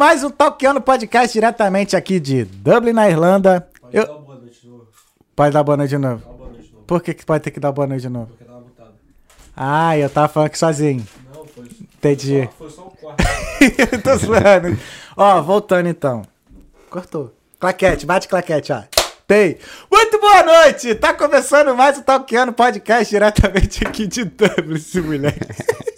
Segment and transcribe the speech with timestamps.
[0.00, 3.68] Mais um Talkando Podcast diretamente aqui de Dublin, na Irlanda.
[3.82, 4.06] Pode Eu...
[4.06, 4.88] dar boa noite de novo.
[5.36, 6.24] Pode dar boa noite de novo.
[6.24, 6.84] Boa noite de novo.
[6.86, 8.28] Por que, que pode ter que dar boa noite de novo?
[8.28, 8.94] Porque tava mutado.
[9.54, 11.06] Ah, eu tava falando aqui sozinho.
[11.34, 11.64] Não, foi.
[11.64, 12.44] Entendi.
[12.44, 13.22] Só, foi só o quarto.
[14.02, 14.78] Tô zoando.
[15.14, 16.22] Ó, voltando então.
[16.88, 17.34] Cortou.
[17.58, 18.82] Claquete, bate claquete, ó.
[19.26, 19.58] Tem.
[19.92, 20.94] Muito boa noite!
[20.94, 25.89] Tá começando mais o Talkando Podcast diretamente aqui de Dublin, esse moleque.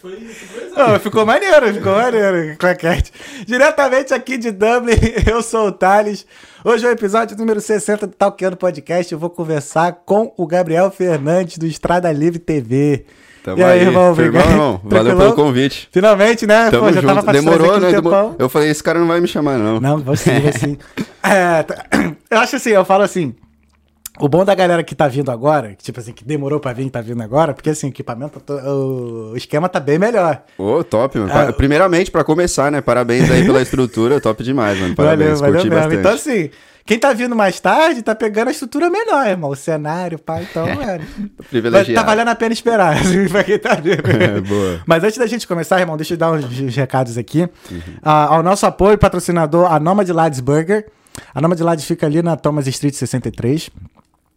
[0.00, 3.12] Foi foi Não, ficou maneiro, ficou maneiro, claquete.
[3.46, 4.94] Diretamente aqui de Dublin,
[5.30, 6.26] eu sou o Thales.
[6.64, 9.12] Hoje é o episódio número 60 do Talkando Podcast.
[9.12, 13.04] Eu vou conversar com o Gabriel Fernandes do Estrada Livre TV.
[13.44, 14.50] Tamo E aí, irmão, Firmão, obrigado.
[14.50, 14.80] irmão.
[14.84, 15.88] Valeu pelo convite.
[15.92, 16.70] Finalmente, né?
[16.70, 17.24] Tamo Pô, já tava junto.
[17.24, 17.90] trás Demorou, né?
[17.90, 18.36] Demorou.
[18.38, 19.80] Eu falei, esse cara não vai me chamar, não.
[19.80, 20.78] Não, vou sim, vou sim.
[21.22, 21.84] É, tá-
[22.30, 23.34] eu acho assim, eu falo assim.
[24.20, 26.86] O bom da galera que tá vindo agora, que, tipo assim, que demorou pra vir
[26.86, 28.68] e tá vindo agora, porque assim, o equipamento, tá to-
[29.32, 30.42] o esquema tá bem melhor.
[30.58, 31.30] Ô, top, mano.
[31.34, 32.80] Ah, Primeiramente, pra começar, né?
[32.80, 34.20] Parabéns aí pela estrutura.
[34.20, 34.94] Top demais, mano.
[34.94, 35.40] Parabéns.
[35.40, 36.02] valeu, Curti valeu mesmo.
[36.02, 36.20] bastante.
[36.28, 36.50] Então, assim,
[36.86, 39.50] quem tá vindo mais tarde tá pegando a estrutura melhor, irmão.
[39.50, 41.04] O cenário, pá, então, mano.
[41.48, 41.94] Privilegiado.
[41.94, 44.02] tá valendo a pena esperar, assim, pra quem tá vindo.
[44.10, 44.80] É, boa.
[44.86, 47.48] Mas antes da gente começar, irmão, deixa eu dar uns uns recados aqui.
[47.70, 47.80] Uhum.
[48.02, 50.86] Ah, ao nosso apoio patrocinador, a Nomad Lads Burger.
[51.34, 53.70] A Nomad Lads fica ali na Thomas Street 63.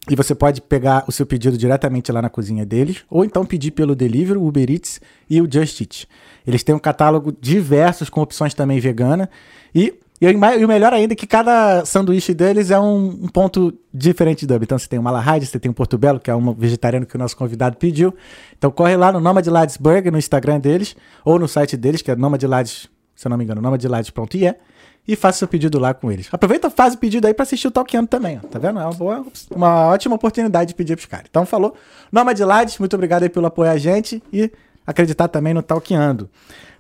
[0.10, 3.72] E você pode pegar o seu pedido diretamente lá na cozinha deles, ou então pedir
[3.72, 6.08] pelo Delivery, o Uber Eats e o Just Eat.
[6.46, 9.30] Eles têm um catálogo diversos com opções também vegana.
[9.74, 13.74] E, e, e o melhor ainda é que cada sanduíche deles é um, um ponto
[13.94, 14.66] diferente de Dublin.
[14.66, 17.16] Então você tem o Malahide, você tem o Porto Belo, que é um vegetariano que
[17.16, 18.14] o nosso convidado pediu.
[18.58, 22.12] Então corre lá no Nomad Lads Burger, no Instagram deles, ou no site deles, que
[22.12, 24.54] é Nomad Lads, se eu não me engano, nomadlads.ie
[25.08, 26.30] e faça seu pedido lá com eles.
[26.32, 28.48] Aproveita faz o pedido aí pra assistir o Talkando também, ó.
[28.48, 28.80] Tá vendo?
[28.80, 31.26] É uma, boa, uma ótima oportunidade de pedir pros caras.
[31.30, 31.76] Então falou.
[32.12, 34.52] Nomad Lades, muito obrigado aí pelo apoio a gente e
[34.86, 36.30] acreditar também no Talkando.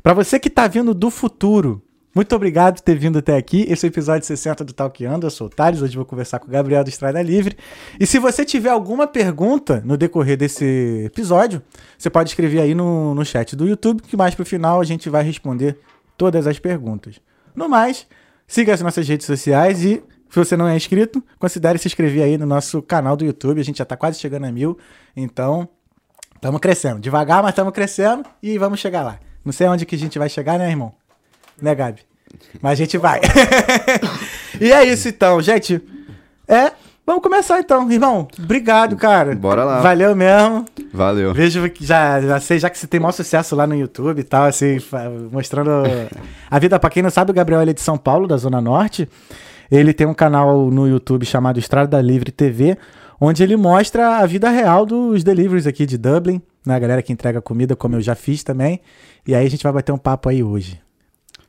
[0.01, 1.81] Pra você que tá vindo do futuro,
[2.15, 3.65] muito obrigado por ter vindo até aqui.
[3.67, 5.25] Esse é o episódio 60 do Talkando.
[5.25, 7.57] Eu sou o Thales, hoje vou conversar com o Gabriel do Estrada Livre.
[7.99, 11.61] E se você tiver alguma pergunta no decorrer desse episódio,
[11.97, 15.09] você pode escrever aí no, no chat do YouTube, que mais pro final a gente
[15.09, 15.77] vai responder
[16.15, 17.19] todas as perguntas.
[17.55, 18.07] No mais,
[18.47, 22.37] siga as nossas redes sociais e, se você não é inscrito, considere se inscrever aí
[22.37, 23.61] no nosso canal do YouTube.
[23.61, 24.77] A gente já tá quase chegando a mil,
[25.15, 25.67] então
[26.35, 26.99] estamos crescendo.
[26.99, 29.19] Devagar, mas estamos crescendo e vamos chegar lá.
[29.43, 30.93] Não sei onde que a gente vai chegar, né, irmão?
[31.61, 32.01] Né, Gabi?
[32.61, 33.19] Mas a gente vai.
[34.59, 35.81] e é isso então, gente.
[36.47, 36.71] É,
[37.05, 38.27] vamos começar então, irmão.
[38.37, 39.35] Obrigado, cara.
[39.35, 39.81] Bora lá.
[39.81, 40.65] Valeu mesmo.
[40.93, 41.33] Valeu.
[41.33, 44.23] Vejo que já, já sei, já que você tem maior sucesso lá no YouTube e
[44.23, 44.77] tal, assim,
[45.31, 45.71] mostrando
[46.49, 46.79] a vida.
[46.79, 49.07] Pra quem não sabe, o Gabriel é de São Paulo, da Zona Norte.
[49.71, 52.77] Ele tem um canal no YouTube chamado Estrada Livre TV,
[53.19, 56.75] onde ele mostra a vida real dos deliveries aqui de Dublin, né?
[56.75, 58.81] A galera que entrega comida, como eu já fiz também.
[59.25, 60.82] E aí a gente vai bater um papo aí hoje.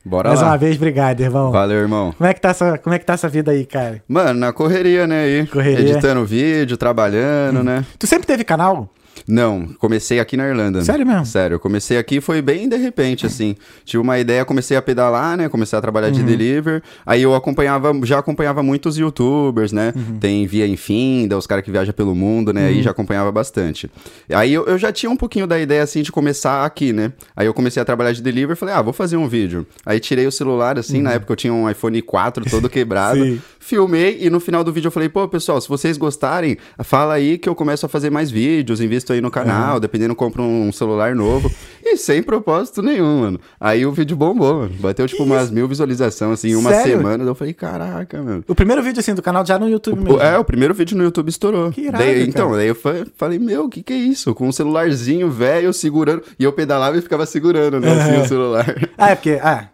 [0.04, 0.48] Bora Mais lá.
[0.48, 1.50] uma vez, obrigado, irmão.
[1.50, 2.12] Valeu, irmão.
[2.16, 4.03] Como é que tá essa, como é que tá essa vida aí, cara?
[4.06, 5.22] Mano, na correria, né?
[5.25, 5.47] Aí.
[5.47, 5.87] Correria.
[5.87, 5.91] Hum.
[5.91, 7.84] Editando vídeo, trabalhando, né?
[7.98, 8.88] Tu sempre teve canal?
[9.26, 10.84] Não, comecei aqui na Irlanda.
[10.84, 11.25] Sério mesmo?
[11.26, 13.56] Sério, eu comecei aqui foi bem de repente, assim.
[13.84, 15.48] Tive uma ideia, comecei a pedalar, né?
[15.48, 16.12] Comecei a trabalhar Uhum.
[16.12, 16.82] de delivery.
[17.06, 19.92] Aí eu acompanhava, já acompanhava muitos youtubers, né?
[19.97, 20.19] Uhum.
[20.19, 22.66] Tem Via Infinda, os caras que viajam pelo mundo, né?
[22.66, 23.91] Aí já acompanhava bastante.
[24.32, 27.12] Aí eu, eu já tinha um pouquinho da ideia, assim, de começar aqui, né?
[27.36, 29.66] Aí eu comecei a trabalhar de delivery e falei, ah, vou fazer um vídeo.
[29.86, 33.20] Aí tirei o celular, assim, na época eu tinha um iPhone 4 todo quebrado.
[33.20, 33.38] Uhum.
[33.58, 37.38] Filmei e no final do vídeo eu falei, pô, pessoal, se vocês gostarem, fala aí
[37.38, 41.15] que eu começo a fazer mais vídeos, invisto aí no canal, dependendo, compro um celular
[41.15, 41.50] novo.
[41.84, 43.41] E sem propósito nenhum, mano.
[43.60, 44.72] Aí o vídeo bombou, mano.
[44.81, 46.97] Bateu tipo umas mil visualizações, assim, em uma Sério?
[46.97, 47.25] semana.
[47.25, 48.44] Eu falei, caraca, mano.
[48.48, 50.20] O primeiro vídeo assim do canal já no YouTube mesmo.
[50.20, 51.70] É, o primeiro vídeo no YouTube estourou.
[51.70, 54.34] Que irado, Daí- então, daí eu fa- falei, meu, o que que é isso?
[54.34, 56.22] Com um celularzinho velho segurando.
[56.38, 58.66] E eu pedalava e ficava segurando, né, assim, o celular.
[58.97, 59.38] Ah, é porque.
[59.43, 59.69] Ah,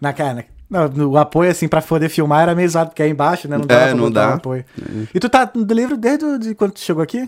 [0.00, 0.44] na cara.
[0.70, 3.56] Não, no- o apoio, assim, pra poder filmar era meio zoado, porque é embaixo, né?
[3.56, 4.30] Não dá É, pra não dá.
[4.30, 4.64] o apoio.
[5.14, 7.26] E tu tá no livro desde de quando tu chegou aqui?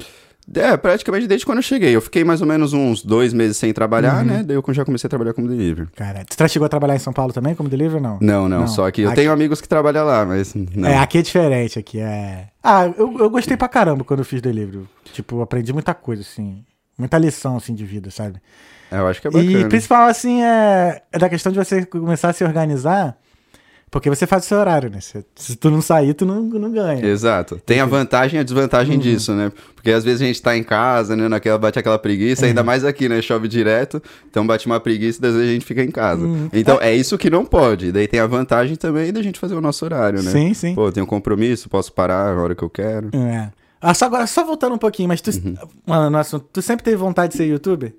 [0.55, 1.95] É, praticamente desde quando eu cheguei.
[1.95, 3.75] Eu fiquei mais ou menos uns dois meses sem Uhum.
[3.75, 4.43] trabalhar, né?
[4.45, 5.89] Daí eu já comecei a trabalhar como delivery.
[5.95, 8.19] Cara, já chegou a trabalhar em São Paulo também como delivery ou não?
[8.21, 10.89] Não, não, só que eu Aqui- tenho amigos que trabalham lá, mas não.
[10.89, 12.49] É, aqui é diferente, aqui é...
[12.63, 14.85] Ah, eu, eu gostei pra caramba quando eu fiz delivery.
[15.13, 16.65] Tipo, aprendi muita coisa, assim.
[16.99, 18.39] Muita lição, assim, de vida, sabe?
[18.91, 19.51] É, eu acho que é bacana.
[19.61, 23.17] E principal, assim, é, é da questão de você começar a se organizar,
[23.91, 25.01] porque você faz o seu horário, né?
[25.01, 27.05] Se, se tu não sair, tu não, não ganha.
[27.05, 27.61] Exato.
[27.67, 29.01] Tem a vantagem e a desvantagem Uhum.
[29.01, 29.51] disso, né?
[29.75, 31.29] Porque às vezes a gente tá em casa, né?
[31.29, 32.49] Naquela, bate aquela preguiça, Uhum.
[32.49, 33.21] ainda mais aqui, né?
[33.21, 34.01] Chove direto,
[34.31, 36.25] então bate uma preguiça e às vezes a gente fica em casa.
[36.25, 36.49] Uhum.
[36.53, 37.91] Então é isso que não pode.
[37.91, 40.31] Daí tem a vantagem também da gente fazer o nosso horário, né?
[40.31, 40.75] Sim, sim.
[40.75, 43.11] Pô, tenho um compromisso, posso parar a hora que eu quero.
[43.15, 43.51] É.
[43.83, 45.55] Ah, só, agora, só voltando um pouquinho, mas tu, Uhum.
[45.87, 47.93] mano, no assunto, tu sempre teve vontade de ser youtuber?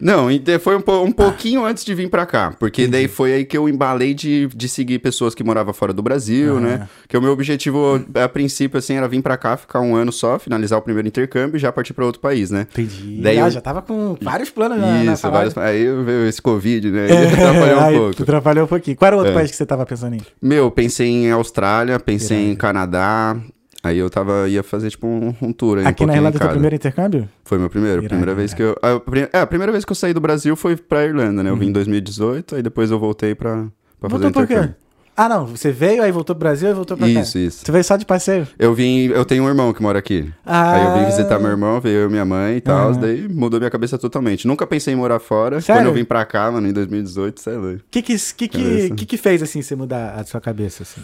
[0.00, 2.54] Não, e foi um, um pouquinho antes de vir pra cá.
[2.58, 6.02] Porque daí foi aí que eu embalei de, de seguir pessoas que moravam fora do
[6.02, 6.60] Brasil, Aham.
[6.60, 6.88] né?
[7.08, 10.38] Que o meu objetivo, a princípio, assim, era vir pra cá, ficar um ano só,
[10.38, 12.66] finalizar o primeiro intercâmbio e já partir pra outro país, né?
[12.72, 13.20] Entendi.
[13.22, 15.50] Daí ah, eu- já tava com vários planos na, na Isso, parada.
[15.50, 15.58] vários...
[15.58, 17.06] aí veio esse Covid, né?
[17.10, 18.22] Aí atrapalhou um pouco.
[18.22, 18.96] Atrapalhou um pouquinho.
[18.96, 19.34] Qual era o outro É.
[19.36, 20.20] país que você tava pensando em?
[20.40, 22.58] Meu, pensei em Austrália, pensei em Irado.
[22.58, 23.36] Canadá.
[23.82, 25.84] Aí eu tava, ia fazer tipo um, um tour aí.
[25.84, 26.52] um Aqui na pouquinho em Irlanda, teu cada.
[26.52, 27.28] primeiro intercâmbio?
[27.44, 28.02] Foi meu primeiro.
[28.02, 28.76] Primeira vez que eu.
[28.82, 29.00] A,
[29.32, 31.48] é, a primeira vez que eu saí do Brasil foi pra Irlanda, né?
[31.50, 31.70] Eu vim Uhum.
[31.70, 33.66] em 2018, aí depois eu voltei pra,
[33.98, 34.52] pra fazer Voltou o por quê?
[34.54, 34.76] intercâmbio.
[35.16, 35.44] Ah, não.
[35.46, 37.20] Você veio, aí voltou pro Brasil e voltou pra cá.
[37.20, 37.62] Isso, isso.
[37.64, 38.46] Você veio só de passeio?
[38.58, 39.06] Eu vim.
[39.08, 40.30] Eu tenho um irmão que mora aqui.
[40.46, 40.72] Ah.
[40.74, 42.90] Aí eu vim visitar meu irmão, veio eu e minha mãe e tal.
[42.90, 43.00] Aham.
[43.00, 44.46] Daí mudou minha cabeça totalmente.
[44.46, 45.60] Nunca pensei em morar fora.
[45.60, 45.82] Sério?
[45.82, 47.72] Quando eu vim pra cá, mano, em 2018, sei lá.
[47.72, 51.02] O que que, que, que que fez, assim, você mudar a sua cabeça, assim?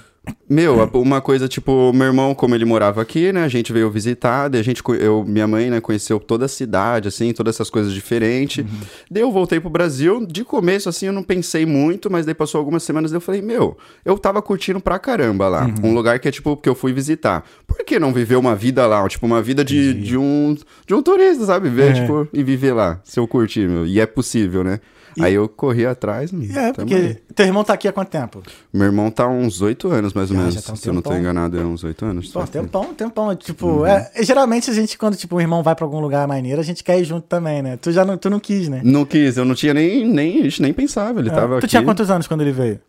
[0.49, 3.43] Meu, uma coisa, tipo, meu irmão, como ele morava aqui, né?
[3.44, 7.08] A gente veio visitar, daí a gente, eu, minha mãe, né, conheceu toda a cidade,
[7.08, 8.64] assim, todas essas coisas diferentes.
[8.64, 8.81] Uhum.
[9.11, 12.58] Daí eu voltei pro Brasil, de começo, assim, eu não pensei muito, mas daí passou
[12.61, 15.67] algumas semanas, daí eu falei, meu, eu tava curtindo pra caramba lá.
[15.67, 15.90] Uhum.
[15.90, 17.44] Um lugar que é, tipo, que eu fui visitar.
[17.67, 19.06] Por que não viver uma vida lá?
[19.08, 20.56] Tipo, uma vida de, de um
[20.87, 21.69] de um turista, sabe?
[21.69, 22.00] Ver, É.
[22.00, 23.84] tipo, e viver lá, se eu curtir, meu.
[23.87, 24.81] E é possível, né?
[25.16, 26.32] E- Aí eu corri atrás.
[26.32, 27.14] hum, É, porque aí.
[27.34, 28.42] teu irmão tá aqui há quanto tempo?
[28.72, 30.62] Meu irmão tá há uns oito anos, mais ou Ah, menos.
[30.62, 32.28] tá um se eu não tô enganado, é uns oito anos.
[32.28, 33.34] Pô, tempão, tempão.
[33.34, 33.86] Tipo, Uhum.
[33.86, 36.84] é, geralmente a gente, quando tipo, um irmão vai pra algum lugar maneiro, a gente
[36.84, 37.76] quer ir junto também, né?
[37.78, 38.80] Tu já não, tu não quis, né?
[38.84, 41.32] Não quis, eu não tinha nem, nem, nem pensava, ele É.
[41.32, 41.68] tava tu aqui.
[41.68, 42.80] tinha quantos anos quando ele veio?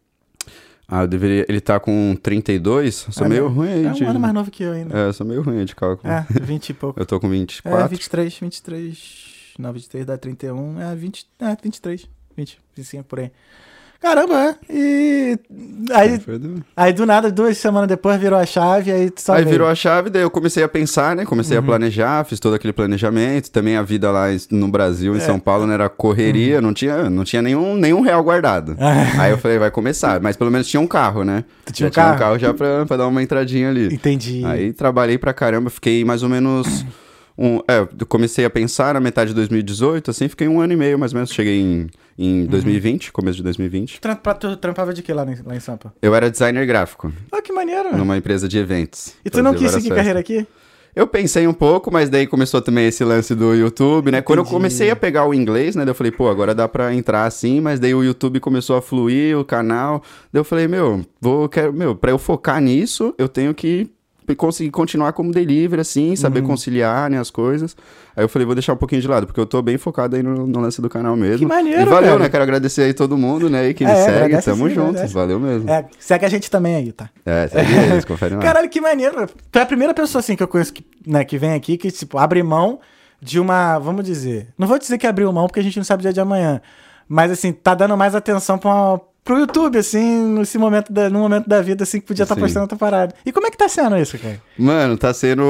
[0.89, 3.53] Ah, eu deveria, ele tá com 32, sou Ah, meio não.
[3.53, 4.03] ruim aí É de...
[4.05, 4.97] um ano mais novo que eu ainda.
[4.97, 6.11] É, sou meio ruim de cálculo.
[6.11, 6.97] É, 20 e pouco.
[7.01, 7.77] Eu tô com 24.
[7.83, 8.97] É, 23, 23.
[9.59, 10.79] Não, 23 dá 31.
[10.79, 12.07] É, 20, é 23.
[12.37, 13.31] 20, 25 por aí.
[13.99, 14.55] Caramba, é.
[14.69, 15.39] E.
[15.91, 19.53] Aí, do- aí do nada, duas semanas depois virou a chave, aí só Aí veio.
[19.53, 21.25] virou a chave, daí eu comecei a pensar, né?
[21.25, 21.63] Comecei Uhum.
[21.63, 23.49] a planejar, fiz todo aquele planejamento.
[23.49, 25.21] Também a vida lá no Brasil, em É.
[25.21, 28.77] São Paulo, né, era correria, não tinha, não tinha nenhum, nenhum real guardado.
[28.79, 29.23] Ah.
[29.23, 30.21] Aí eu falei, vai começar.
[30.21, 31.43] Mas pelo menos tinha um carro, né?
[31.65, 32.19] Tu tinha um tinha um carro?
[32.19, 33.91] carro já pra, pra dar uma entradinha ali.
[33.91, 34.45] Entendi.
[34.45, 36.85] Aí trabalhei pra caramba, fiquei mais ou menos.
[37.37, 40.75] Um, é, eu comecei a pensar na metade de 2018, assim, fiquei um ano e
[40.75, 41.29] meio mais ou menos.
[41.31, 41.87] Cheguei em,
[42.17, 42.47] em Uhum.
[42.47, 44.01] 2020, começo de 2020.
[44.01, 45.93] Trampa- Tu trampava de que lá, em- lá em Sampa?
[46.01, 47.95] Eu era designer gráfico, Ah, que maneiro.
[47.95, 49.13] numa empresa de eventos.
[49.23, 49.97] E tu não quis seguir festas.
[49.97, 50.47] carreira aqui?
[50.95, 54.19] Eu pensei um pouco, mas daí começou também esse lance do YouTube, né?
[54.19, 54.55] Quando eu Entendi.
[54.55, 55.85] comecei a pegar o inglês, né?
[55.85, 58.81] daí eu falei, pô, agora dá pra entrar assim, mas daí o YouTube começou a
[58.81, 60.01] fluir, o canal.
[60.33, 63.87] Daí eu falei, meu, vou, quero, meu, pra eu focar nisso, eu tenho que
[64.35, 66.47] conseguir continuar como delivery, assim, saber Uhum.
[66.47, 67.75] conciliar, né, as coisas.
[68.15, 70.23] Aí eu falei, vou deixar um pouquinho de lado, porque eu tô bem focado aí
[70.23, 71.39] no, no lance do canal mesmo.
[71.39, 72.19] Que maneiro, E valeu, cara.
[72.23, 72.29] né?
[72.29, 74.41] Quero agradecer aí todo mundo, né, aí que É, me segue.
[74.43, 74.89] Tamo sim, junto.
[74.89, 75.13] agradece.
[75.13, 75.69] Valeu mesmo.
[75.69, 77.09] É, segue a gente também aí, tá?
[77.25, 78.41] É, segue eles, confere lá.
[78.41, 79.27] Caralho, que maneiro.
[79.51, 81.91] Tu é a primeira pessoa, assim, que eu conheço que, né, que vem aqui que,
[81.91, 82.79] tipo, abre mão
[83.21, 83.79] de uma.
[83.79, 84.47] Vamos dizer.
[84.57, 86.61] Não vou dizer que abriu mão, porque a gente não sabe o dia de amanhã.
[87.09, 91.19] Mas, assim, tá dando mais atenção pra uma- pro YouTube, assim, nesse momento da, no
[91.19, 92.39] momento da vida, assim, que podia estar Sim.
[92.41, 93.13] postando outra parada.
[93.25, 94.41] E como é que tá sendo isso, cara?
[94.57, 95.43] Mano, tá sendo.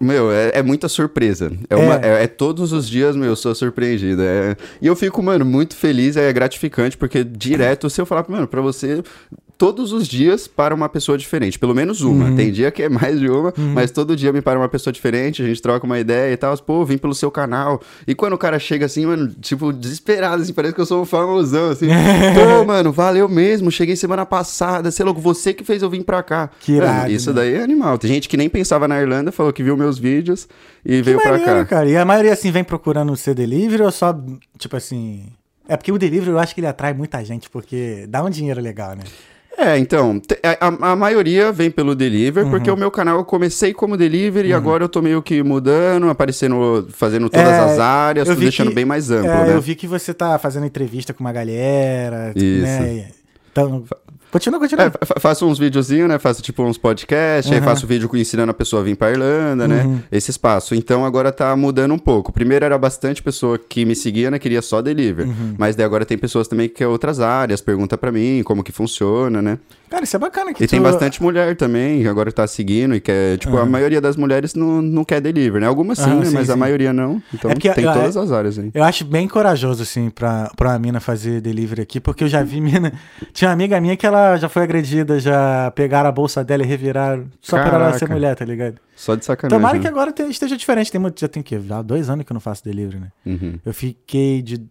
[0.00, 1.52] Meu, é, é muita surpresa.
[1.68, 2.20] É, uma- É.
[2.20, 4.22] é- é todos os dias, meu, eu sou surpreendido.
[4.22, 8.48] é- E eu fico, mano, muito feliz, é gratificante, porque direto, se eu falar, mano,
[8.48, 9.02] pra você.
[9.60, 12.30] Todos os dias para uma pessoa diferente, pelo menos uma.
[12.30, 12.34] Uhum.
[12.34, 15.42] Tem dia que é mais de uma, mas todo dia me para uma pessoa diferente,
[15.42, 16.56] a gente troca uma ideia e tal.
[16.56, 17.78] Pô, vim pelo seu canal.
[18.06, 21.04] E quando o cara chega assim, mano, tipo, desesperado, assim, parece que eu sou um
[21.04, 21.88] famosão, assim.
[22.34, 26.22] Pô, mano, valeu mesmo, cheguei semana passada, sei lá, você que fez eu vir pra
[26.22, 26.48] cá.
[26.58, 27.36] Que irado, Isso né?
[27.36, 27.98] daí é animal.
[27.98, 30.48] Tem gente que nem pensava na Irlanda, falou que viu meus vídeos
[30.82, 31.64] e Que veio pra maneiro, cá.
[31.66, 31.86] cara.
[31.86, 34.18] E a maioria, assim, vem procurando ser delivery ou só,
[34.56, 35.26] tipo assim.
[35.68, 38.58] É porque o delivery eu acho que ele atrai muita gente, porque dá um dinheiro
[38.62, 39.02] legal, né?
[39.62, 42.50] É, então, te- a, a- maioria vem pelo delivery, Uhum.
[42.50, 46.08] porque o meu canal eu comecei como delivery e agora eu tô meio que mudando,
[46.08, 49.54] aparecendo, fazendo todas É, as áreas, tô deixando que- bem mais amplo, É, né?
[49.54, 52.62] eu vi que você tá fazendo entrevista com uma galera, Isso.
[52.62, 53.08] né?
[53.52, 53.84] Então,
[54.30, 54.84] continua, continua.
[54.86, 56.18] É, fa- faço uns videozinhos, né?
[56.18, 57.64] Faço tipo uns podcasts, aí Uhum.
[57.64, 59.82] faço vídeo ensinando a pessoa a vir pra Irlanda, né?
[59.84, 60.00] Uhum.
[60.10, 60.74] Esse espaço.
[60.74, 62.32] Então agora tá mudando um pouco.
[62.32, 64.38] Primeiro era bastante pessoa que me seguia, né?
[64.38, 65.28] Queria só delivery.
[65.28, 65.54] Uhum.
[65.58, 68.72] Mas daí agora tem pessoas também que quer outras áreas, pergunta pra mim como que
[68.72, 69.58] funciona, né?
[69.90, 70.70] Cara, isso é bacana que E tu...
[70.70, 73.36] tem bastante mulher também, que agora tá seguindo e quer.
[73.38, 73.68] Tipo, a Aham.
[73.70, 75.66] maioria das mulheres não, não quer delivery, né?
[75.66, 76.26] Algumas sim, né?
[76.26, 76.58] sim, Mas a sim.
[76.60, 77.20] maioria não.
[77.34, 78.70] Então É porque, tem ah, todas as áreas aí.
[78.72, 82.40] Eu acho bem corajoso, assim, pra, pra uma mina fazer delivery aqui, porque eu já
[82.42, 82.92] vi mina...
[83.32, 86.66] Tinha uma amiga minha que ela já foi agredida, já pegaram a bolsa dela e
[86.66, 88.14] reviraram, só por ela ser Caraca.
[88.14, 88.76] mulher, tá ligado?
[88.94, 89.58] Só de sacanagem.
[89.58, 89.82] Tomara né?
[89.82, 90.92] que agora te- esteja diferente.
[90.92, 91.58] Tem muito, já tem o quê?
[91.66, 93.08] Já há dois anos que eu não faço delivery, né?
[93.26, 93.58] Uhum.
[93.66, 94.62] Eu fiquei de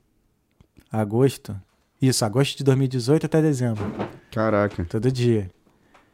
[0.92, 1.56] agosto...
[2.02, 3.84] Isso, agosto de 2018 até dezembro.
[4.32, 4.86] Caraca.
[4.90, 5.50] Todo dia.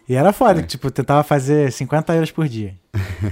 [0.08, 0.64] E era foda, É.
[0.64, 2.74] tipo, tentava fazer 50 euros por dia.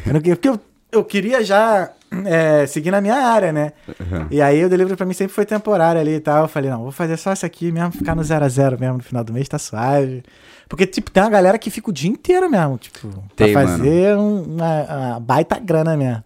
[0.06, 0.60] Eu não porque eu,
[0.92, 1.92] eu queria já
[2.26, 3.74] é, seguir na minha área, né?
[3.88, 4.28] Uhum.
[4.32, 6.44] E aí o delivery pra mim sempre foi temporário ali e tal.
[6.44, 8.98] Eu falei, não, vou fazer só isso aqui mesmo, ficar no 0 a 0 mesmo
[8.98, 10.24] no final do mês, tá suave.
[10.68, 14.16] Porque, tipo, tem uma galera que fica o dia inteiro mesmo, tipo, Tem, pra fazer
[14.18, 16.24] um- uma, uma baita grana mesmo.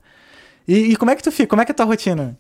[0.66, 1.48] E, e como é que tu fica?
[1.50, 2.38] Como é que é a tua rotina?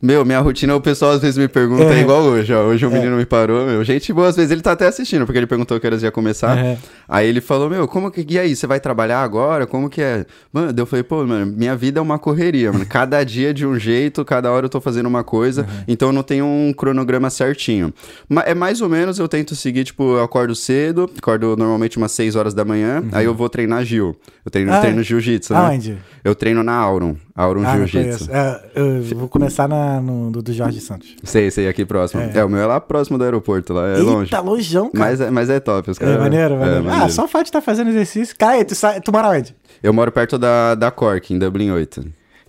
[0.00, 1.98] Meu, minha rotina, o pessoal às vezes me pergunta, É.
[1.98, 2.64] é igual hoje, ó.
[2.64, 3.82] Hoje o menino me parou, meu.
[3.82, 6.56] Gente boa, às vezes ele tá até assistindo, porque ele perguntou que horas ia começar.
[6.58, 6.76] Uhum.
[7.08, 8.24] Aí ele falou, meu, como que.
[8.28, 9.66] E aí, você vai trabalhar agora?
[9.66, 10.26] Como que é?
[10.52, 12.84] Mano, eu falei, pô, mano, minha vida é uma correria, mano.
[12.86, 15.62] Cada dia de um jeito, cada hora eu tô fazendo uma coisa.
[15.62, 15.84] Uhum.
[15.88, 17.92] Então eu não tenho um cronograma certinho.
[18.28, 22.12] Mas é mais ou menos, eu tento seguir, tipo, eu acordo cedo, acordo normalmente umas
[22.12, 24.16] 6 horas da manhã, aí eu vou treinar Gil.
[24.44, 24.76] Eu treino, Uhum.
[24.76, 25.58] Ah, treino jiu-jitsu, né?
[25.58, 25.98] Aonde?
[26.26, 27.14] Eu treino na Auron.
[27.36, 28.28] Auron Ah, Jiu-Jitsu.
[28.32, 31.14] É, eu vou começar na, no do, do Jorge Santos.
[31.22, 32.20] Sei, sei, aqui próximo.
[32.20, 32.44] É.
[32.44, 34.34] o meu é lá próximo do aeroporto, lá é Eita, longe.
[34.42, 35.04] longeão, cara.
[35.10, 36.18] Mas é, mas é top, os É, caras.
[36.20, 36.76] maneiro, maneiro.
[36.78, 37.12] é, Ah, maneiro.
[37.12, 38.34] só o fato de estar fazendo exercício.
[38.36, 39.54] Cara, tu, sai, tu mora onde?
[39.80, 42.04] Eu moro perto da, da Cork, em Dublin 8.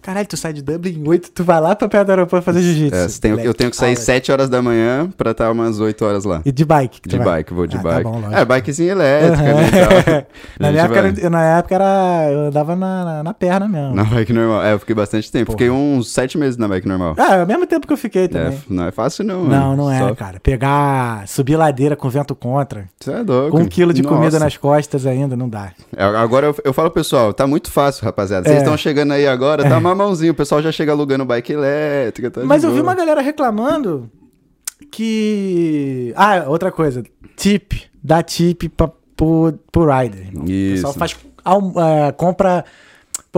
[0.08, 3.28] Caralho, tu sai de Dublin 8, tu vai lá pra perto do aeroporto fazer jiu-jitsu.
[3.28, 6.24] É, eu tenho que sair Moleque, 7 horas da manhã pra estar umas 8 horas
[6.24, 6.42] lá.
[6.46, 7.02] E de bike?
[7.06, 7.26] De vai?
[7.40, 8.04] bike, vou de Ah, tá bike.
[8.06, 8.34] bom, lógico.
[8.34, 9.70] é, bikezinha elétrica, né?
[9.70, 10.26] tal.
[10.62, 12.30] na, minha época, era- eu, na época era.
[12.32, 13.94] Eu andava na, na, na perna mesmo.
[13.96, 14.64] Na bike normal.
[14.64, 15.52] É, eu fiquei bastante tempo.
[15.52, 17.14] Fiquei uns 7 meses na bike normal.
[17.18, 18.64] Ah, é o mesmo tempo que eu fiquei É, também.
[18.70, 20.40] não é fácil não, não, não é, Só- cara.
[20.40, 23.52] Pegar, subir ladeira com vento contra, Você é louco.
[23.58, 24.40] com um quilo de comida Nossa.
[24.46, 25.72] nas costas ainda, não dá.
[25.98, 28.46] É, Agora eu, eu falo, pessoal, tá muito fácil, rapaziada.
[28.46, 28.60] Vocês É.
[28.62, 30.32] estão chegando aí agora, tá mamãozinho.
[30.32, 32.32] O pessoal já chega alugando bike elétrica.
[32.32, 34.10] Tá Mas eu vi uma galera reclamando
[34.92, 36.13] que.
[36.16, 37.04] Ah, outra coisa.
[37.36, 37.74] Tip.
[38.04, 40.27] Dá tip pra, pro, pro rider.
[40.27, 40.44] irmão.
[40.44, 41.00] O pessoal Isso.
[41.00, 42.66] faz ah, compra.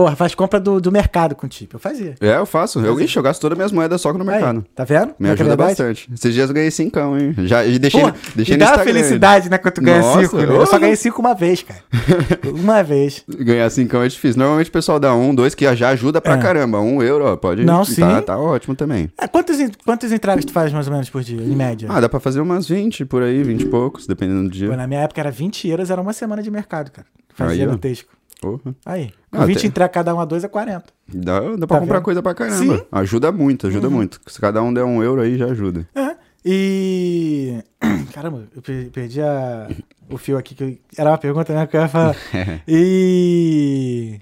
[0.00, 1.74] Porra, faz compra do, do mercado com tip.
[1.74, 2.14] Eu fazia.
[2.22, 2.80] É, eu faço.
[2.80, 4.60] Eu, ixi, eu gasto todas as minhas moedas só no mercado.
[4.60, 5.14] Aí, tá vendo?
[5.18, 6.10] Me é é ajuda bastante.
[6.10, 7.34] Esses dias eu ganhei cincão, hein?
[7.40, 8.92] Já, e deixei, Porra, deixei no dá Instagram.
[8.94, 10.36] felicidade, né, quando tu ganha Nossa, cinco.
[10.38, 10.44] né?
[10.56, 11.80] Eu só ganhei cinco uma vez, cara.
[12.56, 13.22] uma vez.
[13.28, 14.38] Ganhar cincão é difícil.
[14.38, 16.38] Normalmente o pessoal dá um, dois, que já ajuda pra É.
[16.38, 16.80] caramba.
[16.80, 17.62] Um euro, ó, pode...
[17.62, 18.22] Não, tá, sim.
[18.24, 19.10] Tá ótimo também.
[19.18, 21.88] Ah, quantas, en- quantas entradas tu faz mais ou menos por dia, em média?
[21.92, 24.76] Ah, dá pra fazer umas 20 por aí, 20 e poucos, dependendo do Pô, dia.
[24.78, 27.06] na minha época era 20 euros, era uma semana de mercado, cara.
[27.34, 28.08] Fazia Aí, no Tesco.
[28.40, 28.74] Porra.
[28.86, 29.12] Aí.
[29.30, 30.84] Com Ah, 20 tem- entrega cada um a dois é 40.
[31.06, 32.04] Dá, dá pra Tá comprar vendo?
[32.04, 32.56] coisa pra caramba.
[32.58, 32.70] Sim.
[32.70, 32.84] Uhum.
[32.90, 34.20] Ajuda muito, ajuda muito.
[34.26, 35.86] Se cada um der um euro aí, já ajuda.
[35.94, 36.16] É.
[36.44, 37.62] E.
[38.14, 39.68] Caramba, eu per- perdi a...
[40.08, 40.54] o fio aqui.
[40.54, 40.78] Que eu...
[40.96, 42.16] Era uma pergunta mesmo que eu ia falar.
[42.66, 44.20] E.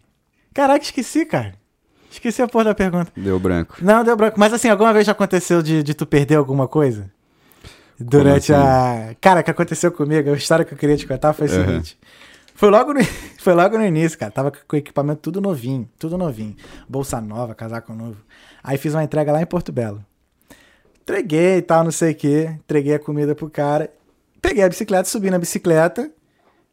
[0.53, 1.55] Caraca, esqueci, cara.
[2.11, 3.13] Esqueci a porra da pergunta.
[3.17, 3.77] Deu branco.
[3.81, 4.39] Não, deu branco.
[4.41, 7.09] Mas assim, alguma vez já aconteceu de, de tu perder alguma coisa?
[8.01, 8.63] Durante assim?
[9.11, 9.15] a.
[9.21, 11.67] Cara, o que aconteceu comigo, a história que eu queria te contar foi o Aham.
[11.67, 11.99] seguinte.
[12.59, 13.01] Foi logo, no...
[13.39, 14.33] foi logo no início, cara.
[14.33, 16.57] Tava com o equipamento tudo novinho, tudo novinho.
[16.89, 18.17] Bolsa nova, casaco novo.
[18.63, 20.05] Aí fiz uma entrega lá em Porto Belo.
[21.01, 22.51] Entreguei e tal, não sei o quê.
[22.57, 23.89] Entreguei a comida pro cara.
[24.43, 26.11] Peguei a bicicleta, subi na bicicleta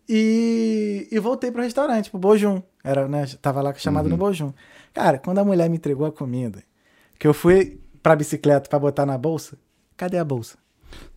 [0.10, 2.64] e, e voltei pro restaurante, pro Bojum.
[2.84, 3.26] Era, né?
[3.40, 4.12] Tava lá chamado Uhum.
[4.12, 4.54] no Bojum.
[4.92, 6.64] Cara, quando a mulher me entregou a comida,
[7.20, 9.56] que eu fui pra bicicleta pra botar na bolsa,
[9.96, 10.58] cadê a bolsa?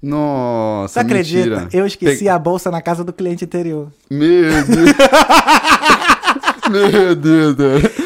[0.02, 1.56] Nossa, Você acredita?
[1.60, 1.68] mentira.
[1.72, 3.88] Eu esqueci a bolsa na casa do cliente anterior.
[4.08, 4.90] Meu Deus.
[6.70, 7.56] Meu Deus.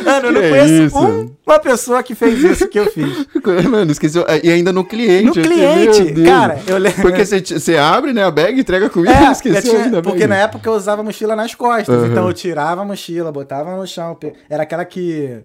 [0.04, 0.98] Mano, eu não Que conheço isso?
[0.98, 3.26] um- uma pessoa que fez isso que eu fiz.
[3.68, 4.24] Mano, esqueceu.
[4.42, 5.38] E ainda no cliente.
[5.40, 9.24] No cliente, cara, eu lembro- Porque você, abre, né, a bag, entrega a comida É,
[9.32, 10.28] esqueceu eu tinha- ainda porque bag.
[10.30, 11.88] na época eu usava mochila nas costas.
[12.02, 12.06] Uhum.
[12.06, 14.16] Então eu tirava a mochila, botava no chão.
[14.48, 15.40] Era aquela que,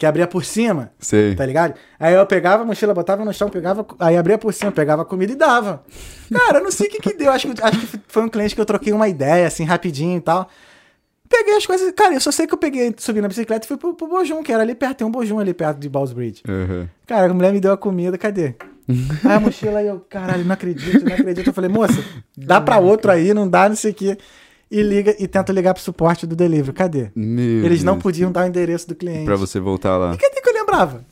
[0.00, 0.90] que abria por cima.
[0.98, 1.34] Sei.
[1.34, 1.74] Tá ligado?
[1.98, 5.04] Aí eu pegava a mochila, botava no chão, pegava, aí abria por cima, pegava a
[5.04, 5.84] comida e dava.
[6.32, 7.30] Cara, eu não sei o que que deu.
[7.30, 10.20] Acho que, acho que foi um cliente que eu troquei uma ideia, assim, rapidinho e
[10.22, 10.48] tal.
[11.28, 11.92] Peguei as coisas.
[11.92, 14.42] Cara, eu só sei que eu peguei, subi na bicicleta e fui pro, pro Bojum,
[14.42, 14.96] que era ali perto.
[14.96, 16.42] Tem um Bojum ali perto de Balls Bridge.
[16.48, 16.88] Uhum.
[17.06, 18.54] Cara, a mulher me deu a comida, cadê?
[19.22, 21.46] Aí a mochila aí eu, caralho, não acredito, não acredito.
[21.46, 22.02] Eu falei, moça,
[22.34, 24.16] dá pra outro aí, não dá, não sei o quê.
[24.70, 26.72] E liga e tenta ligar pro suporte do delivery.
[26.72, 27.10] Cadê?
[27.14, 28.02] Meu Eles não Deus.
[28.04, 29.24] podiam dar o endereço do cliente.
[29.24, 30.14] Pra você voltar lá.
[30.14, 31.04] E cadê que eu lembrava?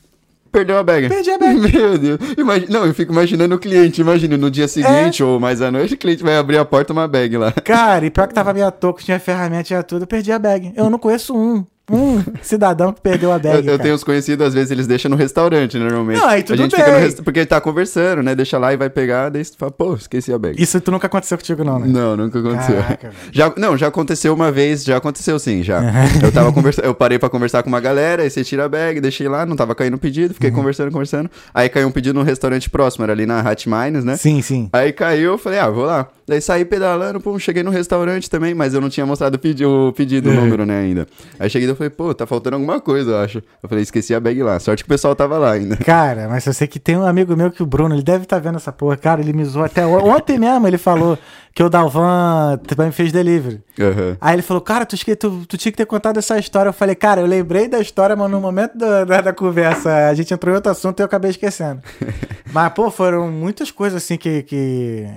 [0.51, 1.09] Perdeu a bag.
[1.09, 1.59] Perdi a bag.
[1.71, 2.19] Meu Deus.
[2.37, 4.01] Imagina, não, eu fico imaginando o cliente.
[4.01, 7.07] Imagina, no dia seguinte ou mais à noite, o cliente vai abrir a porta uma
[7.07, 7.51] bag lá.
[7.51, 10.73] Cara, e pior que tava minha touca, tinha ferramenta, tinha tudo, eu perdi a bag.
[10.75, 13.65] Eu não conheço um, um cidadão que perdeu a bag.
[13.67, 16.19] Eu, eu tenho os conhecidos, às vezes eles deixam no restaurante, normalmente.
[16.19, 16.85] Não, aí tudo a gente bem.
[16.85, 18.35] fica no resta- Porque ele tá conversando, né?
[18.35, 20.61] Deixa lá e vai pegar, daí você fala, pô, esqueci a bag.
[20.61, 21.87] Isso tu nunca aconteceu contigo, não, né?
[21.87, 22.75] Não, nunca aconteceu.
[22.75, 25.81] Caraca, já, não, já aconteceu uma vez, já aconteceu sim, já.
[26.21, 28.99] eu tava conversando, eu parei pra conversar com uma galera, aí você tira a bag,
[29.01, 30.33] deixei lá, não tava caindo pedido, Uhum.
[30.35, 31.29] fiquei conversando, conversando.
[31.53, 34.15] Aí caiu um pedido num restaurante próximo, era ali na Hat Mines, né?
[34.17, 34.69] Sim, sim.
[34.73, 36.07] Aí caiu, eu falei, ah, vou lá.
[36.27, 39.65] Daí saí pedalando, pô, cheguei no restaurante também, mas eu não tinha mostrado o pedi-
[39.65, 40.35] o pedido, o É.
[40.35, 41.07] número, né, ainda.
[41.39, 43.37] Aí cheguei e falei, pô, tá faltando alguma coisa, eu acho.
[43.63, 44.59] Eu falei, esqueci a bag lá.
[44.59, 45.77] Sorte que o pessoal tava lá ainda.
[45.77, 48.39] Cara, mas eu sei que tem um amigo meu que o Bruno, ele deve estar
[48.39, 48.97] vendo essa porra.
[48.97, 50.67] Cara, ele me zoou até ontem mesmo.
[50.67, 51.17] Ele falou
[51.53, 53.61] que o Dalvan também fez delivery.
[53.79, 54.17] Aham.
[54.19, 56.69] Aí ele falou, cara, tu, tu, tu tinha que ter contado essa história.
[56.69, 60.13] Eu falei, cara, eu lembrei da história, mas no momento da, da, da conversa a
[60.13, 61.81] gente entrou em outro assunto e eu acabei esquecendo.
[62.51, 64.43] mas, pô, foram muitas coisas assim que.
[64.43, 65.07] que...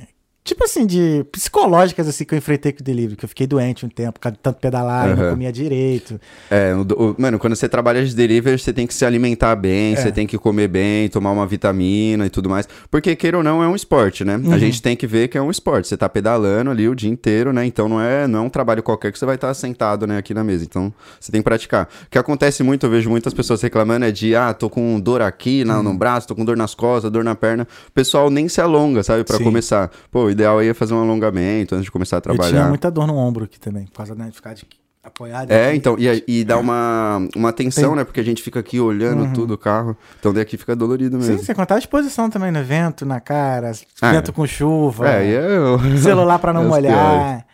[0.45, 3.87] Tipo assim, de psicológicas assim que eu enfrentei com o delivery, que eu fiquei doente
[3.87, 6.21] um tempo, por causa de tanto pedalar, e não comia direito.
[6.51, 9.93] É, o- o- mano, quando você trabalha de delivery, você tem que se alimentar bem,
[9.93, 9.97] É.
[9.97, 12.69] você tem que comer bem, tomar uma vitamina e tudo mais.
[12.91, 14.37] Porque, queira ou não, é um esporte, né?
[14.37, 14.53] Uhum.
[14.53, 15.87] A gente tem que ver que é um esporte.
[15.87, 17.65] Você tá pedalando ali o dia inteiro, né?
[17.65, 20.35] Então não é, não é um trabalho qualquer que você vai estar sentado, né, aqui
[20.35, 20.65] na mesa.
[20.65, 21.89] Então você tem que praticar.
[22.07, 25.23] O que acontece muito, eu vejo muitas pessoas reclamando, é de, ah, tô com dor
[25.23, 25.83] aqui na- Uhum.
[25.85, 27.63] no braço, tô com dor nas costas, dor na perna.
[27.89, 29.45] O pessoal nem se alonga, sabe, Pra Sim.
[29.45, 29.89] começar.
[30.11, 32.69] Pô, ideal aí é fazer um alongamento antes de começar a Eu tinha trabalhar.
[32.69, 34.67] muita dor no ombro aqui também, por causa né, de ficar de,
[35.05, 35.51] apoiado.
[35.51, 35.77] É, aqui.
[35.77, 38.05] então, e, e dá uma, uma tensão, Tem- né?
[38.05, 39.97] Porque a gente fica aqui olhando tudo o carro.
[40.19, 41.45] Então daqui fica dolorido Sim, mesmo.
[41.45, 42.63] sem contar a exposição também, né?
[42.63, 45.25] Vento na cara, Ah, vento com chuva, É,
[45.57, 45.79] eu...
[45.99, 47.47] celular pra não É molhar.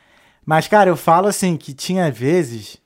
[0.44, 2.78] Mas, cara, eu falo assim que tinha vezes.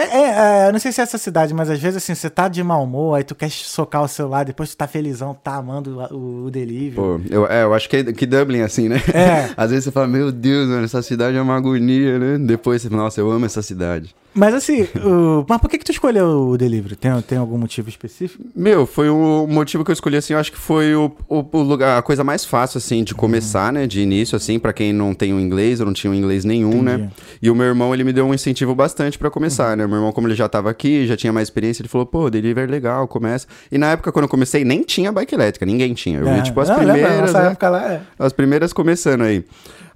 [0.00, 2.48] É, é, eu não sei se é essa cidade, mas às vezes assim, você tá
[2.48, 5.98] de mau humor, aí tu quer socar o celular, depois tu tá felizão, tá amando
[5.98, 6.96] o, o, o delivery.
[6.96, 8.96] Pô, eu, é, eu acho que, que Dublin é assim, né?
[9.12, 9.52] É.
[9.56, 12.38] Às vezes você fala, meu Deus, mano, essa cidade é uma agonia, né?
[12.38, 14.14] Depois você fala, nossa, eu amo essa cidade.
[14.34, 16.96] Mas assim, o- mas por que que tu escolheu o delivery?
[16.96, 18.42] Tem, tem algum motivo específico?
[18.56, 21.62] Meu, foi o motivo que eu escolhi, assim, eu acho que foi o, o, o
[21.62, 25.12] lugar, a coisa mais fácil, assim, de começar, né, de início, assim, pra quem não
[25.12, 27.10] tem o inglês, eu não tinha o inglês nenhum, né, Entendi.
[27.42, 29.98] e o meu irmão, ele me deu um incentivo bastante pra começar, né, o meu
[29.98, 32.70] irmão, como ele já tava aqui, já tinha mais experiência, ele falou, pô, delivery é
[32.70, 36.34] legal, começa, e na época, quando eu comecei, nem tinha bike elétrica, ninguém tinha, eu
[36.34, 36.72] vi, tipo, as É.
[36.72, 37.48] Não, lembra, primeiras, Nossa né?
[37.50, 38.00] época lá, é.
[38.18, 39.44] As primeiras começando aí.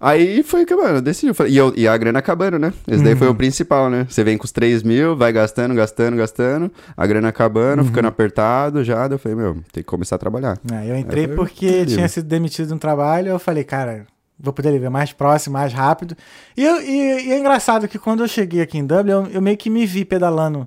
[0.00, 1.29] Aí foi que, mano, eu decidi.
[1.29, 2.73] eu falei- E, eu- e a grana acabando, né?
[2.87, 3.19] Esse daí Uhum.
[3.19, 4.07] foi o principal, né?
[4.09, 7.87] Você vem com os 3 mil, vai gastando, gastando, gastando, a grana acabando, Uhum.
[7.88, 9.07] ficando apertado já.
[9.07, 10.59] Eu falei, meu, tem que começar a trabalhar.
[10.73, 11.95] É, eu entrei foi porque incrível.
[11.97, 14.07] tinha sido demitido de um trabalho, eu falei, cara,
[14.38, 16.15] vou poder ver mais próximo, mais rápido.
[16.57, 19.41] E, eu- e- e é engraçado que quando eu cheguei aqui em Dublin, eu, eu
[19.43, 20.67] meio que me vi pedalando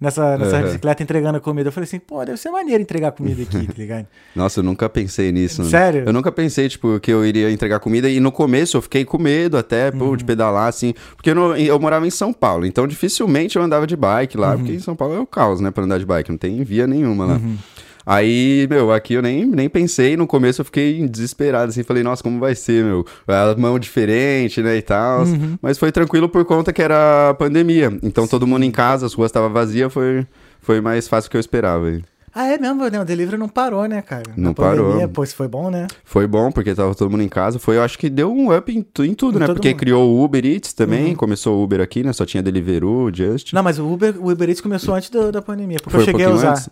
[0.00, 0.62] nessa, nessa Uhum.
[0.64, 1.68] bicicleta entregando comida.
[1.68, 4.06] Eu falei assim, pô, deve ser maneiro entregar comida aqui, tá ligado?
[4.34, 5.64] Nossa, eu nunca pensei nisso.
[5.64, 6.04] Sério?
[6.06, 8.08] Eu nunca pensei, tipo, que eu iria entregar comida.
[8.08, 10.16] E no começo eu fiquei com medo até, pô, Uhum.
[10.16, 10.94] de pedalar, assim.
[11.16, 12.64] Porque eu, não- eu morava em São Paulo.
[12.66, 14.52] Então dificilmente eu andava de bike lá.
[14.52, 14.58] Uhum.
[14.58, 16.30] Porque em São Paulo é o caos, né, pra andar de bike.
[16.30, 17.34] Não tem via nenhuma lá.
[17.34, 17.56] Uhum.
[18.04, 20.16] Aí, meu, aqui eu nem, nem pensei.
[20.16, 21.82] No começo eu fiquei desesperado, assim.
[21.82, 23.04] Falei, nossa, como vai ser, meu?
[23.28, 25.24] A mão diferente, né, e tal.
[25.24, 25.58] Uhum.
[25.60, 27.92] Mas foi tranquilo por conta que era pandemia.
[28.02, 29.92] Então todo mundo em casa, as ruas estavam vazias.
[29.92, 30.26] Foi,
[30.60, 31.86] foi mais fácil do que eu esperava.
[31.88, 32.02] aí.
[32.32, 33.00] Ah, é mesmo, né?
[33.00, 34.22] O delivery não parou, né, cara?
[34.36, 35.08] Não pandemia, parou.
[35.08, 35.88] Pô, isso foi bom, né?
[36.04, 37.58] Foi bom, porque tava todo mundo em casa.
[37.58, 39.46] Foi, eu acho que deu um up em, tu- em tudo, Em né?
[39.46, 39.78] Porque mundo.
[39.78, 41.06] criou o Uber Eats também.
[41.08, 41.14] Uhum.
[41.16, 42.12] Começou o Uber aqui, né?
[42.12, 43.52] Só tinha Deliveroo, Just.
[43.52, 46.02] Não, mas o Uber, o Uber Eats começou antes do- da pandemia, porque Foi eu
[46.02, 46.52] um cheguei a pouquinho usar.
[46.56, 46.70] antes?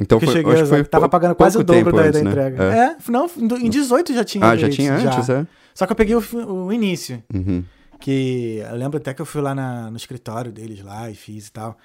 [0.00, 2.30] Então foi, cheguei acho que foi Tava pagando quase o dobro da, antes, da né?
[2.30, 2.62] entrega.
[2.64, 2.78] É.
[2.78, 2.96] É.
[3.08, 4.46] não, em 18 já tinha.
[4.46, 5.46] Ah, já tinha antes, é?
[5.74, 6.22] Só que eu peguei o,
[6.66, 7.22] o início.
[7.34, 7.64] Uhum.
[8.00, 11.48] Que eu lembro até que eu fui lá na- no escritório deles lá e fiz
[11.48, 11.76] e tal.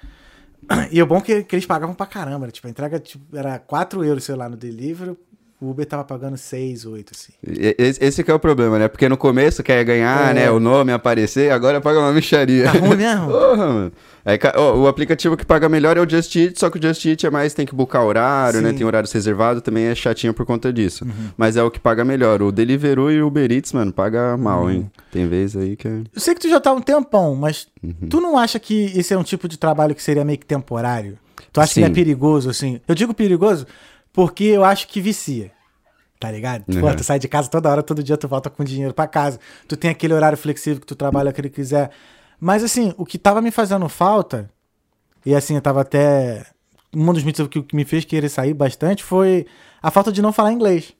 [0.90, 2.46] E o bom é que, que eles pagavam pra caramba.
[2.46, 2.52] né?
[2.52, 5.16] Tipo, a entrega tipo, era 4 euros, sei lá, no delivery.
[5.64, 7.32] O Uber tava pagando 6, 8, assim.
[7.78, 8.86] Esse, que é o problema, né?
[8.88, 10.34] Porque no começo quer ganhar, É.
[10.34, 10.50] né?
[10.50, 12.64] O nome, aparecer, agora paga uma micharia.
[12.64, 13.26] Tá ruim mesmo?
[13.32, 13.92] Porra, mano.
[14.26, 17.26] É, o aplicativo que paga melhor é o Just Eat, só que o Just Eat
[17.26, 18.70] é mais, tem que buscar horário, né?
[18.70, 18.76] Sim.
[18.78, 21.04] Tem horários reservados, também é chatinho por conta disso.
[21.04, 21.30] Uhum.
[21.36, 22.40] Mas é o que paga melhor.
[22.42, 24.90] O Deliveroo e o Uber Eats, mano, paga mal, hein?
[25.10, 25.90] Tem vez aí que é...
[26.14, 28.08] Eu sei que tu já tá um tempão, mas Uhum.
[28.08, 31.18] tu não acha que esse é um tipo de trabalho que seria meio que temporário?
[31.52, 31.92] Tu acha que é Sim.
[31.92, 32.80] perigoso, assim?
[32.88, 33.66] Eu digo perigoso
[34.12, 35.50] porque eu acho que vicia.
[36.24, 36.64] Tá ligado?
[36.72, 36.96] Uhum.
[36.96, 39.38] tu sai de casa toda hora, todo dia tu volta com dinheiro pra casa.
[39.68, 41.90] Tu tem aquele horário flexível que tu trabalha que ele quiser.
[42.40, 44.48] Mas assim, o que tava me fazendo falta,
[45.26, 46.46] e assim, eu tava até.
[46.96, 49.44] Um dos motivos que, me fez querer sair bastante foi
[49.82, 50.94] a falta de não falar inglês.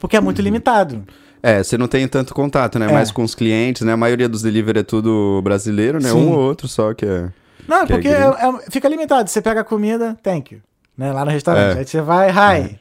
[0.00, 1.04] Porque é muito limitado.
[1.42, 2.86] É, você não tem tanto contato, né?
[2.88, 2.92] É.
[2.92, 3.92] Mais com os clientes, né?
[3.92, 6.08] A maioria dos delivery é tudo brasileiro, né?
[6.08, 6.16] Sim.
[6.16, 7.28] Um ou outro só que é...
[7.68, 9.28] Não, Que é porque é- é- fica limitado.
[9.28, 10.62] Você pega a comida, thank you.
[10.96, 11.76] Né, lá no restaurante.
[11.76, 11.80] É.
[11.80, 12.78] Aí você vai, hi,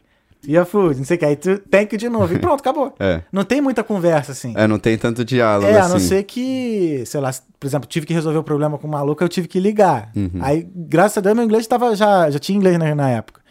[0.47, 1.25] your food, não sei o que.
[1.25, 2.33] Aí tu thank you de novo.
[2.33, 2.93] E pronto, acabou.
[2.99, 3.21] É.
[3.31, 4.53] Não tem muita conversa assim.
[4.55, 5.93] É, não tem tanto diálogo, É, a assim.
[5.93, 9.23] não ser que, sei lá, por exemplo, tive que resolver o problema com o maluco,
[9.23, 10.11] eu tive que ligar.
[10.15, 10.39] Uhum.
[10.41, 13.41] Aí, graças a Deus, meu inglês tava já, já tinha inglês na, na época.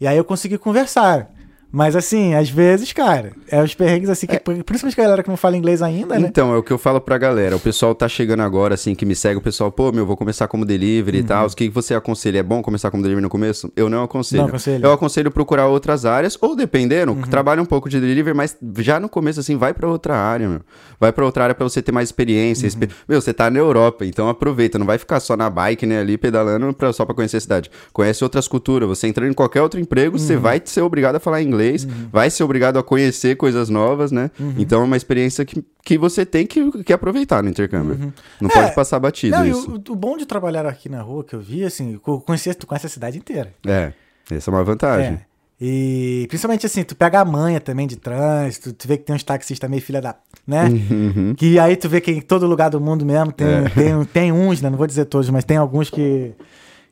[0.00, 1.30] E aí eu consegui conversar.
[1.76, 5.36] Mas assim, às vezes, cara, é os perrengues assim, que, principalmente a galera que não
[5.36, 6.26] fala inglês ainda, né?
[6.26, 7.54] Então, é o que eu falo pra galera.
[7.54, 9.36] O pessoal tá chegando agora, assim, que me segue.
[9.36, 11.26] O pessoal, pô, meu, vou começar como delivery e Uhum.
[11.26, 11.46] tal.
[11.46, 12.38] O que você aconselha?
[12.38, 13.70] É bom começar como delivery no começo?
[13.76, 14.40] Eu não aconselho.
[14.44, 14.86] Não aconselho.
[14.86, 17.20] Eu aconselho procurar outras áreas, ou dependendo, Uhum.
[17.22, 20.60] trabalha um pouco de delivery, mas já no começo, assim, vai pra outra área, meu.
[20.98, 22.64] Vai pra outra área pra você ter mais experiência.
[22.64, 22.68] Uhum.
[22.68, 24.78] expe- Meu, você tá na Europa, então aproveita.
[24.78, 27.70] Não vai ficar só na bike, né, ali pedalando pra, só pra conhecer a cidade.
[27.92, 28.88] Conhece outras culturas.
[28.88, 30.22] Você entrando em qualquer outro emprego, Uhum.
[30.22, 31.65] você vai ser obrigado a falar inglês,
[32.12, 34.30] vai ser obrigado a conhecer coisas novas, né?
[34.38, 34.54] Uhum.
[34.58, 38.12] Então é uma experiência que, que você tem que, que aproveitar no intercâmbio.
[38.40, 39.70] Não É, pode passar batido Não, isso.
[39.70, 42.66] o, o bom de trabalhar aqui na rua que eu vi, assim, eu conheci, tu
[42.66, 43.52] conhece a cidade inteira.
[43.66, 43.92] É,
[44.30, 45.14] essa é uma vantagem.
[45.14, 45.20] É.
[45.58, 49.22] E principalmente assim, tu pega a manha também de trânsito, tu vê que tem uns
[49.22, 50.14] taxistas meio filha da.
[50.46, 50.64] né?
[50.68, 51.34] Uhum.
[51.34, 53.68] Que aí tu vê que em todo lugar do mundo mesmo tem, É.
[53.70, 54.68] tem, tem uns, né?
[54.68, 56.32] Não vou dizer todos, mas tem alguns que,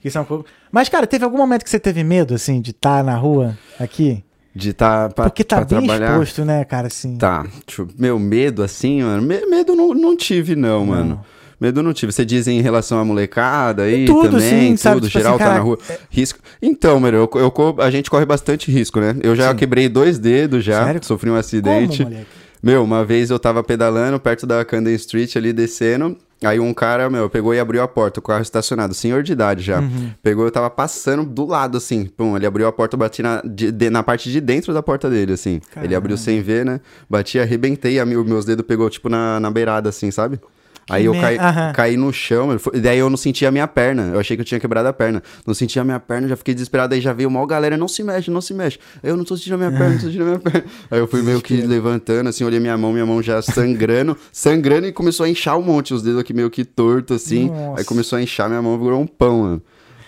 [0.01, 0.27] que são.
[0.73, 4.25] Mas, cara, teve algum momento que você teve medo, assim, de estar na rua aqui?
[4.55, 6.13] De tá pra, Porque tá bem trabalhar.
[6.13, 7.17] exposto, né, cara, assim.
[7.17, 7.45] Tá.
[7.77, 9.21] Eu- Meu medo, assim, mano.
[9.23, 11.21] me- medo não, não tive, não, mano.
[11.61, 12.13] Medo não tive.
[12.13, 14.97] Você diz em relação à molecada aí tudo, também, sim, sabe?
[14.97, 15.79] tudo, Tipo geral assim, tá cara, na rua.
[16.11, 16.39] Risco.
[16.63, 19.17] Então, mano, eu, eu a gente corre bastante risco, né?
[19.23, 19.57] Eu já Sim.
[19.57, 21.05] quebrei dois dedos já, Sério?
[21.05, 22.03] sofri um Como, acidente.
[22.05, 22.27] moleque?
[22.63, 26.17] Meu, uma vez eu tava pedalando perto da Camden Street ali descendo.
[26.47, 29.63] Aí um cara, meu, pegou e abriu a porta, o carro estacionado, senhor de idade
[29.63, 29.81] já.
[29.81, 30.11] Uhum.
[30.23, 32.07] Pegou, eu tava passando do lado, assim.
[32.07, 34.83] Pum, ele abriu a porta, eu bati na, de- de- na parte de dentro da
[34.83, 35.61] porta dele, assim.
[35.83, 36.81] Ele abriu sem ver, né?
[37.09, 40.39] Bati, arrebentei, a, meus dedos pegou, tipo, na, na beirada, assim, sabe?
[40.89, 41.73] Aí eu caí, Aham.
[41.73, 42.59] caí no chão.
[42.59, 44.11] Foi- daí eu não sentia a minha perna.
[44.13, 45.23] Eu achei que eu tinha quebrado a perna.
[45.47, 46.95] Não sentia a minha perna, já fiquei desesperado.
[46.95, 48.79] Aí já veio uma galera, não se mexe, não se mexe.
[49.03, 50.65] Aí eu não tô sentindo a minha perna, não tô sentindo a minha perna.
[50.91, 54.87] Aí eu fui meio que levantando, assim, olhei minha mão, minha mão já sangrando, sangrando
[54.87, 57.49] e começou a inchar um monte, os dedos aqui meio que torto, assim.
[57.49, 57.81] Nossa.
[57.81, 59.63] Aí começou a inchar, minha mão virou um pão, mano.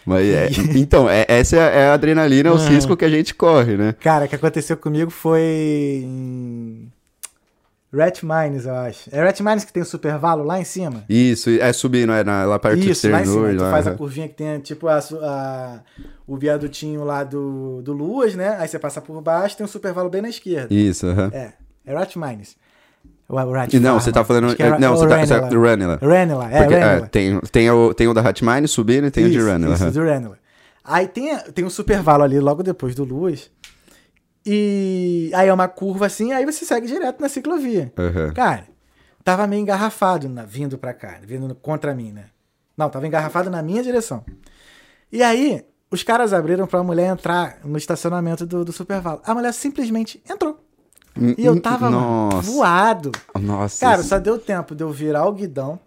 [0.05, 2.69] Mas é, então, é- essa é, a- é adrenalina, o Ah.
[2.69, 3.95] risco que a gente corre, né?
[3.99, 6.89] Cara, o que aconteceu comigo foi em
[7.97, 9.09] Rat Mines, eu acho.
[9.13, 11.05] É Rat Mines que tem o Super Valo lá em cima?
[11.09, 13.35] Isso, é subindo, é na, lá perto Isso, de lá em cima.
[13.35, 13.97] Cernur, Tu lá, faz a aham.
[13.99, 15.81] curvinha que tem, tipo, a, a-
[16.27, 18.57] o viadutinho lá do, do Luas, né?
[18.59, 20.73] Aí você passa por baixo, tem um Super Valo bem na esquerda.
[20.73, 21.31] Isso, aham.
[21.33, 21.53] É,
[21.87, 22.57] é Rat Mines.
[23.29, 24.01] É o Rat Não, Farm?
[24.01, 24.55] você tá falando.
[24.57, 25.17] É- não, você tá.
[25.17, 25.99] Ranelagh.
[26.01, 29.31] Ranelagh, é, Porque, é, tem, tem, o, tem o da Hatmine subindo e tem o
[29.31, 29.75] de Isso, Ranelagh.
[29.75, 30.21] Isso, aham.
[30.21, 30.37] do.
[30.85, 33.51] Aí tem, tem um super valo ali logo depois do Luas.
[34.47, 37.93] E aí é uma curva assim, aí você segue direto na ciclovia.
[37.99, 38.33] Aham.
[38.33, 38.65] Cara,
[39.25, 42.27] tava meio engarrafado na- vindo pra cá, vindo contra mim, né?
[42.77, 44.25] Não, tava engarrafado na minha direção.
[45.11, 49.21] E aí, os caras abriram pra mulher entrar no estacionamento do, do super valo.
[49.25, 50.61] A mulher simplesmente entrou.
[51.39, 52.51] E eu tava mano, Nossa.
[52.51, 53.13] voado.
[53.41, 53.81] Nossa.
[53.85, 55.81] Cara, só deu tempo de eu virar o guidão.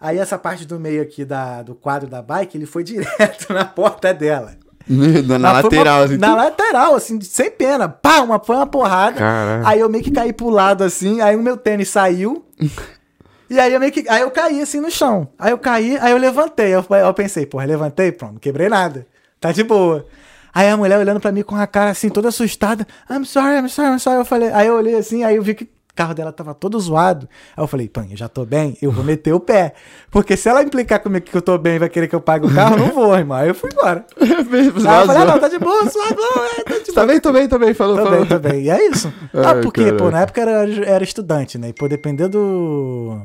[0.00, 3.66] Aí essa parte do meio aqui da, do quadro da bike, ele foi direto na
[3.66, 4.56] porta dela.
[5.26, 6.16] na, na lateral, uma- assim.
[6.16, 7.88] Na lateral, assim, sem pena.
[7.88, 9.18] Pá, uma, foi uma porrada.
[9.18, 9.66] Caralho.
[9.66, 12.44] Aí eu meio que caí pro lado, assim, aí o meu tênis saiu.
[13.48, 14.04] e aí eu meio que.
[14.08, 15.28] Aí eu caí assim no chão.
[15.38, 16.74] Aí eu caí, aí eu levantei.
[16.74, 19.06] Eu, eu pensei, porra, levantei, pronto, não quebrei nada.
[19.40, 20.06] Tá de boa.
[20.52, 22.86] Aí a mulher olhando pra mim com a cara assim, toda assustada.
[23.08, 24.18] I'm sorry, I'm sorry, I'm sorry.
[24.18, 27.28] Eu falei, aí eu olhei assim, aí eu vi que carro dela tava todo zoado.
[27.54, 29.74] Aí eu falei, pã, eu já tô bem, eu vou meter o pé.
[30.10, 32.46] Porque se ela implicar comigo que eu tô bem e vai querer que eu pague
[32.46, 33.36] o carro, eu não vou, irmão.
[33.36, 34.06] Aí eu fui embora.
[34.18, 34.30] Aí
[34.66, 37.32] eu falei, ah, não, tá de boa, suave, não, é, tá de Tá bem, tô
[37.32, 37.74] bem, tô bem.
[37.74, 38.18] Falou, Tô falou.
[38.20, 38.62] bem, tô bem.
[38.62, 39.12] E é isso.
[39.34, 40.10] Ah, Ai, porque, pô, caralho.
[40.12, 41.68] na época era, era estudante, né?
[41.68, 43.22] E, pô, depender do.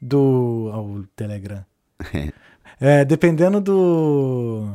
[0.00, 0.70] Do.
[0.72, 1.64] Ó, o Telegram.
[2.80, 4.68] É, dependendo do.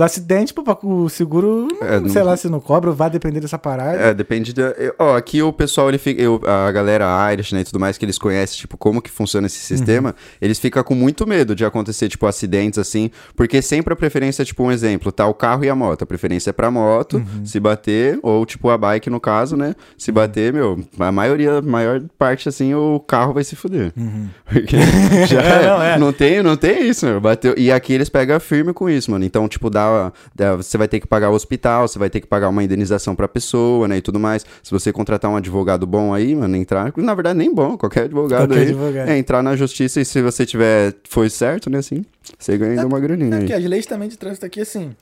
[0.00, 3.38] Do acidente, pô, o seguro, É, não, não- sei lá se não cobra, vai depender
[3.38, 3.98] dessa parada.
[3.98, 4.72] É, depende da.
[4.98, 6.22] Ó, aqui o pessoal, ele fica.
[6.22, 9.46] eu- a galera Irish, né, e tudo mais, que eles conhecem, tipo, como que funciona
[9.46, 13.96] esse sistema, eles ficam com muito medo de acontecer, tipo, acidentes assim, porque sempre a
[13.96, 16.00] preferência, tipo, um exemplo, tá o carro e a moto.
[16.02, 19.74] A preferência é pra moto, se bater, ou, tipo, a bike, no caso, né?
[19.98, 23.92] Se bater, meu, a maioria, a maior parte, assim, o carro vai se fuder.
[24.50, 24.76] Porque
[25.28, 25.98] já É, não, é, é.
[25.98, 27.20] não tem, não tem isso, meu.
[27.20, 27.52] Bateu.
[27.58, 29.26] E aqui eles pegam firme com isso, mano.
[29.26, 29.89] Então, tipo, dá,
[30.34, 33.14] dá- você vai ter que pagar o hospital, você vai ter que pagar uma indenização
[33.14, 33.96] pra pessoa, né?
[33.98, 34.44] E tudo mais.
[34.62, 36.92] Se você contratar um advogado bom aí, mano, entrar.
[36.96, 38.68] Na verdade, nem bom, qualquer advogado Qualquer aí.
[38.68, 39.08] advogado.
[39.08, 40.94] É, entrar na justiça e se você tiver.
[41.08, 41.78] Foi certo, né?
[41.78, 42.04] Assim,
[42.38, 44.94] você ganha ainda uma graninha É porque as leis também de trânsito aqui, assim.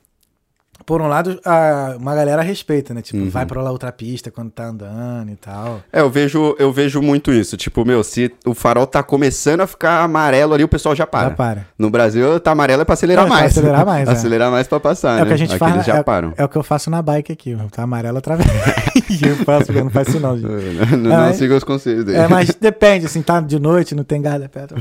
[0.85, 3.01] Por um lado, a- uma galera respeita, né?
[3.01, 3.29] Tipo, Uhum.
[3.29, 5.81] vai pra lá outra pista quando tá andando e tal.
[5.93, 7.55] É, eu vejo, eu vejo muito isso.
[7.57, 11.29] Tipo, meu, se o farol tá começando a ficar amarelo ali, o pessoal já para.
[11.29, 11.65] Já para.
[11.77, 13.51] No Brasil, tá amarelo é pra acelerar É, pra mais.
[13.51, 14.11] acelerar mais, é.
[14.11, 15.23] acelerar mais pra passar, É né?
[15.23, 15.85] o que a gente Aqui faz.
[15.85, 16.33] já é, param.
[16.37, 17.55] é o que eu faço na bike aqui.
[17.71, 18.49] Tá amarelo através.
[19.21, 20.49] eu faço, eu não faço isso, não, gente.
[20.97, 22.17] não não mas- siga os conselhos dele.
[22.17, 24.75] É, mas depende, assim, tá de noite, não tem guarda perto.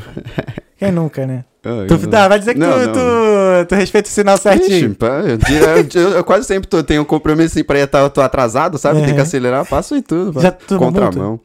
[0.78, 1.44] Quem nunca, né?
[1.64, 2.92] Ah, Tu, eu- tá, vai dizer que Não, tu, não.
[2.92, 4.94] Tu, tu respeita o sinal Ixi, certinho.
[4.94, 8.78] pá, eu, eu- eu- quase sempre tô, tenho um compromisso assim pra estar tô atrasado,
[8.78, 9.02] sabe?
[9.04, 10.40] Tem que acelerar, passo e tudo.
[10.40, 11.40] Já tomou Contramão.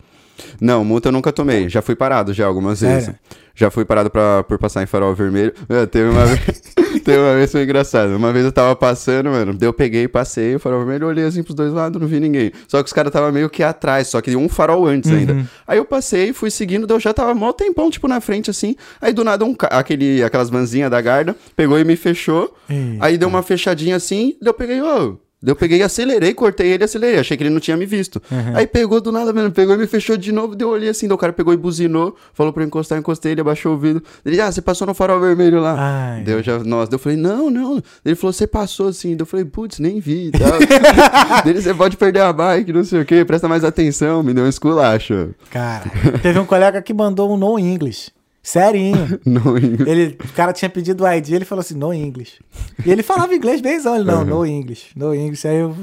[0.60, 1.70] Não, multa eu nunca tomei.
[1.70, 3.12] Já fui parado já algumas vezes.
[3.56, 5.54] Já fui parado pra, por passar em farol vermelho.
[5.70, 6.60] É, teve uma vez.
[7.06, 8.16] teve uma vez foi engraçado.
[8.16, 9.54] Uma vez eu tava passando, mano.
[9.54, 12.52] Daí eu peguei, passei o farol vermelho, olhei assim pros dois lados, não vi ninguém.
[12.68, 15.18] Só que os caras tava meio que atrás, só que um farol antes Uhum.
[15.18, 15.46] ainda.
[15.68, 18.76] Aí eu passei, fui seguindo, daí eu já tava mó tempão, tipo, na frente, assim.
[19.00, 22.56] Aí do nada um ca- aquele, aquelas vanzinhas da guarda pegou e me fechou.
[22.68, 23.06] Eita.
[23.06, 24.86] Aí deu uma fechadinha assim, daí eu peguei, ô.
[25.10, 27.20] daí eu peguei e acelerei, cortei ele e acelerei.
[27.20, 28.22] Achei que ele não tinha me visto.
[28.32, 28.56] Uhum.
[28.56, 29.52] Aí pegou do nada, mano.
[29.52, 30.56] Pegou e me fechou de novo.
[30.56, 31.12] Daí eu olhei assim.
[31.12, 32.16] O cara pegou e buzinou.
[32.34, 33.34] Falou pra eu encostar, eu encostei.
[33.34, 34.02] Ele abaixou o vidro.
[34.26, 35.76] Ele, ah, você passou no farol vermelho lá.
[35.78, 36.24] Ai.
[36.24, 36.96] Daí eu já, nossa.
[36.96, 37.84] Eu falei, não, não.
[38.06, 39.18] Ele falou, você passou assim.
[39.20, 40.54] Eu falei, putz, nem vi e tal.
[41.46, 43.26] Ele, você pode perder a bike, não sei o quê.
[43.26, 44.24] Presta mais atenção.
[44.24, 45.36] Me deu um esculacho.
[45.50, 48.12] Cara, teve um colega que mandou um no English.
[48.46, 49.20] Serinho.
[49.26, 52.42] Não, Ele, o cara tinha pedido o ID, ele falou assim, no English.
[52.86, 55.48] E ele falava inglês bemzão, ele, não, no English, no English.
[55.48, 55.74] Aí o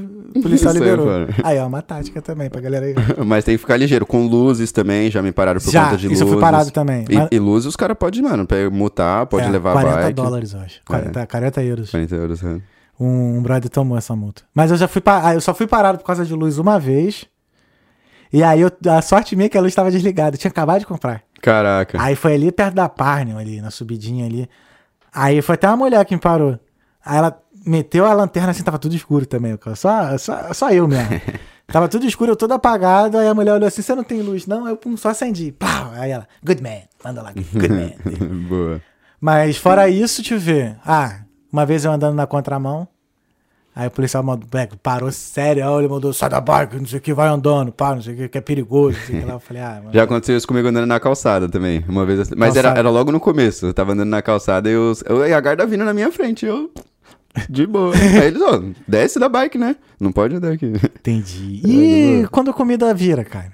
[0.43, 1.07] policial Isso aí, liberou.
[1.07, 1.29] mano.
[1.43, 2.95] Aí, ó, uma tática também pra galera aí.
[3.25, 4.05] Mas tem que ficar ligeiro.
[4.05, 6.33] Com luzes também, já me pararam por Já, conta de isso eu luzes.
[6.35, 7.07] fui parado também.
[7.09, 10.13] E, Mas- e luzes os caras podem, mano, mutar, pode É, levar 40 a bike.
[10.15, 10.81] dólares, eu acho.
[10.87, 11.91] 40, 40 euros.
[11.91, 12.61] 40 euros, é.
[13.01, 14.43] Um, um brother tomou essa multa.
[14.55, 16.79] Mas eu já fui pa- ah, eu só fui parado por causa de luz uma
[16.79, 17.25] vez.
[18.31, 20.37] E aí eu- a sorte minha é que a luz estava desligada.
[20.37, 21.23] Eu tinha acabado de comprar.
[21.41, 22.01] Caraca.
[22.01, 24.49] Aí foi ali perto da Parnell, ali, na subidinha ali.
[25.13, 26.59] Aí foi até uma mulher que me parou.
[27.05, 29.59] Aí ela meteu a lanterna assim, tava tudo escuro também.
[29.75, 31.21] Só, só, só eu mesmo.
[31.67, 33.19] tava tudo escuro, eu todo apagado.
[33.19, 34.47] Aí a mulher olhou assim: você não tem luz?
[34.47, 35.53] Não, eu pum, só acendi.
[35.53, 35.93] Pau!
[35.95, 37.91] Aí ela, good man, manda lá, good man.
[38.49, 38.81] Boa.
[39.21, 40.77] Mas fora isso, eu ver.
[40.85, 41.23] Ah,
[41.53, 42.89] uma vez eu andando na contramão.
[43.81, 47.01] Aí o policial mandou, Black, parou sério, ele mandou, sai da bike, não sei o
[47.01, 49.27] que, vai andando, pá, não sei o que, que é perigoso, não sei o que
[49.27, 49.33] lá.
[49.33, 49.91] Eu falei, ah, mano.
[49.95, 51.83] Já aconteceu isso comigo andando na calçada também.
[51.89, 52.21] Uma vez.
[52.21, 52.35] assim.
[52.37, 53.65] Mas era, era logo no começo.
[53.65, 56.45] Eu tava andando na calçada e, os, eu, e a guarda vindo na minha frente.
[56.45, 56.71] Eu.
[57.49, 57.95] De boa.
[58.21, 59.75] Aí eles, ó, desce da bike, né?
[59.99, 60.67] Não pode andar aqui.
[60.67, 61.63] Entendi.
[61.65, 63.53] E quando a comida vira, cara?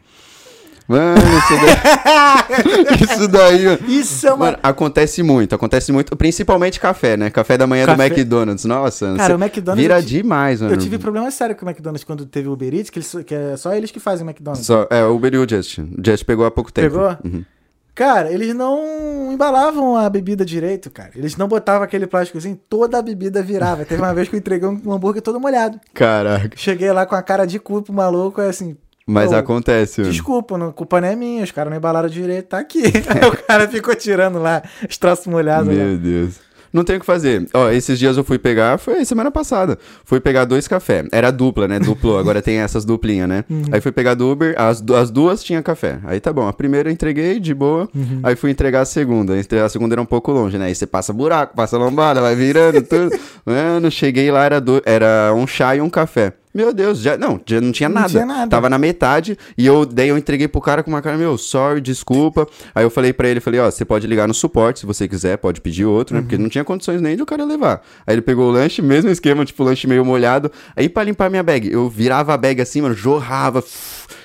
[0.88, 2.96] Mano, isso daí.
[3.10, 3.78] isso daí, mano.
[3.88, 4.44] Isso é uma.
[4.46, 7.28] Mano, acontece muito, acontece muito, principalmente café, né?
[7.30, 8.64] Café da manhã Café- do McDonald's.
[8.64, 10.74] Nossa, Cara, o McDonald's vira demais, mano.
[10.74, 13.34] Eu tive problema sério com o McDonald's quando teve o Uber Eats, que, eles, que
[13.34, 14.64] é só eles que fazem o McDonald's.
[14.66, 15.78] Só, é, o Uber e o Just.
[15.78, 16.90] O Just pegou há pouco tempo.
[16.90, 17.16] Pegou?
[17.24, 17.44] Uhum.
[17.94, 21.10] Cara, eles não embalavam a bebida direito, cara.
[21.16, 23.86] Eles não botavam aquele plásticozinho, toda a bebida virava.
[23.86, 25.80] Teve uma vez que eu entreguei um hambúrguer todo molhado.
[25.94, 26.50] Caraca.
[26.56, 28.76] Cheguei lá com a cara de cu pro maluco, é assim.
[29.06, 30.02] Mas "Pô, acontece.
[30.02, 32.82] Desculpa, não, culpa não é minha, os caras não embalaram direito, tá aqui.
[32.84, 35.68] Aí o cara ficou tirando lá os troços molhados.
[35.68, 35.74] lá.
[35.84, 36.46] Meu Deus.
[36.72, 37.48] Não tem o que fazer.
[37.54, 39.78] Ó, esses dias eu fui pegar, foi semana passada.
[40.04, 41.04] Fui pegar dois café.
[41.10, 41.78] Era dupla, né?
[41.78, 43.44] Duplo, agora tem essas duplinhas, né?
[43.48, 43.62] Uhum.
[43.72, 46.00] Aí fui pegar do Uber, as, as duas tinha café.
[46.04, 46.46] Aí tá bom.
[46.46, 47.88] A primeira eu entreguei de boa.
[47.94, 48.20] Uhum.
[48.22, 49.32] Aí fui entregar a segunda.
[49.64, 50.66] A segunda era um pouco longe, né?
[50.66, 53.16] Aí você passa buraco, passa lombada, vai virando tudo.
[53.46, 56.34] Mano, cheguei lá, era, do- era um chá e um café.
[56.56, 58.08] Meu Deus, já não, já não tinha Não nada.
[58.08, 58.48] tinha nada.
[58.50, 61.82] Tava na metade e eu daí eu entreguei pro cara com uma cara, meu, sorry,
[61.82, 62.48] desculpa.
[62.74, 65.36] Aí eu falei pra ele, falei, ó, você pode ligar no suporte se você quiser,
[65.36, 66.20] pode pedir outro, né?
[66.20, 66.26] Uhum.
[66.26, 67.82] Porque não tinha condições nem de o cara levar.
[68.06, 70.50] Aí ele pegou o lanche, mesmo esquema, tipo, lanche meio molhado.
[70.74, 73.62] Aí pra limpar minha bag, eu virava a bag assim, mano, jorrava.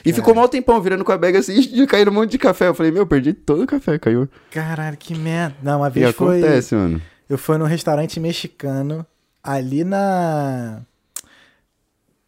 [0.05, 2.67] E ficou mal tempão virando com a bag assim, e caindo um monte de café.
[2.69, 4.29] Eu falei, meu, perdi todo o café, caiu.
[4.51, 5.55] Caralho, que merda.
[5.61, 6.39] Não, uma E vez foi.
[6.39, 7.01] acontece, mano.
[7.29, 9.05] Eu fui num restaurante mexicano
[9.43, 10.81] ali na.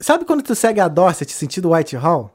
[0.03, 2.29] Sabe quando tu segue a Dorset sentido Whitehall?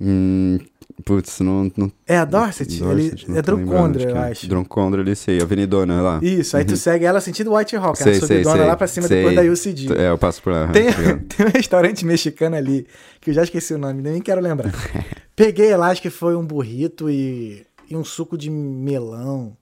[0.00, 0.58] Hum,
[1.04, 1.70] putz, não.
[1.76, 2.78] não É a Dorset?
[2.78, 4.30] Dorset, Ele, é de eu é.
[4.30, 4.48] acho.
[4.48, 6.20] Drucondra, ele sei, Avenidona lá.
[6.22, 8.66] Isso, aí tu segue ela sentido Whitehall, que a Sei, subidona sei.
[8.66, 9.18] lá pra cima Sei.
[9.18, 9.92] depois da UCD.
[9.94, 10.68] É, eu passo por lá.
[10.72, 10.86] Tem,
[11.28, 12.86] tem um restaurante mexicano ali,
[13.20, 14.72] que eu já esqueci o nome, nem quero lembrar.
[15.36, 19.54] Peguei lá, acho que foi um burrito e, e um suco de melão.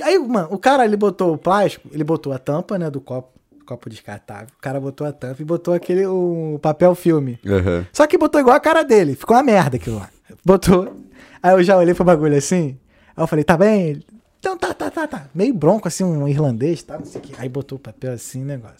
[0.00, 3.38] Aí, mano, o cara, ele botou o plástico, ele botou a tampa, né, do copo,
[3.70, 4.48] copo descartável.
[4.58, 7.38] O cara botou a tampa e botou aquele, o papel filme.
[7.46, 7.86] Aham.
[7.92, 10.08] Só que botou igual a cara dele, ficou uma merda aquilo lá.
[10.44, 10.96] Botou.
[11.42, 12.76] Aí eu já olhei pro bagulho assim,
[13.16, 14.02] aí eu falei, tá bem?
[14.40, 15.26] Então tá, tá, tá, tá.
[15.34, 16.98] Meio bronco, assim, um irlandês, tá?
[16.98, 17.34] Não sei o que.
[17.38, 18.78] Aí botou o papel assim, negócio.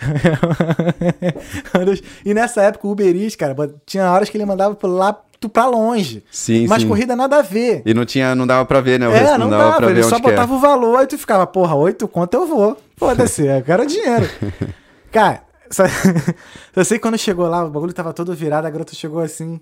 [2.24, 5.66] e nessa época o Uber Eats, cara, tinha horas que ele mandava lá tu pra
[5.66, 6.22] longe.
[6.30, 6.88] Sim, Mas sim.
[6.88, 7.82] corrida nada a ver.
[7.86, 9.08] E não tinha, não dava pra ver, né?
[9.08, 10.20] O É, resto não, dava, dava, pra ver ele só é.
[10.20, 12.76] botava o valor, aí tu ficava, porra, oito conto eu vou.
[13.00, 14.26] Foda-se, eu quero dinheiro.
[15.10, 15.84] Cara, só,
[16.76, 19.58] eu sei que quando chegou lá, o bagulho tava todo virado, a garota chegou assim.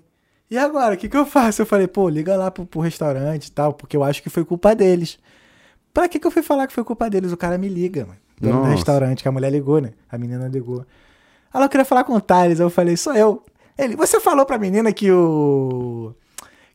[0.51, 1.61] E agora, o que que eu faço?
[1.61, 4.43] Eu falei, pô, liga lá pro, pro restaurante e tal, porque eu acho que foi
[4.43, 5.17] culpa deles.
[5.93, 7.31] Pra que que eu fui falar que foi culpa deles?
[7.31, 8.19] O cara me liga, mano.
[8.41, 9.91] Dono do restaurante, que a mulher ligou, né?
[10.11, 10.85] A menina ligou.
[11.53, 13.41] Ela queria falar com o Thales, eu falei, sou eu.
[13.77, 16.13] Ele, você falou pra menina que o...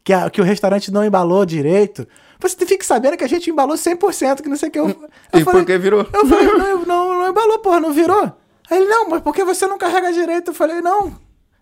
[0.05, 2.07] que, a- que o restaurante não embalou direito.
[2.38, 4.79] Você fica sabendo que a gente embalou 100%, que não sei o que.
[4.79, 4.88] Eu,
[5.33, 6.07] eu E por que virou?
[6.12, 8.31] Eu falei, não, não, não embalou, porra, não virou.
[8.71, 10.49] Aí ele, não, mas por que você não carrega direito?
[10.51, 11.19] Eu falei, não,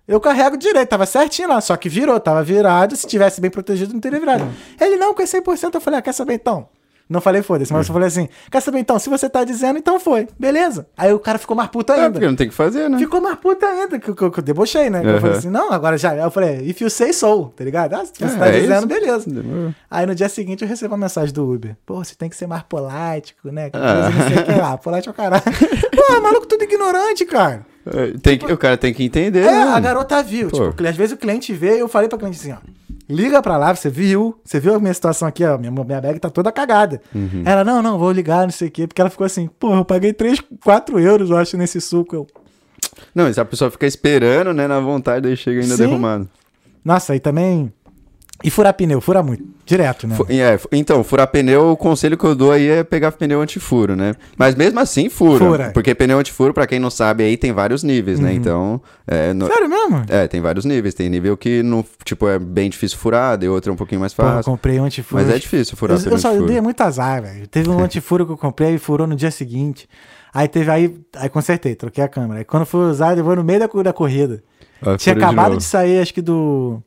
[0.09, 3.93] eu carrego direito, tava certinho lá, só que virou, tava virado, se tivesse bem protegido
[3.93, 4.45] não teria virado.
[4.81, 6.69] Ele, não, com 100%, eu falei, ah, quer saber então?
[7.13, 8.99] Não falei foda-se, mas eu falei assim, quer saber então?
[8.99, 10.87] Se você tá dizendo, então foi, beleza.
[10.97, 12.13] Aí o cara ficou mais puto É, ainda.
[12.13, 12.99] porque não tem o que fazer, né?
[12.99, 15.01] Ficou mais puta ainda, que, eu- que, que eu debochei, né?
[15.03, 16.17] Que Eu falei assim, não, agora já.
[16.17, 17.95] Eu falei, if you say so, tá ligado?
[17.95, 18.87] Ah, se você É, tá é dizendo, isso.
[18.87, 19.31] beleza.
[19.31, 19.75] Demorou.
[19.91, 21.77] Aí no dia seguinte eu recebo uma mensagem do Uber.
[21.85, 23.69] Pô, você tem que ser mais polático, né?
[23.71, 24.11] Que Ah.
[24.11, 24.79] coisa não sei o que lá.
[24.79, 25.43] Polite é o caralho.
[25.95, 27.67] Pô, maluco tudo ignorante, cara.
[27.85, 29.63] É, Tem que, o cara tem que entender, É, né?
[29.75, 30.49] a garota viu.
[30.49, 30.71] Pô.
[30.71, 32.57] Tipo, às vezes o cliente vê, eu falei pra cliente assim, ó.
[33.09, 34.39] Liga pra lá, você viu?
[34.45, 35.59] Você viu a minha situação aqui, ó?
[35.59, 37.01] Minha, minha bag tá toda cagada.
[37.15, 37.43] Uhum.
[37.45, 38.87] Ela, não, não, vou ligar, não sei o quê.
[38.87, 42.15] Porque ela ficou assim, pô, eu paguei 3, 4 euros, eu acho, nesse suco.
[42.15, 42.27] Eu,
[43.15, 45.87] Não, se a pessoa fica esperando, né, na vontade, aí chega ainda Sim.
[45.87, 46.29] derrumado.
[46.85, 47.73] Nossa, aí também.
[48.45, 49.45] E furar pneu, fura muito.
[49.65, 50.17] Direto, né?
[50.29, 54.15] É, então, furar pneu, o conselho que eu dou aí é pegar pneu antifuro, né?
[54.37, 55.45] Mas mesmo assim, fura.
[55.45, 55.71] Fura.
[55.73, 58.25] Porque pneu antifuro, pra quem não sabe, aí tem vários níveis, Uhum.
[58.25, 58.33] né?
[58.35, 60.03] Então, é, no- Sério mesmo?
[60.09, 60.95] é, tem vários níveis.
[60.95, 64.13] Tem nível que, não, tipo, é bem difícil furar, e outro é um pouquinho mais
[64.13, 64.51] Pô, eu fácil.
[64.53, 65.23] comprei um antifuro.
[65.23, 66.53] Mas é difícil furar Eu, pneu eu só eu antifuro.
[66.53, 67.47] dei muito azar, velho.
[67.47, 69.89] Teve um antifuro que eu comprei e furou no dia seguinte.
[70.35, 70.97] Aí teve aí.
[71.17, 72.41] Aí consertei, troquei a câmera.
[72.41, 74.43] Aí quando fui usar, levou no meio da, da corrida.
[74.85, 75.59] Ah, Tinha de acabado novo.
[75.59, 76.83] de sair, acho que do.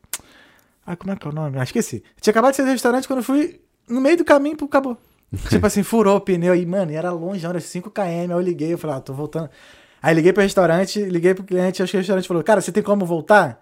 [0.86, 1.58] Ah, como é que é o nome?
[1.60, 2.04] Ah, esqueci.
[2.22, 4.98] Tinha acabado de sair do restaurante quando eu fui no meio do caminho, pô, acabou.
[5.50, 8.02] tipo assim, furou o pneu aí, mano, e era longe, era 5km.
[8.04, 9.50] Aí eu liguei, eu falei, ah, tô voltando.
[10.02, 12.84] Aí liguei pro restaurante, liguei pro cliente, acho que o restaurante falou, cara, você tem
[12.84, 13.62] como voltar?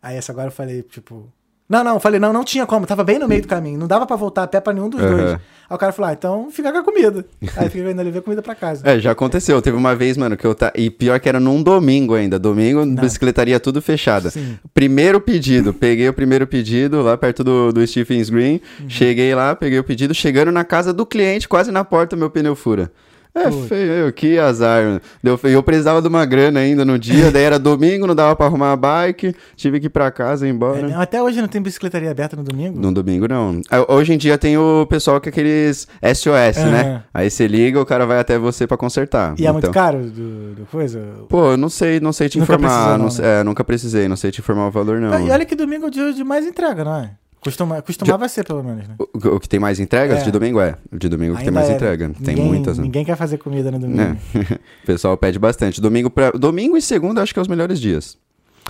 [0.00, 1.32] Aí essa agora eu falei, tipo.
[1.68, 4.06] Não, não, falei, não, não tinha como, tava bem no meio do caminho, não dava
[4.06, 5.16] pra voltar a pé pra nenhum dos Aham.
[5.16, 5.32] dois.
[5.32, 7.26] Aí o cara falou, ah, então fica com a comida.
[7.58, 8.88] Aí fica ainda levei a comida pra casa.
[8.88, 9.60] É, já aconteceu.
[9.60, 10.72] Teve uma vez, mano, que eu tá.
[10.74, 12.38] E pior que era num domingo ainda.
[12.38, 14.30] Domingo, bicicletaria tudo fechada.
[14.30, 14.58] Sim.
[14.72, 15.74] Primeiro pedido.
[15.74, 18.62] Peguei o primeiro pedido lá perto do, do Stephen's Green.
[18.80, 18.88] Uhum.
[18.88, 20.14] Cheguei lá, peguei o pedido.
[20.14, 22.90] Chegando na casa do cliente, quase na porta, meu pneu fura.
[23.34, 23.68] É Putz.
[23.68, 25.00] feio, que azar.
[25.22, 25.54] Deu feio.
[25.54, 28.72] Eu precisava de uma grana ainda no dia, daí era domingo, não dava pra arrumar
[28.72, 30.88] a bike, tive que ir pra casa e ir É, embora.
[30.88, 32.80] não, até hoje não tem bicicletaria aberta no domingo?
[32.80, 33.60] No domingo, não.
[33.70, 36.80] Ah, Hoje em dia tem o pessoal com aqueles SOS, né?
[36.80, 37.02] Aham.
[37.14, 39.34] Aí você liga, o cara vai até você pra consertar.
[39.38, 41.00] E é muito Então- caro do, do coisa?
[41.28, 42.68] Pô, eu não sei, não sei te Nunca informar.
[42.68, 43.40] precisou, não não, né?
[43.40, 45.26] é, nunca precisei, não sei te informar o valor, não.
[45.26, 47.10] E olha que domingo é o dia de mais entrega, não é?
[47.40, 48.94] Costuma, costumava ser, pelo menos, né?
[48.98, 50.20] O, o que tem mais entregas?
[50.20, 50.24] É.
[50.24, 50.76] De domingo é.
[50.92, 52.08] De domingo que tem Ainda mais é, entrega.
[52.08, 52.14] né?
[52.24, 52.84] Tem Ninguém- muitas, né?
[52.84, 53.96] Ninguém quer fazer comida no domingo.
[53.98, 54.18] Né?
[54.82, 55.80] o pessoal pede bastante.
[55.80, 56.30] Domingo, pra...
[56.32, 58.18] domingo e segunda acho que é os melhores dias.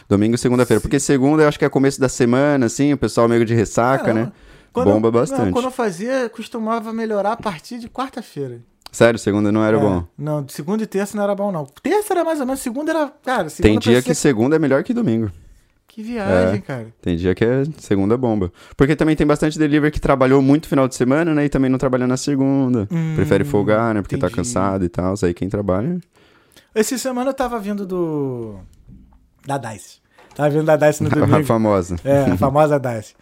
[0.08, 0.80] Domingo e segunda-feira.
[0.80, 4.04] Porque segunda eu acho que é começo da semana, assim, o pessoal meio de ressaca,
[4.04, 4.26] Caramba.
[4.26, 4.32] né?
[4.72, 5.52] Quando- Bomba não, bastante.
[5.52, 8.60] quando eu fazia, costumava melhorar a partir de quarta-feira.
[8.92, 10.04] Sério, segunda não era É, bom.
[10.16, 11.66] Não, de segunda e terça não era bom, não.
[11.82, 13.12] Terça era mais ou menos, segunda era.
[13.24, 15.30] Cara, segunda Tem dia que segunda é melhor que domingo.
[15.98, 16.60] Que viagem, É.
[16.60, 16.86] cara.
[17.02, 18.52] Tem dia que é segunda bomba.
[18.76, 21.46] Porque também tem bastante delivery que trabalhou muito final de semana, né?
[21.46, 22.86] E também não trabalha na segunda.
[22.88, 24.00] Hum, Prefere folgar, né?
[24.00, 24.36] Porque tá entendi.
[24.36, 25.14] cansado e tal.
[25.24, 25.98] Aí quem trabalha.
[26.72, 28.60] Essa semana eu tava vindo do.
[29.44, 29.98] Da Dice.
[30.36, 31.42] Tava vindo da Dice no A domingo.
[31.44, 31.96] famosa.
[32.04, 33.14] É, a famosa Dice.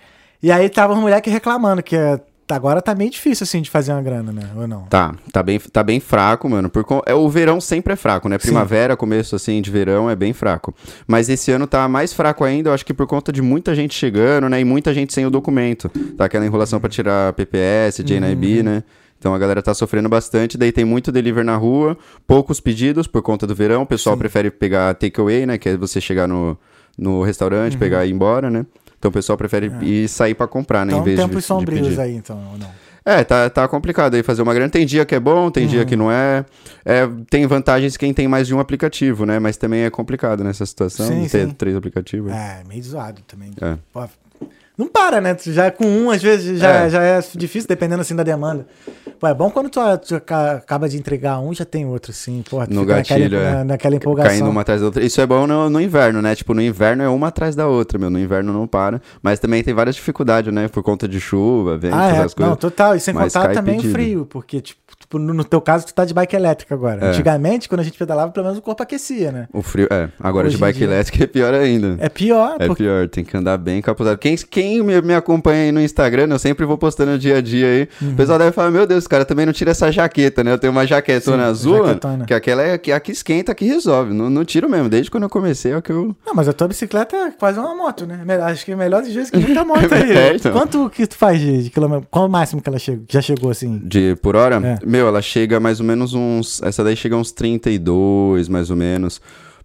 [0.42, 2.20] E aí tava uma mulher que reclamando que é-
[2.54, 4.48] agora tá meio difícil, assim, de fazer uma grana, né?
[4.56, 4.82] Ou não?
[4.82, 6.70] Tá, tá bem, tá bem fraco, mano.
[6.70, 8.38] Por, é, o verão sempre é fraco, né?
[8.38, 8.48] Sim.
[8.48, 10.74] Primavera, começo assim de verão é bem fraco.
[11.06, 13.94] Mas esse ano tá mais fraco ainda, eu acho que por conta de muita gente
[13.94, 14.60] chegando, né?
[14.60, 15.88] E muita gente sem o documento.
[16.16, 18.84] Tá aquela enrolação pra tirar PPS, JNIB, né?
[19.18, 23.22] Então a galera tá sofrendo bastante, daí tem muito delivery na rua, poucos pedidos por
[23.22, 23.82] conta do verão.
[23.82, 24.20] O pessoal Sim.
[24.20, 25.58] prefere pegar takeaway, né?
[25.58, 26.56] Que é você chegar no,
[26.96, 28.66] no restaurante, pegar e ir embora, né?
[28.98, 30.92] Então o pessoal prefere ir sair pra comprar, né?
[30.92, 32.00] Então, em vez de, tempos de sombrios pedir.
[32.00, 32.70] aí, então, ou não?
[33.08, 34.68] É, tá, tá complicado aí fazer uma grana.
[34.68, 36.44] Tem dia que é bom, tem dia que não é.
[36.84, 39.38] É, Tem vantagens quem tem mais de um aplicativo, né?
[39.38, 41.54] Mas também é complicado nessa situação Sim, de ter sim.
[41.54, 42.32] três aplicativos.
[42.32, 43.52] É, meio zoado também.
[43.60, 43.76] É.
[43.92, 44.08] Pô,
[44.76, 45.34] não para, né?
[45.34, 46.86] Tu Já com um, às vezes, já É.
[46.86, 46.90] é.
[46.90, 48.66] já é difícil, dependendo assim da demanda.
[49.18, 52.44] Pô, é bom quando tu, tu aca- acaba de entregar um, já tem outro, sim.
[52.50, 53.52] Porra, No gatilho, naquela, é.
[53.54, 54.30] na- naquela empolgação.
[54.30, 55.02] Caindo uma atrás da outra.
[55.02, 56.34] Isso é bom no, no inverno, né?
[56.34, 58.10] Tipo, no inverno é uma atrás da outra, meu.
[58.10, 59.00] No inverno não para.
[59.22, 60.68] Mas também tem várias dificuldades, né?
[60.68, 62.16] Por conta de chuva, vento, Ah, é.
[62.18, 62.50] essas coisas.
[62.50, 62.94] Não, total.
[62.94, 63.90] E sem Mas contar também pedido.
[63.90, 67.04] o frio, porque, tipo, tipo, no, teu caso, tu tá de bike elétrica agora.
[67.04, 67.08] É.
[67.10, 69.48] Antigamente, quando a gente pedalava, pelo menos o corpo aquecia, né?
[69.52, 70.08] O frio, é.
[70.18, 71.96] Agora Hoje de bike dia- elétrica é pior ainda.
[71.98, 74.18] É pior, É porque pior, tem que andar bem capuzado.
[74.18, 77.66] Quem, quem me, me acompanha aí no Instagram, eu sempre vou postando dia a dia
[77.66, 77.88] aí.
[78.02, 78.12] Uhum.
[78.12, 80.52] O pessoal deve falar, meu Deus, cara, também não tira essa jaqueta, né?
[80.52, 82.24] Eu tenho uma jaquetona Sim, azul, jaquetona.
[82.24, 84.12] que aquela é que, a que esquenta, que resolve.
[84.14, 86.14] Não, não tiro mesmo, desde quando eu comecei é o que eu...
[86.26, 88.20] Não, mas a tua bicicleta é quase uma moto, né?
[88.42, 90.16] Acho que é melhor de vezes que muita moto aí.
[90.16, 90.52] É, então.
[90.52, 92.06] Quanto que tu faz de, de quilômetro?
[92.10, 93.78] Qual o máximo que ela chegou, já chegou assim?
[93.84, 94.85] De por hora, É.
[94.86, 96.62] meu, ela chega mais ou menos uns...
[96.62, 99.20] Essa daí chega uns 32, mais ou menos.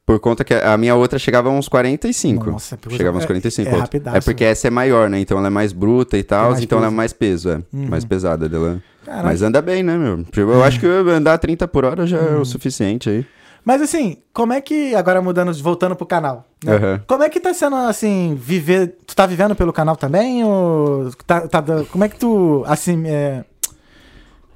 [0.06, 2.52] Por conta que a minha outra chegava uns 45.
[2.52, 3.70] Nossa, porque- chegava uns é- 45.
[3.70, 5.20] é rapidaço, é porque essa é maior, né?
[5.20, 6.98] Então ela é mais bruta e tal, mais então ela é peso.
[6.98, 7.56] mais peso, é.
[7.72, 7.88] Uhum.
[7.88, 8.82] Mais pesada dela.
[9.06, 9.24] Caraca.
[9.24, 10.24] Mas anda bem, né, meu?
[10.24, 12.38] Tipo, Eu acho que andar 30 por hora já Uhum.
[12.38, 13.26] é o suficiente aí.
[13.64, 14.96] Mas assim, como é que.
[14.96, 16.48] Agora mudando, voltando pro canal.
[16.66, 16.76] né?
[16.76, 17.02] Aham.
[17.06, 18.96] Como é que tá sendo, assim, viver.
[19.06, 20.44] Tu tá vivendo pelo canal também?
[20.44, 21.12] Ou.
[21.28, 22.64] Tá, tá como é que tu.
[22.66, 23.04] Assim.
[23.06, 23.46] É...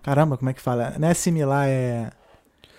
[0.06, 0.94] Caramba, como é que fala?
[1.00, 2.12] Não é assimilar, é.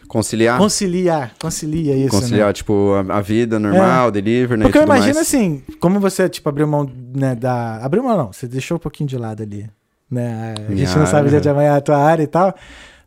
[0.07, 0.59] Conciliar.
[0.59, 1.33] Conciliar.
[1.41, 2.17] Concilia isso.
[2.17, 2.21] Ah.
[2.21, 2.53] Conciliar, né?
[2.53, 4.65] tipo, a, a vida normal, delivery, né?
[4.65, 5.27] Porque eu imagino mais.
[5.27, 7.85] assim, como você, tipo, abriu mão, né, da...
[7.85, 9.69] Abriu mão não, você deixou um pouquinho de lado ali,
[10.09, 10.55] né?
[10.57, 11.31] A Minha gente não sabe área.
[11.31, 12.55] dia de amanhã a tua área e tal.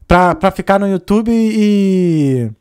[0.06, 2.52] Pra, pra ficar no YouTube e...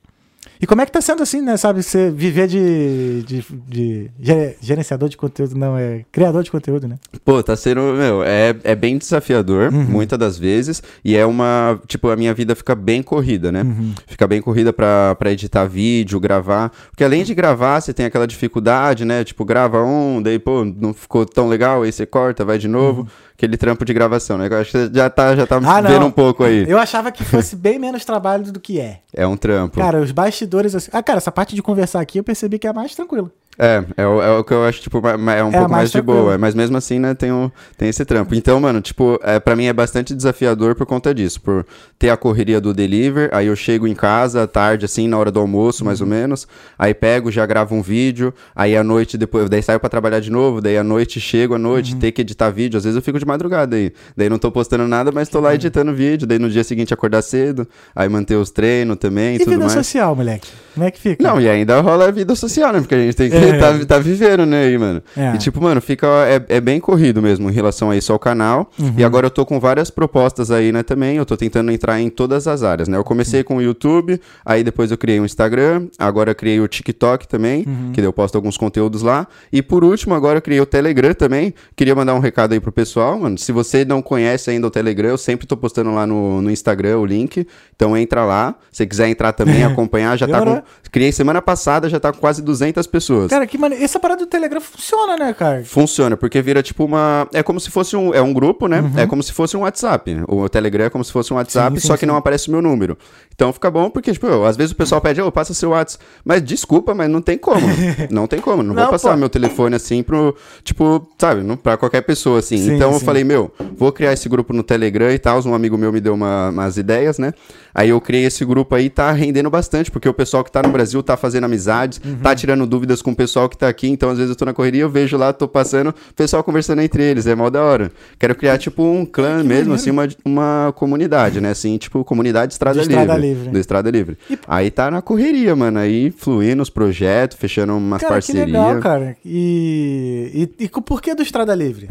[0.61, 4.57] E como é que tá sendo assim, né, sabe, você viver de, de, de ge-
[4.61, 6.97] gerenciador de conteúdo, não, é criador de conteúdo, né?
[7.25, 9.85] Pô, tá sendo, meu, é, é bem desafiador, Uhum.
[9.85, 13.63] muitas das vezes, e é uma, tipo, a minha vida fica bem corrida, né?
[13.63, 13.93] Uhum.
[14.07, 18.27] Fica bem corrida pra, pra editar vídeo, gravar, porque além de gravar, você tem aquela
[18.27, 19.23] dificuldade, né?
[19.25, 23.07] Tipo, grava um, daí, pô, não ficou tão legal, aí você corta, vai de novo,
[23.39, 24.49] aquele trampo de gravação, né?
[24.51, 25.61] Eu acho que você já tá, já tá.
[25.65, 26.69] Ah, vendo um pouco aí.
[26.69, 28.99] Eu achava que fosse bem menos trabalho do que é.
[29.15, 29.79] É um trampo.
[29.79, 30.91] Cara, os bastidores, assim...
[30.93, 33.31] Ah, cara, essa parte de conversar aqui eu percebi que é mais tranquilo.
[33.59, 35.95] É, é, o- é o que eu acho, tipo, é um É, pouco mais de
[35.95, 36.21] tranquilo.
[36.23, 36.39] boa.
[36.39, 38.35] Mas mesmo assim, né, tem, o, tem esse trampo.
[38.35, 41.41] Então, mano, tipo, é, pra mim é bastante desafiador por conta disso.
[41.41, 41.67] Por
[41.99, 45.33] ter a correria do deliver, aí eu chego em casa à tarde, assim, na hora
[45.33, 46.13] do almoço, mais ou Uhum.
[46.13, 46.47] menos.
[46.79, 48.33] Aí pego, já gravo um vídeo.
[48.55, 50.61] Aí à noite, depois, daí saio pra trabalhar de novo.
[50.61, 51.99] Daí à noite, chego à noite, Uhum.
[51.99, 52.79] ter que editar vídeo.
[52.79, 53.93] Às vezes eu fico de madrugada aí.
[54.17, 56.29] Daí não tô postando nada, mas tô lá editando vídeo.
[56.29, 57.67] Daí no dia seguinte acordar cedo.
[57.97, 59.73] Aí manter os treinos também e, E tudo vida mais.
[59.73, 60.49] social, moleque?
[60.75, 61.25] Como é que fica?
[61.25, 62.79] Não, e ainda rola a vida social, né?
[62.81, 63.48] Porque a gente tem que É.
[63.59, 65.03] tá, tá vivendo, né, aí, mano.
[65.17, 65.35] É.
[65.35, 66.07] E tipo, mano, fica.
[66.27, 68.71] É, é bem corrido mesmo em relação a isso ao canal.
[68.79, 68.95] Uhum.
[68.97, 71.17] E agora eu tô com várias propostas aí, né, também.
[71.17, 72.97] Eu tô tentando entrar em todas as áreas, né?
[72.97, 76.69] Eu comecei com o YouTube, aí depois eu criei um Instagram, agora eu criei o
[76.69, 77.93] TikTok também, Uhum.
[77.93, 79.27] que daí eu posto alguns conteúdos lá.
[79.53, 81.55] E por último, agora eu criei o Telegram também.
[81.77, 83.39] Queria mandar um recado aí pro pessoal, mano.
[83.39, 86.99] Se você não conhece ainda o Telegram, eu sempre tô postando lá no, no Instagram
[86.99, 87.47] o link.
[87.75, 88.55] Então entra lá.
[88.73, 90.63] Se quiser entrar também, acompanhar, já tá com.
[90.91, 93.29] Criei semana passada, já tá com quase 200 pessoas.
[93.39, 93.59] Cara, que.
[93.85, 95.63] Essa parada do Telegram funciona, né, cara?
[95.65, 97.29] Funciona, porque vira tipo uma.
[97.33, 98.13] É como se fosse um.
[98.13, 98.83] É um grupo, né?
[98.97, 100.23] É como se fosse um WhatsApp.
[100.27, 102.07] O Telegram é como se fosse um WhatsApp, Sim, sim, só que sim.
[102.07, 102.99] não aparece o meu número.
[103.35, 106.05] Então fica bom, porque, tipo, eu- às vezes o pessoal pede, ô, passa seu WhatsApp.
[106.25, 107.61] Mas desculpa, mas não tem como.
[108.11, 108.63] não tem como.
[108.63, 109.17] Não, Não, vou passar pô.
[109.17, 110.35] meu telefone assim pro.
[110.65, 112.57] Tipo, sabe, não, pra qualquer pessoa, assim.
[112.59, 115.39] Sim, então eu falei, meu, vou criar esse grupo no Telegram e tal.
[115.47, 117.33] Um amigo meu me deu uma- umas ideias, né?
[117.73, 120.71] Aí eu criei esse grupo aí, tá rendendo bastante, porque o pessoal que tá no
[120.71, 122.17] Brasil tá fazendo amizades, Uhum.
[122.17, 123.89] tá tirando dúvidas com o pessoal que tá aqui.
[123.89, 126.81] Então, às vezes, eu tô na correria, eu vejo lá, tô passando, o pessoal conversando
[126.83, 127.93] entre eles, é mó da hora.
[128.19, 131.51] Quero criar, tipo, um clã mesmo, assim, uma, uma comunidade, né?
[131.51, 133.29] Assim, tipo, comunidade Estrada, De Estrada Livre.
[133.29, 133.51] Livre.
[133.51, 134.19] Do Estrada Livre.
[134.47, 135.79] Aí tá na correria, mano.
[135.79, 138.47] Aí fluindo os projetos, fechando umas Cara, que parcerias.
[138.47, 139.17] legal, cara.
[139.25, 141.91] E, e, e por que do Estrada Livre?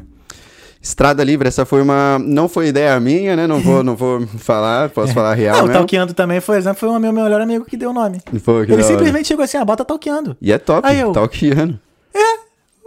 [0.87, 2.17] Estrada Livre, essa foi uma.
[2.19, 3.45] Não foi ideia minha, né?
[3.45, 5.57] Não vou, não vou falar, posso falar real.
[5.57, 5.73] Ah, o mesmo.
[5.79, 8.21] Talkeando também, por exemplo, foi o meu melhor amigo que deu o nome.
[8.43, 10.37] Pô, Ele simplesmente chegou assim, ah, bota Talkeando.
[10.41, 11.79] E é top, Aí eu- talkiano.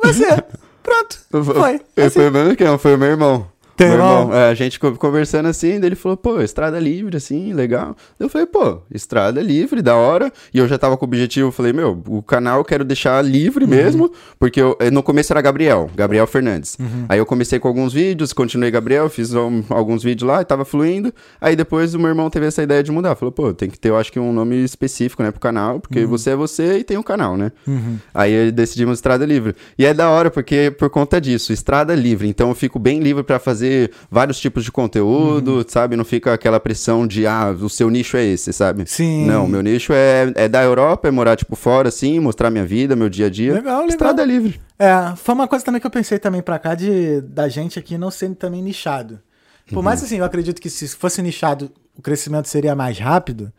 [0.03, 0.24] Você.
[0.82, 1.18] Pronto.
[1.44, 1.80] Foi.
[1.96, 2.11] Assim.
[2.11, 2.78] foi o meu, quem?
[2.78, 3.46] Foi o meu irmão.
[3.89, 4.35] Teu meu irmão?
[4.35, 7.97] É, a gente co- conversando assim, daí ele falou, pô, estrada livre, assim, legal.
[8.18, 10.33] Eu falei, pô, estrada livre, da hora.
[10.53, 13.64] E eu já tava com o objetivo, falei, meu, o canal eu quero deixar livre
[13.64, 13.70] Uhum.
[13.70, 16.76] mesmo, porque eu, no começo era Gabriel, Gabriel Fernandes.
[16.78, 17.07] Uhum.
[17.09, 20.64] Aí eu comecei com alguns vídeos, continuei Gabriel, fiz um- alguns vídeos lá e tava
[20.64, 21.12] fluindo.
[21.41, 23.14] Aí depois o meu irmão teve essa ideia de mudar.
[23.14, 26.05] Falou, pô, tem que ter, eu acho que um nome específico, né, pro canal, porque
[26.05, 27.51] você é você e tem um canal, né?
[27.66, 27.97] Uhum.
[28.14, 29.55] Aí decidimos Estrada Livre.
[29.78, 32.28] E é da hora, porque por conta disso, Estrada Livre.
[32.28, 33.70] Então eu fico bem livre pra fazer
[34.11, 35.64] vários tipos de conteúdo, Uhum.
[35.66, 35.97] sabe?
[35.97, 38.85] Não fica aquela pressão de, ah, o seu nicho é esse, sabe?
[38.87, 39.27] Sim.
[39.27, 42.95] Não, meu nicho é, é da Europa, é morar, tipo, fora, assim, mostrar minha vida,
[42.97, 43.55] meu dia a dia.
[43.55, 43.89] Legal, legal.
[43.89, 44.61] Estrada Livre.
[44.79, 47.97] É, foi uma coisa também que eu pensei também pra cá de da gente aqui
[47.99, 49.21] não sendo também nichado.
[49.68, 49.83] Por Uhum.
[49.83, 53.53] mais assim, eu acredito que se fosse nichado, o crescimento seria mais rápido.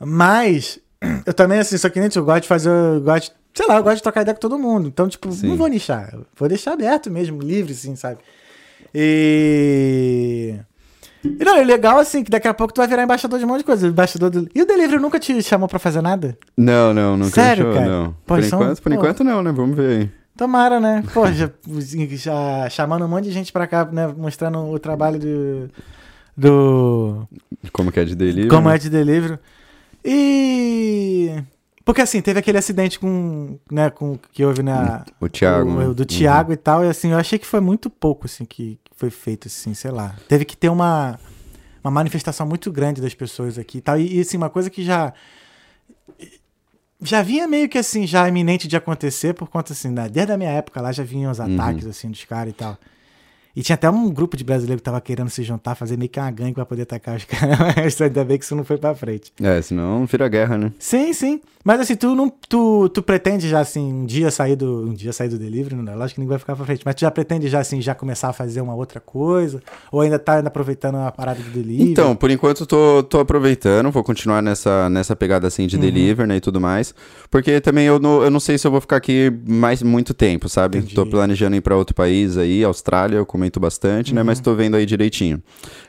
[0.00, 0.78] Mas
[1.26, 3.82] eu também assim, só que nem eu gosto de fazer, eu gosto, sei lá, eu
[3.82, 4.88] gosto de trocar ideia com todo mundo.
[4.88, 5.48] Então, tipo, Sim.
[5.48, 8.18] não vou nichar, vou deixar aberto mesmo, livre assim, sabe?
[8.94, 10.54] E
[11.24, 13.48] e não, é legal assim, que daqui a pouco tu vai virar embaixador de um
[13.48, 13.88] monte de coisa.
[13.88, 14.48] Embaixador do...
[14.54, 16.38] E o Delivery nunca te chamou pra fazer nada?
[16.56, 17.90] Não, não, nunca Sério, achou, cara?
[17.90, 18.12] não.
[18.24, 18.98] Pô, por são- enquanto, por pô.
[18.98, 19.50] enquanto não, né?
[19.52, 20.10] Vamos ver aí.
[20.36, 21.02] Tomara, né?
[21.12, 21.50] Pô, já,
[22.16, 24.06] já chamando um monte de gente pra cá, né?
[24.16, 25.70] Mostrando o trabalho do.
[26.36, 27.26] do
[27.72, 28.48] Como que é de delivery.
[28.48, 28.76] como né?
[28.76, 29.38] é de delivery.
[30.04, 31.32] E.
[31.86, 33.60] Porque assim, teve aquele acidente com.
[33.70, 35.04] né, com que houve na.
[35.20, 35.70] O Thiago.
[35.70, 35.94] o- né?
[35.94, 39.08] do Thiago e tal, e assim, eu achei que foi muito pouco, assim, que foi
[39.08, 40.16] feito, assim, sei lá.
[40.28, 41.16] Teve que ter uma,
[41.84, 44.00] uma manifestação muito grande das pessoas aqui e tal.
[44.00, 45.12] E, e, assim, uma coisa que já.
[47.00, 50.08] já vinha meio que assim, já iminente de acontecer, por conta assim, né?
[50.08, 52.76] desde a minha época lá já vinham os ataques assim dos caras e tal.
[53.56, 56.20] E tinha até um grupo de brasileiros que tava querendo se juntar, fazer meio que
[56.20, 58.00] uma gangue pra poder atacar os caras.
[58.00, 59.32] Ainda bem que isso não foi pra frente.
[59.42, 60.72] É, senão vira guerra, né?
[60.78, 61.40] Sim, sim.
[61.64, 62.30] Mas assim, tu não.
[62.48, 64.82] Tu, tu pretende já assim, um dia sair do.
[64.88, 65.94] Um dia sair do delivery, né?
[65.94, 66.82] Lógico que ninguém vai ficar pra frente.
[66.84, 69.60] Mas tu já pretende já assim, já começar a fazer uma outra coisa?
[69.90, 71.90] Ou ainda tá ainda aproveitando a parada do delivery?
[71.90, 75.68] Então, por enquanto eu tô, tô aproveitando, vou continuar nessa, nessa pegada assim Uhum.
[75.68, 76.94] de delivery, né, e tudo mais.
[77.30, 80.48] Porque também eu não, eu não sei se eu vou ficar aqui mais muito tempo,
[80.48, 80.78] sabe?
[80.78, 80.94] Entendi.
[80.94, 84.16] Tô planejando ir pra outro país aí, Austrália, eu comento bastante, Uhum.
[84.16, 85.40] né, mas tô vendo aí direitinho.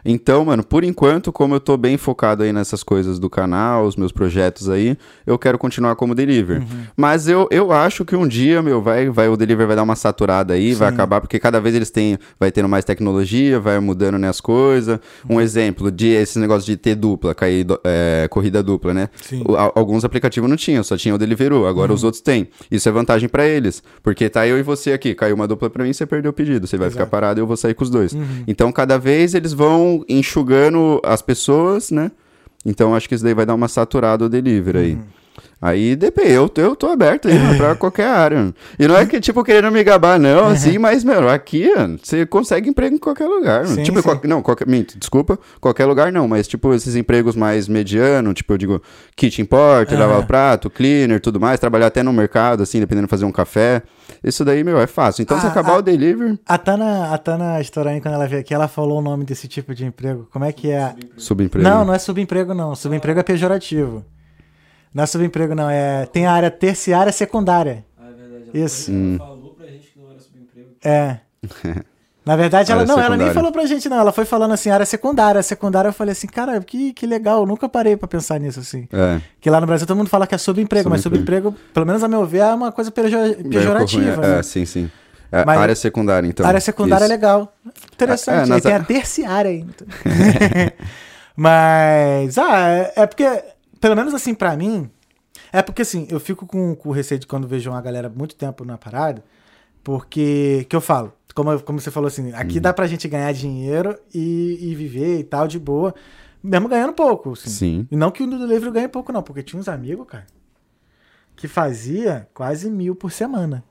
[0.05, 3.95] Então, mano, por enquanto, como eu tô bem focado aí nessas coisas do canal, os
[3.95, 4.95] meus projetos aí,
[5.25, 6.59] eu quero continuar como delivery.
[6.59, 6.65] Uhum.
[6.95, 9.95] Mas eu, eu acho que um dia, meu, vai, vai, o delivery vai dar uma
[9.95, 10.93] saturada aí, vai Sim.
[10.93, 14.99] acabar, porque cada vez eles têm, vai tendo mais tecnologia, vai mudando né, as coisas.
[15.27, 15.37] Uhum.
[15.37, 19.09] Um exemplo de esse negócio de ter dupla, cair, é, corrida dupla, né?
[19.21, 19.43] Sim.
[19.47, 21.95] O- a- alguns aplicativos não tinham, só tinha o Deliveroo, agora Uhum.
[21.95, 22.47] os outros têm.
[22.69, 25.83] Isso é vantagem pra eles, porque tá eu e você aqui, caiu uma dupla pra
[25.83, 27.11] mim, você perdeu o pedido, você vai ficar Exato.
[27.11, 28.13] parado e eu vou sair com os dois.
[28.13, 28.43] Uhum.
[28.47, 32.11] Então, cada vez eles vão enxugando as pessoas, né?
[32.65, 34.77] Então, acho que isso daí vai dar uma saturada o delivery.
[34.77, 34.83] Uhum.
[34.83, 34.97] Aí
[35.97, 38.37] depende, eu, eu tô aberto aí, mano, pra qualquer área.
[38.37, 38.55] mano.
[38.77, 42.25] E não é que, tipo, querendo me gabar, não, assim, mas, mano, aqui, mano, você
[42.27, 43.75] consegue emprego em qualquer lugar, mano.
[43.75, 44.03] Sim, tipo, sim.
[44.03, 48.53] qual- não, qualquer, minto, desculpa, qualquer lugar não, mas, tipo, esses empregos mais mediano, tipo,
[48.53, 48.81] eu digo,
[49.15, 50.05] kitchen porter, Aham.
[50.07, 53.31] lavar o prato, cleaner, tudo mais, trabalhar até no mercado, assim, dependendo de fazer um
[53.31, 53.81] café.
[54.23, 55.23] Isso daí, meu, é fácil.
[55.23, 55.77] Então, se Ah, acabar ah.
[55.77, 59.25] o delivery, A Tana, a Tana Storain, quando ela veio aqui, ela falou o nome
[59.25, 60.27] desse tipo de emprego.
[60.31, 60.93] Como é que é?
[61.17, 61.67] subemprego.
[61.67, 62.75] Não, não é subemprego, não.
[62.75, 64.05] Subemprego é pejorativo.
[64.93, 65.69] Não é subemprego, não.
[65.69, 66.05] É...
[66.07, 67.85] Tem a área terciária e secundária.
[67.97, 68.49] Ah, é verdade.
[68.55, 68.91] Ela Isso.
[68.91, 70.69] ela falou pra gente que não era subemprego.
[70.83, 71.17] É.
[72.25, 73.97] Na verdade, ela não, ela nem falou pra gente, não.
[73.99, 75.41] Ela foi falando assim, área secundária.
[75.41, 77.39] Secundária, eu falei assim, cara, que, que legal.
[77.39, 78.85] Eu nunca parei pra pensar nisso, assim.
[78.91, 79.21] É.
[79.39, 82.07] Que lá no Brasil todo mundo fala que é subemprego, mas subemprego, pelo menos a
[82.09, 83.17] meu ver, é uma coisa pejo-
[83.49, 84.25] pejorativa.
[84.25, 84.43] É, né?
[84.43, 84.91] sim, sim.
[85.31, 86.45] É, Mas- área secundária, então.
[86.45, 87.13] área secundária Isso.
[87.13, 87.53] é legal.
[87.93, 88.35] Interessante.
[88.35, 89.73] É, é, Aí nas tem a- a terciária ainda.
[91.35, 93.23] Mas, ah, é, é porque,
[93.79, 94.89] pelo menos assim, pra mim,
[95.51, 98.63] é porque assim, eu fico com, com receio de quando vejo uma galera muito tempo
[98.65, 99.23] na parada,
[99.83, 102.37] porque, que eu falo, como, como você falou assim, Uhum.
[102.37, 105.93] aqui dá pra gente ganhar dinheiro e, e viver e tal, de boa,
[106.43, 107.49] mesmo ganhando pouco, assim.
[107.49, 107.87] Sim.
[107.91, 110.25] E não que o do livro ganhe pouco, não, porque tinha uns amigos, cara,
[111.35, 113.63] que fazia quase mil por semana.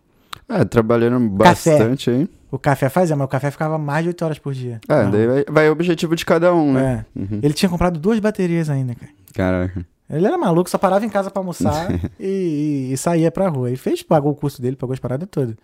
[0.49, 2.29] É, trabalhando bastante aí.
[2.53, 4.81] O café fazia, mas o café ficava mais de 8 horas por dia.
[4.89, 5.11] É, Não.
[5.11, 7.05] daí vai, vai o objetivo de cada um, né?
[7.17, 7.19] É.
[7.19, 7.41] Uhum.
[7.43, 9.11] Ele tinha comprado duas baterias ainda, cara.
[9.35, 9.85] Caraca.
[10.09, 11.89] Ele era maluco, só parava em casa pra almoçar
[12.21, 13.71] e, e- e saía pra rua.
[13.71, 15.55] E fez, pagou o curso dele, pagou as paradas todas.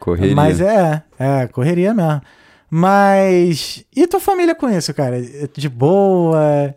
[0.00, 0.34] Correria.
[0.34, 2.20] Mas é, é, correria mesmo.
[2.68, 3.84] Mas.
[3.94, 5.20] E tua família com isso, cara?
[5.54, 6.74] De boa,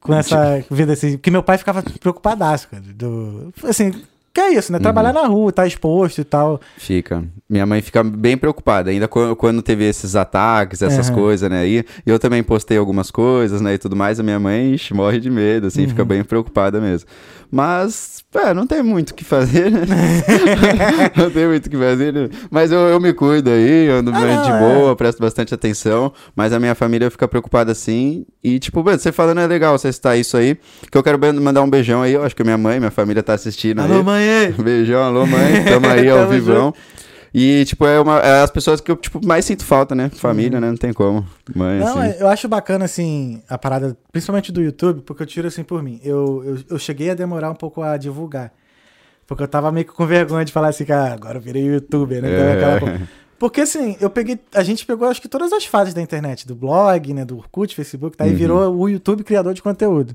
[0.00, 1.12] com essa vida assim.
[1.16, 2.82] Porque meu pai ficava preocupadaço, cara.
[2.94, 3.92] Do, assim,
[4.36, 4.78] que é isso, né?
[4.78, 6.60] Trabalhar na rua, tá exposto e tal.
[6.76, 7.24] Fica.
[7.48, 11.14] Minha mãe fica bem preocupada, ainda quando, teve esses ataques, essas Aham.
[11.14, 11.66] coisas, né?
[11.66, 13.72] E eu também postei algumas coisas, né?
[13.74, 15.88] E tudo mais, a minha mãe ixi, morre de medo, assim, Uhum.
[15.88, 17.08] fica bem preocupada mesmo.
[17.50, 19.86] Mas, é, não tem muito o que fazer, né?
[21.16, 22.28] não tem muito o que fazer, né?
[22.50, 24.58] Mas eu, eu me cuido aí, ando Ah, não, de é.
[24.58, 26.12] boa, presto bastante atenção.
[26.34, 28.26] Mas a minha família fica preocupada assim.
[28.42, 30.56] E, tipo, mano, você falando é legal você citar isso aí.
[30.90, 32.12] Que eu quero mandar um beijão aí.
[32.12, 34.02] Eu acho que minha mãe, minha família tá assistindo aí.
[34.02, 34.54] mãe!
[34.58, 36.74] Beijão, alô mãe, tamo aí ao Tamo vivão.
[37.38, 40.08] E, tipo, é, uma, é as pessoas que eu, tipo, mais sinto falta, né?
[40.08, 40.68] Família, né?
[40.70, 41.26] Não tem como.
[41.54, 42.18] Mãe, Não, assim.
[42.18, 46.00] eu acho bacana, assim, a parada, principalmente do YouTube, porque eu tiro assim por mim.
[46.02, 48.54] Eu, eu, eu cheguei a demorar um pouco a divulgar.
[49.26, 52.22] Porque eu tava meio que com vergonha de falar assim, cara, agora eu virei youtuber,
[52.22, 52.28] né?
[52.32, 53.00] Então, É.
[53.38, 54.40] Porque assim, eu peguei.
[54.54, 57.22] A gente pegou acho que todas as fases da internet, do blog, né?
[57.22, 58.26] Do Orkut, Facebook, tá?
[58.26, 58.36] E Uhum.
[58.36, 60.14] virou o YouTube criador de conteúdo.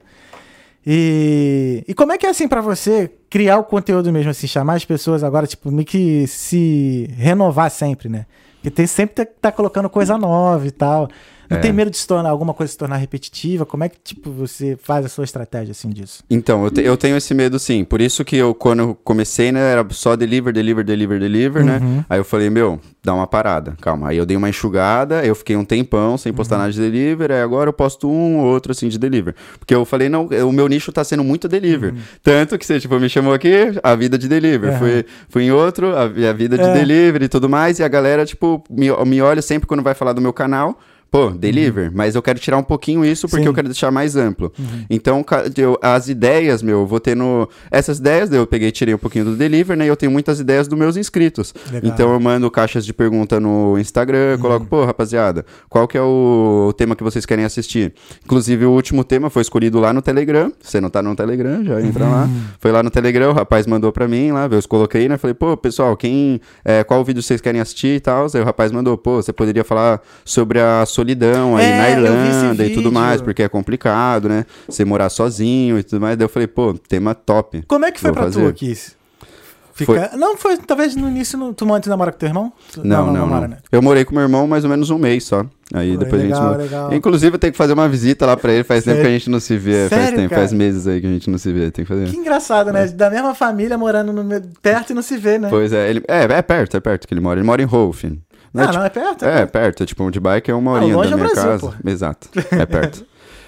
[0.85, 4.75] E, e como é que é assim pra você criar o conteúdo mesmo, assim, chamar
[4.75, 8.25] as pessoas agora, tipo, meio que se renovar sempre, né?
[8.55, 11.09] Porque tem sempre tá, tá colocando coisa nova e tal.
[11.51, 11.61] Não É.
[11.61, 13.65] tem medo de se tornar alguma coisa se tornar repetitiva?
[13.65, 16.23] Como é que, tipo, você faz a sua estratégia assim disso?
[16.29, 17.83] Então, eu, te- eu tenho esse medo sim.
[17.83, 21.67] Por isso que eu, quando eu comecei, né, era só deliver, deliver, deliver, deliver, Uhum.
[21.97, 22.05] né?
[22.09, 24.09] Aí eu falei, meu, dá uma parada, calma.
[24.09, 26.35] Aí eu dei uma enxugada, eu fiquei um tempão sem Uhum.
[26.37, 29.35] postar nada de deliver, aí agora eu posto um ou outro, assim, de deliver.
[29.59, 31.93] Porque eu falei, não, o meu nicho tá sendo muito deliver.
[32.23, 33.51] Tanto que você, tipo, me chamou aqui,
[33.83, 34.71] a vida de deliver.
[34.73, 34.79] Uhum.
[34.79, 36.73] Fui, fui em outro, a, a vida de É.
[36.73, 40.13] deliver e tudo mais, e a galera, tipo, me, me olha sempre quando vai falar
[40.13, 40.79] do meu canal,
[41.11, 43.49] pô, deliver, mas eu quero tirar um pouquinho isso porque Sim.
[43.49, 44.51] eu quero deixar mais amplo.
[44.89, 47.49] Então, ca- eu- as ideias, meu, eu vou tendo.
[47.69, 49.85] Essas ideias, eu peguei e tirei um pouquinho do deliver, né?
[49.85, 51.53] E eu tenho muitas ideias dos meus inscritos.
[51.71, 51.91] Legal.
[51.93, 56.67] Então eu mando caixas de pergunta no Instagram, coloco, pô, rapaziada, qual que é o,
[56.69, 57.93] o tema que vocês querem assistir?
[58.23, 60.51] Inclusive, o último tema foi escolhido lá no Telegram.
[60.61, 62.29] Você não tá no Telegram, já entra lá.
[62.59, 65.17] Foi lá no Telegram, o rapaz mandou pra mim lá, eu coloquei, né?
[65.17, 66.39] Falei, pô, pessoal, quem.
[66.63, 68.27] é, qual vídeo vocês querem assistir e tal?
[68.33, 72.65] Aí o rapaz mandou, pô, você poderia falar sobre a solidão aí É, na Irlanda
[72.65, 74.45] e tudo mais, porque é complicado, né?
[74.67, 76.17] Você morar sozinho e tudo mais.
[76.17, 77.63] Daí eu falei, pô, tema top.
[77.67, 78.47] Como é que foi Vou pra tu fazer.
[78.47, 78.75] aqui?
[79.73, 80.11] Fica...
[80.17, 81.39] Não, foi talvez no início.
[81.39, 81.53] No...
[81.53, 82.51] Tu antes namora com teu irmão?
[82.71, 83.19] Tu- Não, não, não.
[83.21, 83.57] namora, né?
[83.71, 85.45] Eu morei com meu irmão mais ou menos um mês só.
[85.73, 86.51] Aí Pô, depois a legal, gente.
[86.51, 86.93] mo- legal.
[86.93, 88.63] Inclusive, eu tenho que fazer uma visita lá pra ele.
[88.65, 89.09] Faz tempo Sério?
[89.09, 89.87] que a gente não se vê.
[89.89, 90.41] faz Sério, tempo, cara?
[90.41, 91.71] faz meses aí que a gente não se vê.
[91.71, 92.09] Tem que fazer.
[92.09, 92.85] Que engraçado, né?
[92.89, 95.47] Da mesma família morando no perto e não se vê, né?
[95.49, 96.03] Pois é, ele.
[96.07, 97.39] É, é perto, é perto que ele mora.
[97.39, 98.03] Ele mora em Rolf.
[98.53, 99.25] Não é, ah, tipo- não, é perto?
[99.25, 99.85] É, perto.
[99.85, 101.73] Tipo, de bike é uma Ah, horinha longe da é minha Brasil, casa.
[101.81, 101.89] pô.
[101.89, 102.29] Exato.
[102.51, 103.05] É perto.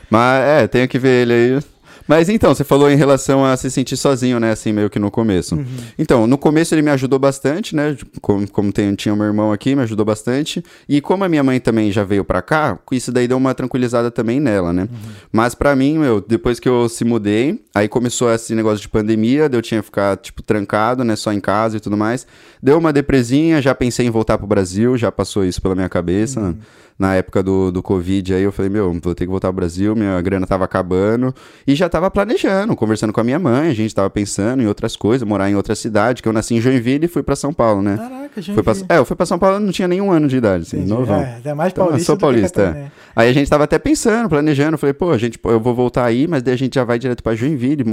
[0.10, 1.64] Mas é, tenho que ver ele aí.
[2.08, 4.52] Mas então, você falou em relação a se sentir sozinho, né?
[4.52, 5.56] Assim, meio que no começo.
[5.56, 5.66] Uhum.
[5.98, 7.96] Então, no começo ele me ajudou bastante, né?
[8.22, 10.64] Como, como tem, tinha o meu irmão aqui, me ajudou bastante.
[10.88, 14.12] E como a minha mãe também já veio pra cá, isso daí deu uma tranquilizada
[14.12, 14.84] também nela, né?
[14.84, 15.12] Uhum.
[15.32, 19.50] Mas pra mim, meu, depois que eu se mudei, aí começou esse negócio de pandemia,
[19.52, 21.16] eu tinha que ficar, tipo, trancado, né?
[21.16, 22.28] Só em casa e tudo mais.
[22.62, 26.40] Deu uma depresinha, já pensei em voltar pro Brasil, já passou isso pela minha cabeça.
[26.40, 26.58] Uhum.
[27.04, 29.94] Na época do, do Covid, aí eu falei, meu, vou ter que voltar pro Brasil,
[29.94, 31.36] minha grana tava acabando.
[31.68, 34.96] E já tava planejando, conversando com a minha mãe, a gente tava pensando em outras
[34.96, 37.82] coisas, morar em outra cidade, que eu nasci em Joinville e fui pra São Paulo,
[37.82, 37.98] né?
[37.98, 38.54] Caraca, gente.
[38.54, 40.86] Fui pra, é, eu fui pra São Paulo, não tinha nenhum ano de idade, assim,
[40.86, 41.20] novão.
[41.20, 42.66] É, é mais Então, paulista sou paulista, é.
[42.68, 42.92] catarinense.
[43.18, 44.78] Aí a gente tava até pensando, planejando.
[44.78, 47.22] Falei, pô, a gente, eu vou voltar aí, mas daí a gente já vai direto
[47.22, 47.84] pra Joinville,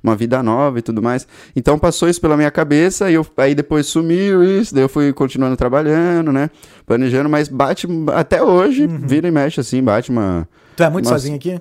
[0.00, 1.26] uma vida nova e tudo mais.
[1.56, 5.12] Então passou isso pela minha cabeça, e eu, aí depois sumiu isso, daí eu fui
[5.12, 6.50] continuando trabalhando, né?
[6.90, 7.86] Planejando, mas bate
[8.16, 9.06] até hoje, Uhum.
[9.06, 10.48] vira e mexe assim, bate uma.
[10.74, 11.18] Tu é muito Nossa.
[11.20, 11.60] sozinho aqui?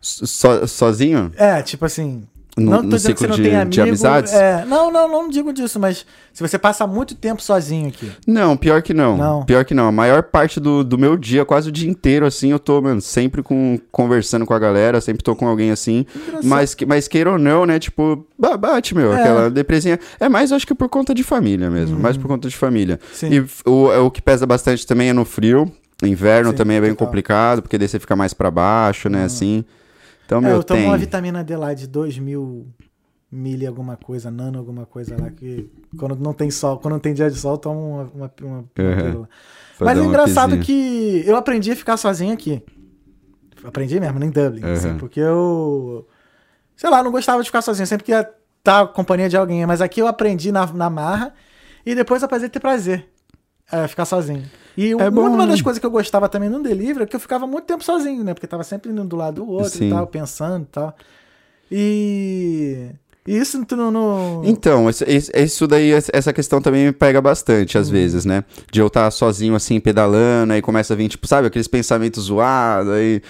[0.00, 1.30] So- sozinho?
[1.36, 2.26] É, tipo assim.
[2.58, 3.82] No, não no ciclo não de, tem de amigo.
[3.82, 4.32] amizades?
[4.32, 8.10] É, não, não, não digo disso, mas se você passa muito tempo sozinho aqui.
[8.26, 9.14] Não, pior que não.
[9.14, 9.44] Não.
[9.44, 9.86] Pior que não.
[9.88, 13.00] A maior parte do, do meu dia, quase o dia inteiro, assim, eu tô, mano,
[13.02, 16.06] sempre com, conversando com a galera, sempre tô com alguém assim.
[16.42, 17.78] Mas, que- mas queira ou não, né?
[17.78, 19.20] Tipo, ba- bate, meu, É.
[19.20, 20.00] aquela depresinha.
[20.18, 21.98] É mais, acho que por conta de família mesmo.
[22.00, 22.98] Mais por conta de família.
[23.02, 23.08] Uhum.
[23.12, 23.28] Sim.
[23.34, 25.70] E o, é o que pesa bastante também é no frio.
[26.02, 27.06] Inverno Sim, também é bem total.
[27.06, 29.24] complicado, porque daí você fica mais pra baixo, né?
[29.24, 29.64] Assim.
[30.26, 30.88] Então, É, meu, eu tomo tem.
[30.88, 32.66] uma vitamina D lá de 2 mil
[33.30, 37.14] mili alguma coisa, nano alguma coisa lá, que quando não tem sol, quando não tem
[37.14, 39.26] dia de sol, eu tomo uma, uma, uma, Uhum.
[39.80, 42.62] Mas é engraçado que eu aprendi a ficar sozinho aqui.
[43.64, 44.64] Aprendi mesmo, em Dublin.
[44.64, 44.72] Uhum.
[44.72, 46.06] assim, porque eu.
[46.76, 47.86] Sei lá, não gostava de ficar sozinho.
[47.86, 49.64] Sempre queria estar com companhia de alguém.
[49.66, 51.34] Mas aqui eu aprendi na, na marra
[51.84, 53.08] e depois aprendi ter prazer.
[53.70, 54.44] É, ficar sozinho.
[54.76, 57.46] E É uma, das coisas que eu gostava também no delivery é que eu ficava
[57.46, 58.32] muito tempo sozinho, né?
[58.34, 59.88] Porque tava sempre indo do lado do outro Sim.
[59.88, 60.94] e tal, pensando e tal.
[61.70, 62.90] E.
[63.26, 63.90] e isso tu não.
[63.90, 67.82] não- Então, isso daí, essa questão também me pega bastante, Uhum.
[67.82, 68.44] às vezes, né?
[68.70, 72.92] De eu estar sozinho, assim, pedalando, aí começa a vir, tipo, sabe, aqueles pensamentos zoados,
[72.92, 73.20] aí...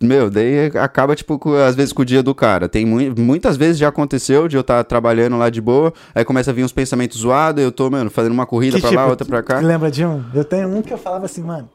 [0.00, 2.68] Meu, daí acaba, tipo, com- às vezes com o dia do cara.
[2.68, 6.50] Tem mui- muitas vezes já aconteceu de eu estar trabalhando lá de boa, aí começa
[6.50, 9.10] a vir uns pensamentos zoados, eu tô, mano, fazendo uma corrida Que pra lá, tipo,
[9.10, 9.58] outra pra cá.
[9.60, 10.22] Lembra de um?
[10.34, 11.68] Eu tenho um que eu falava assim, mano.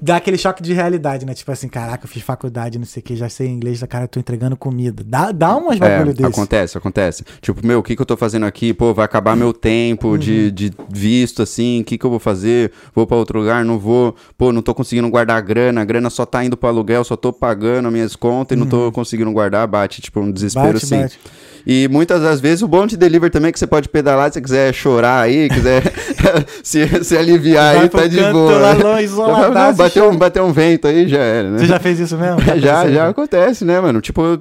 [0.00, 1.32] Dá aquele choque de realidade, né?
[1.34, 4.08] Tipo assim, caraca, eu fiz faculdade, não sei o que, já sei inglês, cara, eu
[4.08, 5.02] tô entregando comida.
[5.06, 6.26] Dá, dá umas bagulho É, desse.
[6.28, 7.24] acontece, acontece.
[7.40, 8.74] Tipo, meu, o que que eu tô fazendo aqui?
[8.74, 10.18] Pô, vai acabar meu tempo Uhum.
[10.18, 12.70] de, de visto, assim, o que que eu vou fazer?
[12.94, 13.64] Vou pra outro lugar?
[13.64, 14.14] Não vou.
[14.36, 17.16] Pô, não tô conseguindo guardar a grana, a grana só tá indo pro aluguel, só
[17.16, 20.72] tô pagando as minhas contas e não tô conseguindo guardar, bate, tipo, um desespero, Uhum.
[20.74, 21.00] Bate, assim.
[21.00, 21.18] bate.
[21.66, 24.34] E muitas das vezes o bom de delivery também é que você pode pedalar se
[24.34, 25.82] você quiser chorar aí, quiser
[26.62, 28.52] se, se aliviar Vai aí, tá de boa.
[28.58, 31.58] lá Não, bateu, um, bateu um vento aí, já era, né?
[31.58, 32.40] Você já fez isso mesmo?
[32.60, 32.94] Já, aconteceu?
[32.94, 34.00] já acontece, né, mano?
[34.00, 34.38] Tipo,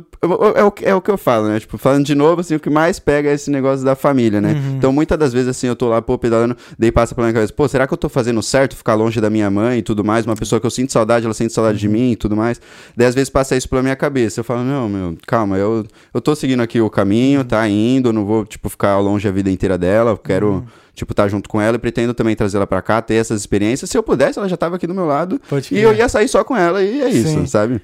[0.56, 1.60] é o, que- é o que eu falo, né?
[1.60, 4.54] Tipo, falando de novo, assim, o que mais pega é esse negócio da família, né?
[4.54, 4.76] Uhum.
[4.78, 7.52] Então, muitas das vezes, assim, eu tô lá, pô, pedalando, daí passa pela minha cabeça,
[7.54, 10.26] pô, será que eu tô fazendo certo ficar longe da minha mãe e tudo mais?
[10.26, 11.80] Uma pessoa que eu sinto saudade, ela sente saudade Uhum.
[11.80, 12.60] de mim e tudo mais.
[12.96, 14.40] Daí, às vezes, passa isso pela minha cabeça.
[14.40, 17.46] Eu falo, não, meu, calma, eu, eu tô seguindo aqui o caminho, Uhum.
[17.46, 20.48] tá indo, eu não vou, tipo, ficar longe a vida inteira dela, eu quero.
[20.52, 20.64] Uhum.
[20.96, 23.90] Tipo, estar junto com ela e pretendo também trazer ela pra cá, ter essas experiências.
[23.90, 25.42] Se eu pudesse, ela já tava aqui do meu lado.
[25.50, 27.46] Pode E eu ia sair só com ela e é isso, Sim.
[27.48, 27.82] sabe?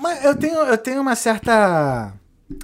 [0.00, 2.12] Mas eu tenho, eu tenho uma certa.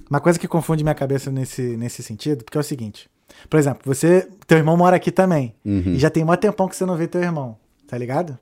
[0.09, 3.09] Uma coisa que confunde minha cabeça nesse, nesse sentido, porque é o seguinte.
[3.49, 4.29] Por exemplo, você.
[4.47, 5.55] Teu irmão mora aqui também.
[5.65, 5.95] Uhum.
[5.95, 7.57] E já tem mó tempão que você não vê teu irmão.
[7.87, 8.39] Tá ligado?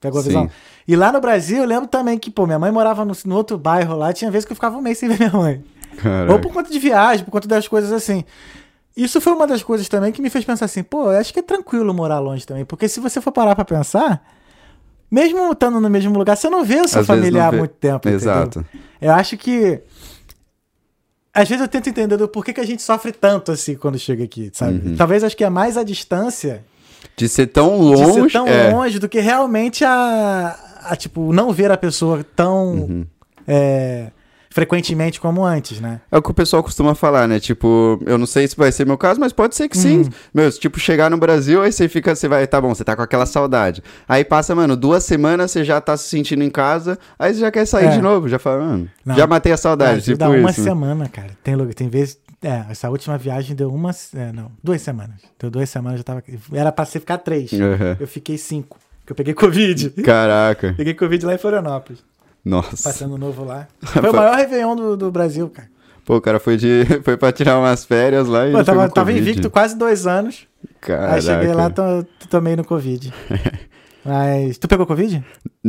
[0.00, 0.28] Pegou a Sim.
[0.28, 0.50] visão?
[0.86, 3.56] E lá no Brasil, eu lembro também que, pô, minha mãe morava no, no outro
[3.56, 5.64] bairro lá, tinha vezes que eu ficava um mês sem ver minha mãe.
[5.96, 6.32] Caraca.
[6.32, 8.24] Ou por conta de viagem, por conta das coisas assim.
[8.96, 11.42] Isso foi uma das coisas também que me fez pensar assim, pô, acho que é
[11.42, 12.64] tranquilo morar longe também.
[12.64, 14.22] Porque se você for parar pra pensar,
[15.12, 17.96] mesmo estando no mesmo lugar, você não vê o seu Às familiar há muito tempo.
[18.08, 18.16] entendeu?
[18.16, 18.64] Exato.
[19.00, 19.80] Eu acho que.
[21.34, 24.24] Às vezes eu tento entender do porquê que a gente sofre tanto assim quando chega
[24.24, 24.86] aqui, sabe?
[24.88, 24.96] Uhum.
[24.96, 26.62] Talvez acho que é mais a distância
[27.16, 28.12] De ser tão de longe.
[28.30, 28.70] ser tão é.
[28.72, 33.06] longe do que realmente a, a, tipo, não ver a pessoa tão Uhum.
[33.48, 34.10] é,
[34.52, 36.00] frequentemente como antes, né?
[36.10, 37.40] É o que o pessoal costuma falar, né?
[37.40, 39.98] Tipo, eu não sei se vai ser meu caso, mas pode ser que sim.
[39.98, 40.08] Uhum.
[40.32, 43.02] Meu, tipo, chegar no Brasil, aí você fica, você vai, tá bom, você tá com
[43.02, 43.82] aquela saudade.
[44.08, 47.50] Aí passa, mano, duas semanas, você já tá se sentindo em casa, aí você já
[47.50, 47.90] quer sair É.
[47.90, 49.14] de novo, já fala, mano, Não.
[49.16, 50.60] já matei a saudade, vezes tipo dá uma isso.
[50.60, 50.66] né?
[50.68, 51.30] semana, cara.
[51.42, 52.18] Tem, tem vezes.
[52.44, 53.90] É, essa última viagem deu uma.
[54.16, 55.14] É, não, duas semanas.
[55.38, 56.24] Deu duas semanas, eu tava.
[56.52, 57.52] Era pra ser ficar três.
[57.52, 57.96] Aham.
[58.00, 58.78] Eu fiquei cinco.
[59.00, 59.90] Porque eu peguei Covid.
[60.04, 62.00] Caraca, Peguei Covid lá em Florianópolis.
[62.44, 62.82] Nossa.
[62.82, 63.68] Passando novo lá.
[63.82, 65.68] Foi o maior Réveillon do, do Brasil, cara.
[66.04, 69.12] Pô, o cara foi, de, foi pra tirar umas férias lá e Pô, tava, tava
[69.12, 70.48] invicto quase dois anos.
[70.80, 71.14] Caraca.
[71.14, 73.12] Aí cheguei lá, to, tomei no Covid.
[74.04, 74.58] Mas.
[74.58, 75.24] Tu pegou Covid?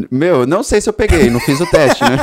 [0.10, 2.18] Meu, não sei se eu peguei, não fiz o teste, né?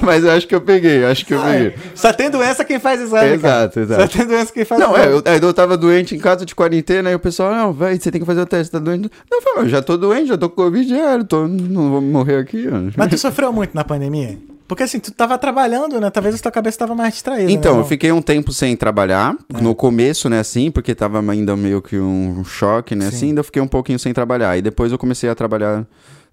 [0.04, 1.74] Mas eu acho que eu peguei, acho que eu peguei.
[1.94, 3.34] Só tem doença quem faz exame.
[3.34, 3.86] Exato, cara.
[3.86, 4.02] exato.
[4.02, 5.22] Só tem doença quem faz Não, exame.
[5.24, 8.10] é, eu, eu tava doente em casa de quarentena, aí o pessoal, não, vai, você
[8.10, 9.10] tem que fazer o teste, tá doente.
[9.30, 12.66] Não, eu já tô doente, já tô com Covid, já, tô, não vou morrer aqui,
[12.68, 12.92] mano.
[12.96, 14.38] Mas tu sofreu muito na pandemia?
[14.70, 16.10] Porque assim, tu tava trabalhando, né?
[16.10, 17.50] Talvez a tua cabeça tava mais distraída.
[17.50, 17.80] Então, né?
[17.80, 21.98] eu fiquei um tempo sem trabalhar, no começo, né, assim, porque tava ainda meio que
[21.98, 23.16] um choque, né, Sim.
[23.16, 24.56] assim, ainda fiquei um pouquinho sem trabalhar.
[24.56, 25.84] E depois eu comecei a trabalhar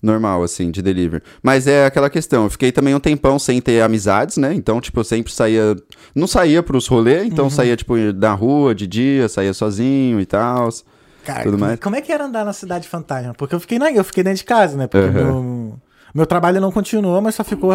[0.02, 1.24] normal, assim, de delivery.
[1.42, 5.00] Mas é aquela questão, eu fiquei também um tempão sem ter amizades, né, então, tipo,
[5.00, 5.76] eu sempre saía,
[6.14, 7.50] não saía pros rolês, então Uhum.
[7.50, 10.70] saía, tipo, da rua, de dia, saía sozinho e tal.
[11.26, 11.80] Cara, tudo como, mais.
[11.80, 13.34] como é que era andar na cidade fantasma?
[13.34, 14.88] Porque eu fiquei, na, eu fiquei dentro de casa, né?
[14.88, 15.14] Porque Aham.
[15.24, 15.80] meu,
[16.16, 17.72] meu trabalho não continuou, mas só ficou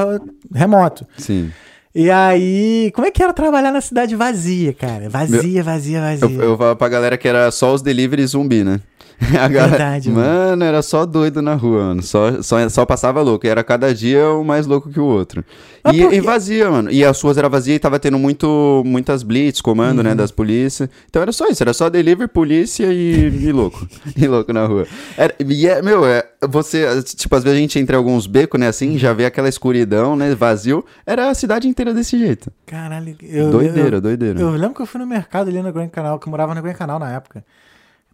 [0.54, 1.06] remoto.
[1.18, 1.52] Sim.
[1.94, 5.10] E aí, como é que era trabalhar na cidade vazia, cara?
[5.10, 6.26] Vazia, vazia, vazia.
[6.26, 8.80] Eu, eu falava pra galera que era só os delivery zumbi, né?
[9.40, 10.26] A galera, Verdade, mano.
[10.26, 12.02] mano, era só doido na rua, mano.
[12.02, 13.46] Só, só, só passava louco.
[13.46, 15.44] E era cada dia um mais louco que o outro.
[15.92, 16.90] E, e vazia, mano.
[16.90, 20.04] E as ruas eram vazias e tava tendo muito, muitas blitz, comando, Uhum.
[20.04, 20.88] né, das polícias.
[21.08, 21.62] Então era só isso.
[21.62, 23.86] Era só delivery, polícia e, e louco.
[24.16, 24.86] e louco na rua.
[25.16, 28.58] Era, e é, meu, é, você, tipo, às vezes a gente entra em alguns becos,
[28.60, 30.84] né, assim, já vê aquela escuridão, né, vazio.
[31.06, 32.50] Era a cidade inteira desse jeito.
[32.66, 34.40] Caralho, eu, doideira, eu, doideira.
[34.40, 36.62] eu lembro que eu fui no mercado ali no Grand Canal, que eu morava no
[36.62, 37.44] Grand Canal na época.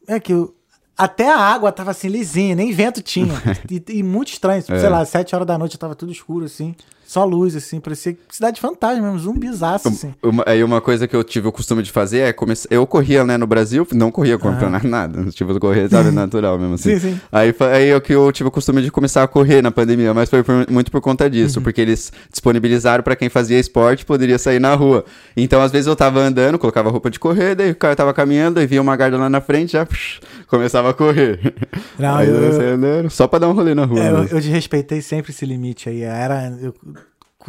[0.07, 0.55] É que eu-
[0.99, 3.33] até a água tava assim, lisinha, nem vento tinha.
[3.71, 4.61] e, e muito estranho.
[4.61, 4.81] Tipo, É.
[4.81, 6.75] Sei lá, sete horas da noite tava tudo escuro, assim.
[7.09, 7.81] Só luz, assim.
[7.81, 10.15] Parecia cidade fantasma mesmo, zumbizaço, assim.
[10.23, 12.69] Uma, aí uma coisa que eu tive o costume de fazer é começar.
[12.71, 15.25] Eu corria, né, no Brasil, não corria comprando nada.
[15.31, 16.99] Tipo, eu corria, sabe, natural mesmo assim.
[16.99, 17.21] Sim, sim.
[17.33, 20.29] Aí, aí é que eu tive o costume de começar a correr na pandemia, mas
[20.29, 21.31] foi por- muito por conta Uhum.
[21.31, 25.03] disso, porque eles disponibilizaram pra quem fazia esporte poderia sair na rua.
[25.35, 28.61] Então, às vezes eu tava andando, colocava roupa de correr, daí o cara tava caminhando,
[28.61, 31.55] aí via uma guarda lá na frente, já psh, começava a correr.
[31.99, 33.99] Não, aí eu, eu- saía andando, só pra dar um rolê na rua.
[34.01, 36.03] É, eu, eu desrespeitei sempre esse limite aí.
[36.03, 36.75] Era, eu-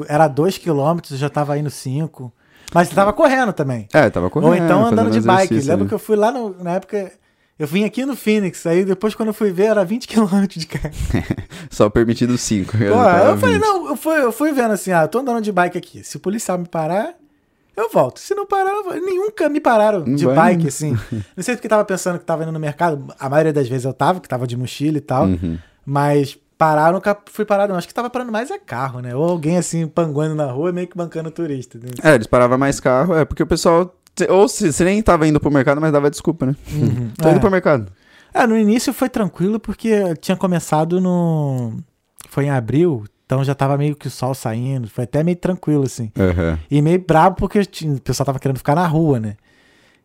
[0.07, 2.31] era dois quilômetros, eu já tava indo cinco.
[2.73, 3.87] Mas eu tava correndo também.
[3.91, 4.49] É, tava correndo.
[4.49, 5.55] Ou então andando de bike.
[5.55, 5.87] Lembro né?
[5.89, 7.11] que eu fui lá no- na época.
[7.57, 10.65] Eu vim aqui no Phoenix, aí depois quando eu fui ver era 20 km de
[10.65, 10.93] carro.
[11.69, 12.71] Só permitido 5.
[12.77, 15.51] Pô, eu falei, não, eu fui, eu fui vendo assim, ah, eu tô andando de
[15.51, 16.03] bike aqui.
[16.03, 17.15] Se o policial me parar,
[17.75, 18.19] eu volto.
[18.19, 19.01] Se não parar, eu.
[19.01, 20.97] Nunca me pararam de vai, bike, assim.
[21.35, 23.05] Não sei porque tava pensando que tava indo no mercado.
[23.19, 25.25] A maioria das vezes eu tava, que tava de mochila e tal.
[25.25, 25.57] Uhum.
[25.85, 27.77] Mas parar, nunca fui parado, não.
[27.79, 29.15] Acho que tava parando mais é carro, né?
[29.15, 31.79] Ou alguém assim, panguando na rua, meio que bancando turista.
[31.79, 31.89] né?
[32.03, 33.95] É, eles paravam mais carro, é, porque o pessoal.
[34.29, 36.55] Ou se, você nem tava indo pro mercado, mas dava desculpa, né?
[37.17, 37.31] Tô É.
[37.31, 37.89] indo pro mercado.
[38.33, 41.73] É, no início foi tranquilo porque tinha começado no.
[42.29, 45.83] Foi em abril, então já tava meio que o sol saindo, foi até meio tranquilo,
[45.85, 46.11] assim.
[46.19, 46.59] Aham.
[46.69, 49.35] E meio brabo porque o pessoal tava querendo ficar na rua, né?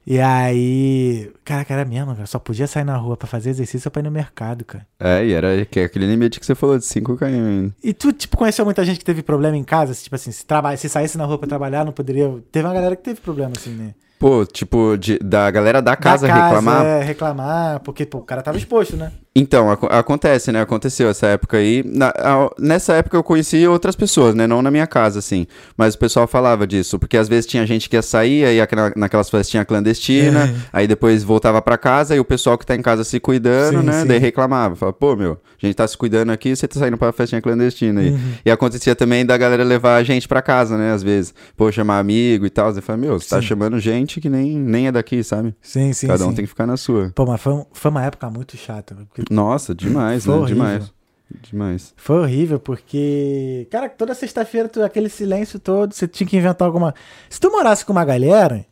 [0.06, 1.30] E aí.
[1.44, 2.26] Caraca, era mesmo, cara.
[2.26, 4.86] Só podia sair na rua pra fazer exercício ou pra ir no mercado, cara.
[5.00, 7.74] É, e era é aquele limite que você falou de 5 km ainda.
[7.82, 9.94] E tu, tipo, conheceu muita gente que teve problema em casa?
[9.94, 10.76] Tipo assim, se, traba...
[10.76, 12.30] se saísse na rua pra trabalhar, não poderia.
[12.52, 13.94] Teve uma galera que teve problema, assim, né?
[14.18, 16.84] Pô, tipo, de- da galera da casa, Da reclamar.
[16.84, 19.12] É, reclamar, porque, pô, o cara tava exposto, né?
[19.36, 20.60] Então, aco- acontece, né?
[20.60, 21.82] Aconteceu essa época aí.
[21.84, 24.46] Na- a- nessa época eu conheci outras pessoas, né?
[24.46, 25.44] Não na minha casa, assim.
[25.76, 27.00] Mas o pessoal falava disso.
[27.00, 30.54] Porque às vezes tinha gente que ia sair, aí aquela- naquelas festinhas clandestinas, É.
[30.72, 33.86] aí depois voltava pra casa e o pessoal que tá em casa se cuidando, Sim,
[33.86, 34.02] né?
[34.02, 34.06] sim.
[34.06, 34.76] Daí reclamava.
[34.76, 38.00] Falava, pô, meu, a gente tá se cuidando aqui você tá saindo pra festinha clandestina
[38.00, 38.10] aí.
[38.10, 38.32] Uhum.
[38.44, 40.92] E acontecia também da galera levar a gente pra casa, né?
[40.92, 42.72] Às vezes, pô, chamar amigo e tal.
[42.72, 43.48] Você fala, meu, você tá Sim.
[43.48, 45.54] chamando gente que nem, nem é daqui, sabe?
[45.60, 46.06] Sim, sim.
[46.06, 46.36] Cada um sim.
[46.36, 47.10] tem que ficar na sua.
[47.14, 48.94] Pô, mas foi, foi uma época muito chata.
[48.94, 50.34] porque Nossa, demais, né?
[50.34, 50.54] horrível.
[50.54, 50.94] Demais.
[51.42, 51.94] Demais.
[51.96, 53.66] Foi horrível, porque.
[53.70, 56.94] Cara, toda sexta-feira, aquele silêncio todo, você tinha que inventar alguma.
[57.28, 58.64] Se tu morasse com uma galera,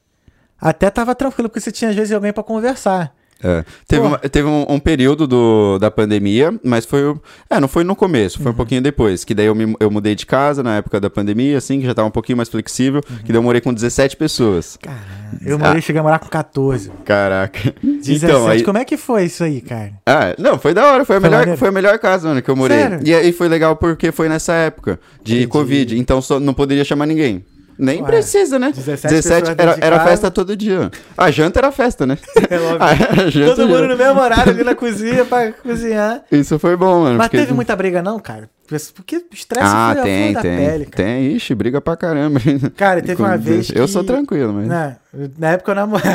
[0.61, 3.15] até tava tranquilo, porque você tinha às vezes alguém pra conversar.
[3.43, 3.65] É.
[3.89, 7.15] Teve, uma- teve um, um período do, da pandemia, mas foi.
[7.51, 8.43] É, não foi no começo, Uhum.
[8.45, 9.25] foi um pouquinho depois.
[9.25, 11.95] Que daí eu, me, eu mudei de casa na época da pandemia, assim, que já
[11.95, 13.01] tava um pouquinho mais flexível.
[13.11, 13.17] Uhum.
[13.19, 14.77] Que daí eu morei com 17 pessoas.
[14.81, 15.03] Caramba.
[15.45, 16.91] Eu morei, cheguei a morar com 14.
[17.05, 17.75] Caraca.
[17.83, 18.25] 17.
[18.25, 18.63] Então, aí.
[18.63, 19.93] Como é que foi isso aí, cara?
[20.07, 21.59] Ah, não, foi da hora, foi a, Foi melhor, maneiro?
[21.59, 22.79] foi a melhor casa, mano, que eu morei.
[22.79, 23.01] Sério?
[23.05, 25.47] E aí foi legal porque foi nessa época de Entendi.
[25.49, 27.45] Covid, então só não poderia chamar ninguém.
[27.79, 28.73] Nem Ué, precisa, né?
[28.75, 30.91] 17 17 pessoas era, era festa todo dia.
[31.17, 32.19] A janta era festa, né?
[32.51, 33.47] É óbvio.
[33.57, 36.23] Todo mundo no mesmo horário ali na cozinha pra cozinhar.
[36.31, 37.17] Isso foi bom, mano.
[37.19, 38.49] Mas porque- teve muita briga, não, cara?
[38.95, 40.57] Porque estresse Ah, foi a tem, da tem.
[40.57, 41.05] pele, cara.
[41.05, 42.41] Tem, ixi, briga pra caramba.
[42.75, 43.79] Cara, teve uma vez que...
[43.79, 44.67] Eu sou tranquilo, mas.
[44.67, 44.97] Não,
[45.39, 46.09] na época eu namorava.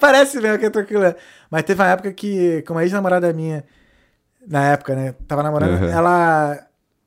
[0.00, 1.14] Parece mesmo que é tranquilo.
[1.50, 3.62] Mas teve uma época que, com uma ex-namorada minha,
[4.48, 5.14] na época, né?
[5.28, 5.88] Tava namorando, Uhum.
[5.88, 6.58] ela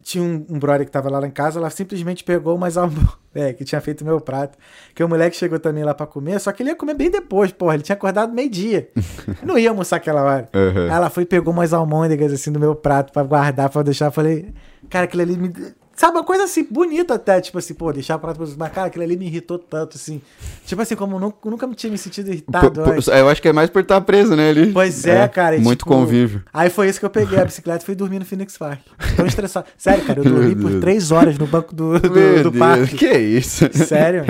[0.02, 3.10] tinha um, um brother que tava lá em casa, ela simplesmente pegou umas almo...
[3.34, 4.58] É, que tinha feito meu prato.
[4.94, 7.50] Que o moleque chegou também lá pra comer, só que ele ia comer bem depois,
[7.50, 7.76] porra.
[7.76, 8.90] Ele tinha acordado meio-dia.
[9.42, 10.50] Não ia almoçar aquela hora.
[10.54, 10.88] Uhum.
[10.88, 14.08] Ela foi e pegou umas almôndegas assim do meu prato pra guardar, pra eu deixar.
[14.08, 14.54] Eu falei,
[14.90, 15.54] cara, aquilo ali me.
[16.02, 18.88] Sabe, uma coisa assim, bonita até, tipo assim, pô, deixar o prato pros Mas, cara,
[18.88, 20.20] aquilo ali me irritou tanto, assim.
[20.66, 23.08] Tipo assim, como nunca, nunca me tinha me sentido irritado antes.
[23.08, 24.50] eu acho que é mais por estar preso, né?
[24.50, 24.72] Ali.
[24.74, 25.58] Pois é, cara.
[25.58, 26.42] e, Muito tipo, convívio.
[26.52, 28.80] Aí foi isso que eu peguei a bicicleta e fui dormir no Phoenix Park.
[29.16, 29.68] Tão estressado.
[29.78, 30.82] Sério, cara, eu dormi por Deus.
[30.82, 32.98] três horas no banco do, do, Meu do Deus, parque.
[32.98, 33.70] que isso?
[33.72, 34.26] Sério.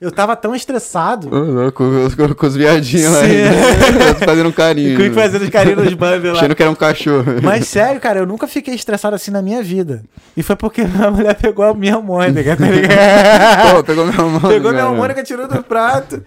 [0.00, 1.28] Eu tava tão estressado.
[1.28, 3.20] Com, com- com os viadinhos lá.
[4.24, 4.96] Fazendo um carinho.
[4.96, 6.38] Fui fazendo carinho nos bambos lá.
[6.38, 7.24] Achando que era um cachorro.
[7.42, 10.02] Mas sério, cara, eu nunca fiquei estressado assim na minha vida.
[10.34, 12.92] E foi porque minha mulher pegou a minha almôndega, tá ligado?
[13.76, 14.40] Pô, pegou minha mão.
[14.40, 16.22] Pegou minha almôndega, tirou do prato.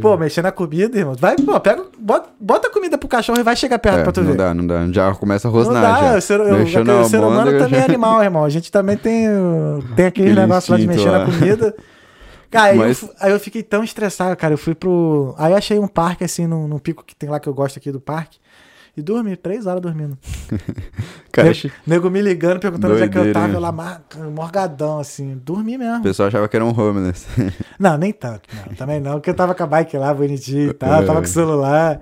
[0.00, 1.14] Pô, mexendo na comida, irmão.
[1.18, 4.12] Vai, pô, pega, bota, bota a comida pro cachorro e vai chegar perto É, pra
[4.12, 4.36] tu não ver.
[4.36, 4.86] dá, não dá.
[4.92, 5.82] Já começa a Não rosnar.
[5.82, 6.16] dá, já.
[6.18, 8.44] o ser, eu- o na ser humano almôndega, também é já- animal, irmão.
[8.44, 9.26] A gente também tem,
[9.94, 11.18] tem aquele Aquele negócio lá de instinto mexer lá.
[11.20, 11.74] na comida.
[12.50, 14.54] Cara, aí, eu Mas- fu- aí eu fiquei tão estressado, cara.
[14.54, 15.34] Eu fui pro.
[15.36, 17.76] Aí eu achei um parque, assim, num, num pico que tem lá que eu gosto
[17.78, 18.38] aqui do parque.
[18.96, 20.16] E dormi, três horas dormindo.
[21.30, 23.52] Cara, nego, nego me ligando, perguntando onde é que eu tava.
[23.52, 23.70] Eu lá,
[24.34, 25.38] morgadão, assim.
[25.44, 25.98] Dormi mesmo.
[25.98, 27.26] O pessoal achava que era um homeless.
[27.78, 28.48] Não, nem tanto.
[28.54, 29.14] Não, também não.
[29.14, 31.02] Porque eu tava com a bike lá, bonitinho e tal.
[31.02, 31.04] É.
[31.04, 32.00] Tava com o celular.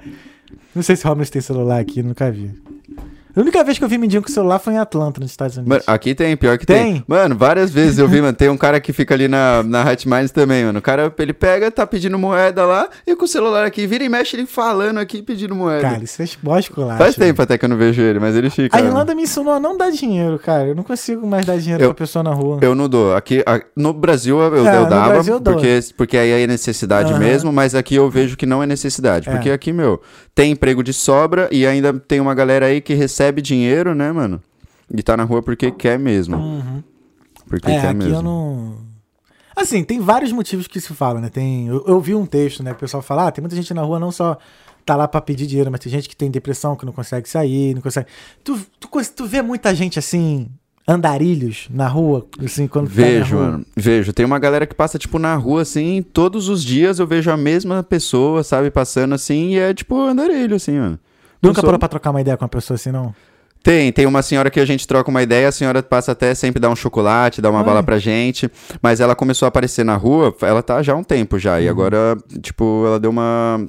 [0.73, 2.53] Não sei se Homeless tem celular aqui, nunca vi.
[3.37, 5.68] A única vez que eu vi mendigo com celular foi em Atlanta, nos Estados Unidos.
[5.78, 6.95] Mano, aqui tem, pior que tem.
[6.95, 7.05] Tem?
[7.07, 8.32] Mano, várias vezes eu vi, mano.
[8.32, 10.78] Tem um cara que fica ali na, na Hot Minds também, mano.
[10.78, 14.09] O cara, ele pega, tá pedindo moeda lá e com o celular aqui, vira e
[14.09, 15.82] mexe ele falando aqui pedindo moeda.
[15.82, 16.97] Cara, isso é escolar.
[16.97, 18.76] Faz tempo até que eu não vejo ele, mas ele fica.
[18.76, 20.68] A Irlanda me ensinou a não dar dinheiro, cara.
[20.68, 22.59] Eu não consigo mais dar dinheiro Eu- pra pessoa na rua.
[22.62, 23.14] Eu não dou.
[23.16, 25.55] Aqui, a- no Brasil eu, eu É, no dava, Brasil eu dou.
[25.55, 27.18] porque, porque aí é necessidade Aham.
[27.18, 29.28] mesmo, mas aqui eu vejo que não é necessidade.
[29.28, 29.32] É.
[29.32, 30.01] Porque aqui, meu,
[30.35, 34.43] tem emprego de sobra e ainda tem uma galera aí que recebe dinheiro, né, mano?
[34.93, 36.37] E tá na rua porque quer mesmo.
[36.37, 36.82] Uhum.
[37.49, 38.14] Porque É, quer aqui mesmo.
[38.16, 38.78] eu não.
[39.57, 41.28] Assim, tem vários motivos que se falam, né?
[41.28, 42.72] Tem, eu, eu vi um texto, né?
[42.72, 44.37] O pessoal fala, ah, tem muita gente na rua não só
[44.85, 47.74] tá lá pra pedir dinheiro, mas tem gente que tem depressão, que não consegue sair,
[47.74, 48.09] não consegue.
[48.43, 50.49] Tu, tu, tu vê muita gente assim,
[50.87, 53.47] andarilhos na rua, assim, quando tá Vejo, rua?
[53.47, 53.66] mano.
[53.76, 54.12] Vejo.
[54.12, 57.37] Tem uma galera que passa, tipo, na rua, assim, todos os dias eu vejo a
[57.37, 60.99] mesma pessoa, sabe, passando assim, e é, tipo, andarilho, assim, mano.
[61.43, 63.14] Não Nunca sou- parou pra trocar uma ideia com uma pessoa assim, não?
[63.62, 66.61] Tem, tem uma senhora que a gente troca uma ideia, a senhora passa até sempre
[66.61, 67.66] dar um chocolate, dá uma Olha.
[67.66, 68.51] bala pra gente,
[68.82, 71.61] mas ela começou a aparecer na rua, ela tá já há um tempo já, Uhum.
[71.62, 73.66] e agora, tipo, ela deu uma...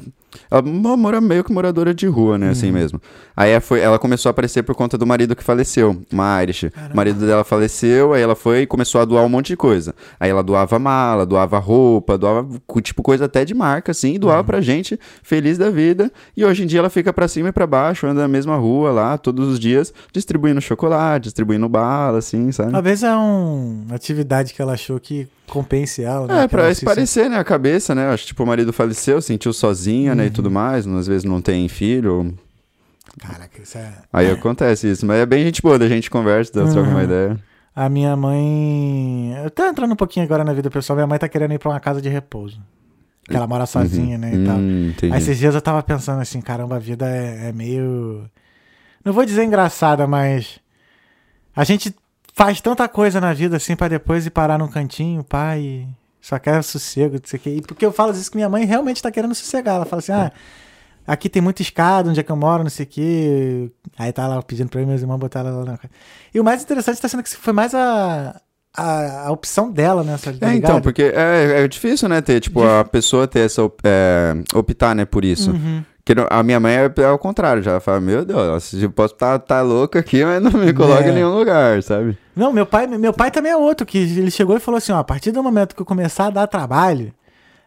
[0.49, 2.51] Ela mo- mora meio que moradora de rua, né, Uhum.
[2.51, 3.01] assim mesmo.
[3.35, 6.63] Aí ela foi, ela começou a aparecer por conta do marido que faleceu, uma Irish.
[6.91, 9.93] O marido dela faleceu, aí ela foi e começou a doar um monte de coisa.
[10.19, 12.47] Aí ela doava mala, doava roupa, doava,
[12.81, 14.45] tipo, coisa até de marca, assim, e doava Uhum.
[14.45, 16.11] pra gente, feliz da vida.
[16.35, 18.91] E hoje em dia ela fica pra cima e pra baixo, anda na mesma rua
[18.91, 22.71] lá, todos os dias, distribuindo chocolate, distribuindo bala, assim, sabe?
[22.71, 26.43] Talvez é um- uma atividade que ela achou que compense ela, né?
[26.43, 28.07] É, pra esparecer, né, a cabeça, né?
[28.09, 30.33] Acho que, tipo, o marido faleceu, sentiu sozinha, né, e Uhum.
[30.33, 30.85] tudo mais.
[30.87, 32.33] Às vezes não tem filho.
[33.19, 33.93] Caraca, isso é.
[34.11, 35.05] Aí acontece isso.
[35.05, 37.03] Mas é bem gente boa, da gente conversa, dá troca uma Uhum.
[37.03, 37.39] ideia.
[37.75, 39.33] A minha mãe.
[39.43, 40.95] Eu tô entrando um pouquinho agora na vida pessoal.
[40.95, 42.59] Minha mãe tá querendo ir pra uma casa de repouso.
[43.27, 44.33] Que ela mora sozinha, né?
[44.35, 44.57] E tal.
[44.57, 44.93] Hum.
[45.11, 48.29] Aí esses dias eu tava pensando assim, caramba, a vida é, é meio.
[49.03, 50.59] Não vou dizer engraçada, mas.
[51.55, 51.93] A gente
[52.35, 55.87] faz tanta coisa na vida assim pra depois ir parar num cantinho, pai.
[56.19, 57.49] Só quer sossego, não sei o quê.
[57.51, 59.75] E porque eu falo isso que minha mãe realmente tá querendo sossegar.
[59.75, 60.31] Ela fala assim, ah.
[61.07, 63.71] Aqui tem muita escada, onde é que eu moro, não sei o quê.
[63.95, 65.79] Aí tá lá pedindo e meus irmãos botar ela lá na.
[66.33, 68.41] E o mais interessante tá sendo que foi mais a,
[68.75, 70.17] a, a opção dela, né?
[70.17, 74.33] Tá É, então, porque é, é difícil, né, ter, tipo, a pessoa ter essa, é,
[74.55, 75.51] optar, né, por isso.
[75.51, 75.83] Uhum.
[76.05, 79.39] Que a minha mãe é, é ao contrário, já fala, meu Deus, eu posso estar
[79.39, 81.09] tá, louca aqui, mas não me coloca É.
[81.09, 82.15] em nenhum lugar, sabe?
[82.35, 84.99] Não, meu pai, meu pai também é outro, que ele chegou e falou assim, ó,
[84.99, 87.11] a partir do momento que eu começar a dar trabalho,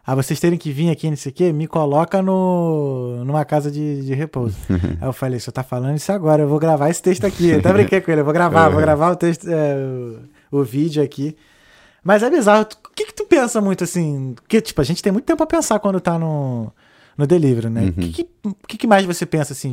[0.07, 3.69] a vocês terem que vir aqui, não sei o quê, me coloca no, numa casa
[3.69, 4.55] de, de repouso.
[4.71, 7.49] Aí eu falei, você tá falando isso agora, eu vou gravar esse texto aqui.
[7.49, 9.75] Eu até brinquei com ele, eu vou gravar, vou gravar o texto, é,
[10.49, 11.35] o, o vídeo aqui.
[12.01, 12.61] Mas é bizarro.
[12.61, 14.33] O que, que tu pensa muito assim?
[14.35, 16.71] Porque, tipo, a gente tem muito tempo pra pensar quando tá no,
[17.19, 17.89] no delivery, né?
[17.89, 18.29] O que, que,
[18.69, 19.71] que que mais você pensa assim?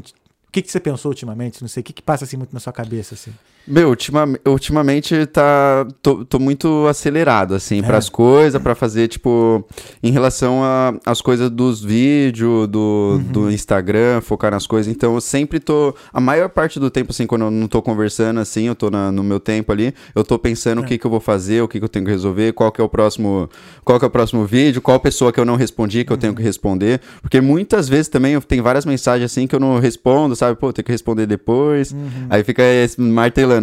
[0.49, 1.63] O que, que você pensou ultimamente?
[1.63, 3.33] Não sei, o que, que passa assim muito na sua cabeça, assim?
[3.69, 5.87] Meu, ultima, ultimamente tá.
[6.01, 7.83] Tô, tô muito acelerado, assim, É.
[7.83, 9.65] pras coisas, pra fazer, tipo,
[10.03, 10.61] em relação
[11.05, 13.33] às coisas dos vídeos, do, Uhum.
[13.33, 14.93] do Instagram, focar nas coisas.
[14.93, 15.95] Então, eu sempre tô.
[16.13, 19.11] A maior parte do tempo, assim, quando eu não tô conversando, assim, eu tô na-
[19.11, 20.87] no meu tempo ali, eu tô pensando o É.
[20.87, 22.85] que, que eu vou fazer, o que, que eu tenho que resolver, qual que é
[22.85, 23.51] o próximo.
[23.85, 26.21] Qual que é o próximo vídeo, qual pessoa que eu não respondi que eu Uhum.
[26.21, 27.01] tenho que responder.
[27.21, 30.59] Porque muitas vezes também eu tenho várias mensagens assim que eu não respondo, sabe?
[30.59, 31.93] Pô, tem que responder depois.
[31.93, 32.27] Uhum.
[32.31, 33.01] Aí fica esse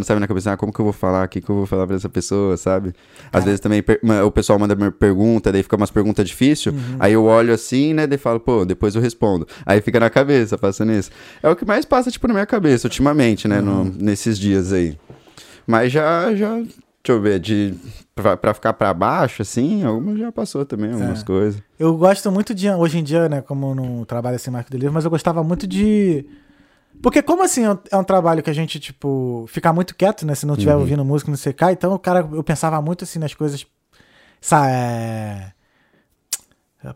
[0.02, 1.86] sabe, na cabeça, ah, como que eu vou falar, o que que eu vou falar
[1.86, 2.94] pra essa pessoa, sabe?
[3.32, 6.96] Às vezes também per- o pessoal manda mer- pergunta, daí fica umas perguntas difíceis, Uhum.
[7.00, 9.48] aí eu olho assim, né, daí falo, pô, depois eu respondo.
[9.66, 11.12] Aí fica na cabeça, passando isso.
[11.44, 13.94] É o que mais passa, tipo, na minha cabeça, ultimamente, né, no- Uhum.
[14.00, 14.98] nesses dias aí.
[15.68, 16.72] Mas já, já, deixa
[17.10, 17.74] eu ver, de,
[18.16, 21.26] pra, pra ficar pra baixo, assim, algumas já passou também, algumas É.
[21.26, 21.62] coisas.
[21.80, 22.70] Eu gosto muito de.
[22.70, 23.41] Hoje em dia, né?
[23.41, 26.26] Como não trabalho assim mais com delivery, mas eu gostava muito de.
[27.04, 30.26] Porque, como assim é um, é um trabalho que a gente, tipo, fica muito quieto,
[30.26, 30.34] né?
[30.36, 30.80] Se não estiver Uhum.
[30.80, 31.66] ouvindo música, não sei o que.
[31.70, 33.68] Então, o cara, eu pensava muito assim nas coisas.
[34.39, 35.51] Sa é,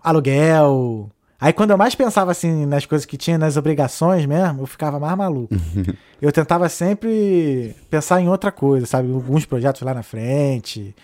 [0.01, 1.11] aluguel.
[1.39, 4.97] Aí, quando eu mais pensava assim nas coisas que tinha, nas obrigações mesmo, eu ficava
[4.97, 5.53] mais maluco.
[6.21, 9.11] eu tentava sempre pensar em outra coisa, sabe?
[9.13, 10.95] Alguns projetos lá na frente.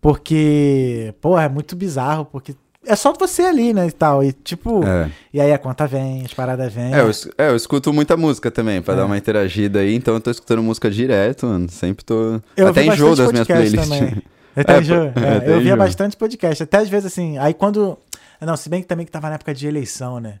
[0.00, 2.56] Porque, pô, é muito bizarro, porque
[2.86, 4.22] é só você ali, né, e tal.
[4.24, 5.10] E tipo, É.
[5.32, 6.92] e aí a conta vem, as paradas vêm.
[6.94, 6.98] É,
[7.38, 8.96] é, eu escuto muita música também, pra É.
[8.98, 11.68] dar uma interagida aí, então eu tô escutando música direto, mano.
[11.70, 12.40] Sempre tô.
[12.56, 13.88] Eu Até enjoo das minhas playlists.
[13.88, 14.22] também.
[14.56, 14.96] Até É, enjoo.
[15.14, 15.76] É, até eu via enjoo.
[15.76, 16.62] bastante podcast.
[16.62, 17.96] Até às vezes, assim, aí quando.
[18.40, 20.40] Não, se bem que também que tava na época de eleição, né?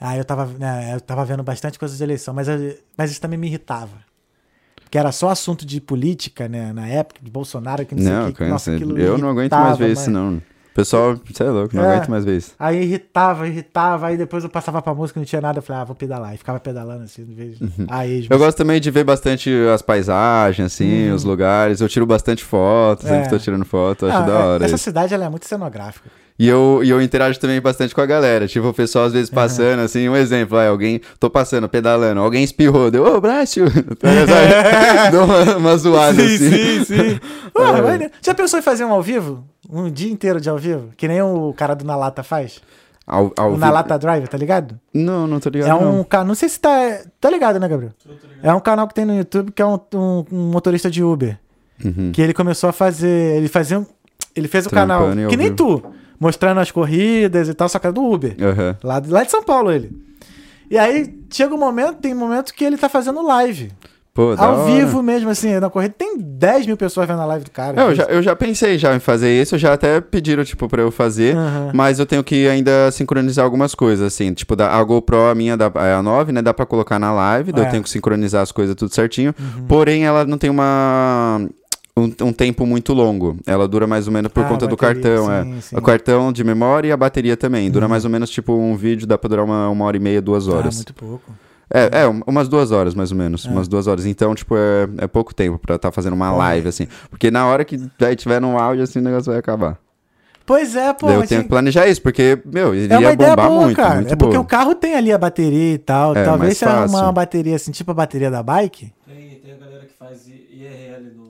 [0.00, 3.20] Aí eu tava, né, eu tava vendo bastante coisa de eleição, mas, eu- mas isso
[3.20, 3.98] também me irritava.
[4.82, 6.72] Porque era só assunto de política, né?
[6.72, 8.44] Na época, de Bolsonaro, que não, Não, sei o que.
[8.46, 10.42] Nossa, aquilo eu não aguento irritava, mais ver isso, não.
[10.74, 11.94] Pessoal, você é louco, não É.
[11.96, 12.52] aguento mais ver isso.
[12.58, 15.84] Aí irritava, irritava, aí depois eu passava pra música, não tinha nada, eu falei, ah,
[15.84, 16.34] vou pedalar.
[16.34, 17.58] E ficava pedalando assim, de vez
[17.88, 18.32] a esmo.
[18.34, 21.80] Eu gosto também de ver bastante as paisagens, assim, os lugares.
[21.80, 23.10] Eu tiro bastante fotos, Uhum.
[23.10, 23.14] É.
[23.22, 24.64] sempre tô tirando foto, acho Ah, da é- hora.
[24.64, 24.84] Essa isso.
[24.84, 26.10] cidade, ela é muito cenográfica.
[26.36, 28.48] E eu, e eu interajo também bastante com a galera.
[28.48, 32.42] Tipo, o pessoal às vezes passando, assim, um exemplo, aí, alguém, tô passando, pedalando, alguém
[32.42, 33.66] espirrou, deu, ô, Brácio!
[33.70, 35.10] Sabe?
[35.12, 36.84] Dou uma, uma zoada, assim.
[36.84, 37.20] sim.
[37.52, 37.80] Pô, É.
[37.82, 38.12] maneiro.
[38.20, 39.44] Já pensou em fazer um ao vivo?
[39.70, 40.90] Um dia inteiro de ao vivo?
[40.96, 42.60] Que nem o cara do Na Lata faz?
[43.06, 43.56] Ao, ao o.
[43.56, 44.78] Na Lata Drive, tá ligado?
[44.92, 45.68] Não, não tô ligado.
[45.70, 46.04] É um não.
[46.04, 46.26] canal.
[46.26, 47.00] Não sei se tá.
[47.20, 47.92] Tá ligado, né, Gabriel?
[48.02, 48.44] Tô, tô ligado.
[48.44, 51.38] É um canal que tem no YouTube que é um, um- um motorista de Uber.
[51.84, 52.10] Uhum.
[52.12, 53.36] Que ele começou a fazer.
[53.36, 53.86] Ele fazia um.
[54.34, 55.28] Ele fez o Trampando canal.
[55.28, 55.56] Que nem vivo.
[55.56, 55.82] tu.
[56.24, 58.34] Mostrando as corridas e tal, só que era do Uber.
[58.40, 58.76] Aham.
[58.82, 59.90] Lá, de- lá de São Paulo, ele.
[60.70, 63.70] E aí, chega um momento, tem momento que ele tá fazendo live.
[64.14, 64.72] Pô, da ao hora.
[64.72, 65.92] vivo mesmo, assim, na corrida.
[65.98, 67.78] Tem 10 mil pessoas vendo a live do cara.
[67.82, 70.80] É, eu, já, eu já pensei já em fazer isso, já até pediram, tipo, pra
[70.80, 71.72] eu fazer, Aham.
[71.74, 75.56] mas eu tenho que ainda sincronizar algumas coisas, assim, tipo, da, a GoPro, a minha,
[75.56, 77.66] da, é a 9, né, dá pra colocar na live, daí É.
[77.66, 79.66] eu tenho que sincronizar as coisas tudo certinho, Uhum.
[79.66, 81.46] porém ela não tem uma...
[81.96, 83.36] Um, um tempo muito longo.
[83.46, 85.60] Ela dura mais ou menos por Ah, conta do bateria, cartão, sim, é.
[85.60, 85.76] sim.
[85.76, 87.70] O cartão de memória e a bateria também.
[87.70, 87.90] Dura Uhum.
[87.90, 90.48] mais ou menos, tipo, um vídeo dá pra durar uma, uma hora e meia, duas
[90.48, 90.74] Ah, horas.
[90.74, 91.30] muito pouco.
[91.72, 93.46] É, é, um- umas duas horas, mais ou menos.
[93.46, 93.48] É.
[93.48, 94.06] Umas duas horas.
[94.06, 96.88] Então, tipo, é, é pouco tempo pra estar fazendo uma live, assim.
[97.08, 99.78] Porque na hora que daí tiver no áudio, assim, o negócio vai acabar.
[100.44, 101.06] Pois é, pô.
[101.06, 103.76] daí eu tenho que planejar isso, porque, meu, É iria uma ideia bombar boa, muito,
[103.76, 103.94] cara.
[103.94, 104.42] muito é porque boa.
[104.44, 106.10] o carro tem ali a bateria e tal.
[106.14, 106.98] É, Talvez mais se arrumar fácil.
[107.06, 108.92] uma bateria assim, tipo a bateria da bike.
[109.06, 111.23] Tem, tem a galera que faz IRL no.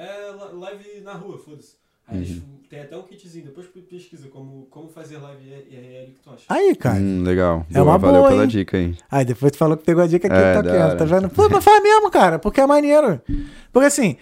[0.00, 1.74] É live na rua, foda-se.
[2.08, 2.42] Aí eles Uhum.
[2.68, 6.44] tem até um kitzinho, depois pe- pesquisa como, como fazer live IRL que tu acha.
[6.48, 6.96] Aí, cara.
[6.98, 7.66] Hum, legal.
[7.72, 8.48] É uma Valeu boa, pela hein?
[8.48, 8.96] dica aí.
[9.10, 10.96] Aí depois tu falou que pegou a dica aqui, É, tá da hora.
[10.96, 11.28] tá vendo?
[11.30, 13.20] Pô, mas faz mesmo, cara, porque é maneiro.
[13.72, 14.16] Porque assim,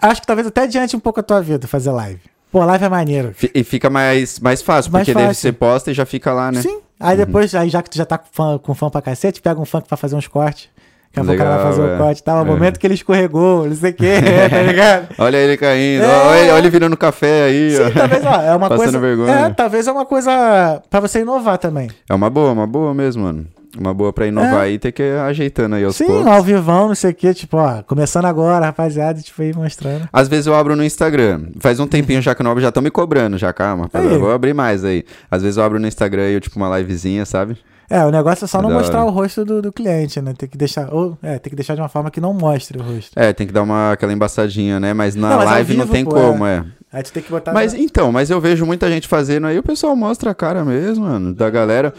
[0.00, 2.20] acho que talvez até adiante um pouco a tua vida fazer live.
[2.50, 3.32] Pô, live é maneiro.
[3.34, 5.40] Fi- E fica mais, mais fácil, Mais porque daí fácil.
[5.42, 6.62] você posta e já fica lá, né?
[6.62, 6.80] Sim.
[6.98, 9.60] Aí depois, aí já que tu já tá com fã, com fã pra cacete, pega
[9.60, 10.68] um fã pra fazer uns cortes.
[11.12, 11.98] Daqui a pouco o cara vai fazer o é.
[11.98, 12.38] corte e tal.
[12.38, 12.44] O É.
[12.44, 14.14] momento que ele escorregou, não sei o quê,
[14.50, 15.08] tá ligado?
[15.18, 16.06] Olha ele caindo, É.
[16.06, 17.86] olha, ele- olha ele virando café aí, ó.
[17.88, 18.98] Sim, talvez, ó, é uma Passando coisa.
[18.98, 19.32] vergonha.
[19.32, 21.90] É, talvez é uma coisa pra você inovar também.
[22.08, 23.46] É uma boa, uma boa mesmo, mano.
[23.78, 24.60] Uma boa pra inovar É.
[24.62, 26.26] aí, ter que ir ajeitando aí aos Sim, poucos.
[26.26, 30.08] ao vivão, não sei o quê, tipo, ó, começando agora, rapaziada, tipo, aí mostrando.
[30.12, 31.42] Às vezes eu abro no Instagram.
[31.60, 33.88] Faz um tempinho já que eu não abro, já estão me cobrando já, calma.
[33.94, 34.06] Aí.
[34.12, 35.04] Eu vou abrir mais aí.
[35.30, 37.56] Às vezes eu abro no Instagram e eu, tipo, uma livezinha, sabe?
[37.92, 39.10] É, o negócio é só É não mostrar hora.
[39.10, 40.32] o rosto do, do cliente, né?
[40.38, 40.94] Tem que deixar.
[40.94, 43.10] Ou, é, tem que deixar de uma forma que não mostre o rosto.
[43.18, 44.94] É, tem que dar uma aquela embaçadinha, né?
[44.94, 46.64] Mas na Não, mas live não vivo, tem pô, como, é.
[46.92, 47.52] Aí tu tem que botar.
[47.52, 50.64] Mas na- então, mas eu vejo muita gente fazendo aí, o pessoal mostra a cara
[50.64, 51.92] mesmo, mano, da galera.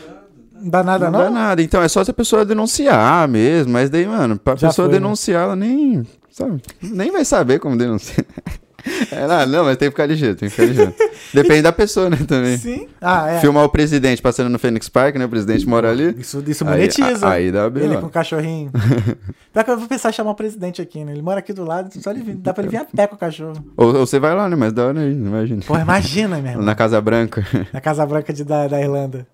[0.62, 1.26] Não dá nada, Não não?
[1.26, 1.62] dá nada.
[1.62, 3.74] Então é só se a pessoa denunciar mesmo.
[3.74, 5.00] Mas daí, mano, pra Já pessoa foi, né?
[5.02, 6.06] denunciar, ela nem.
[6.30, 6.62] Sabe?
[6.82, 8.26] Nem vai saber como denunciar.
[9.12, 10.94] É, não, não, mas tem que ficar ligeiro, tem que ficar ligeiro.
[11.34, 12.58] Depende da pessoa, né, também.
[12.58, 12.88] Sim.
[13.02, 13.40] Ah, é.
[13.40, 15.26] Filmar o presidente passando no Fênix Park, né?
[15.26, 16.16] O presidente mora ali.
[16.20, 17.28] Isso, isso Aí- monetiza.
[17.28, 18.02] a- aí dá Ele B.O.
[18.02, 18.72] com o cachorrinho.
[19.54, 21.12] Pior que eu vou pensar em chamar o presidente aqui, né?
[21.14, 23.16] Ele mora aqui do lado, só ele vir, dá pra ele vir a pé com
[23.16, 23.54] o cachorro.
[23.78, 24.56] Ou, ou você vai lá, né?
[24.56, 25.62] Mas da hora aí, imagina.
[25.66, 26.66] Porra, imagina, meu irmão.
[26.66, 27.46] Na Casa Branca.
[27.74, 29.26] Na Casa Branca de, da, da Irlanda.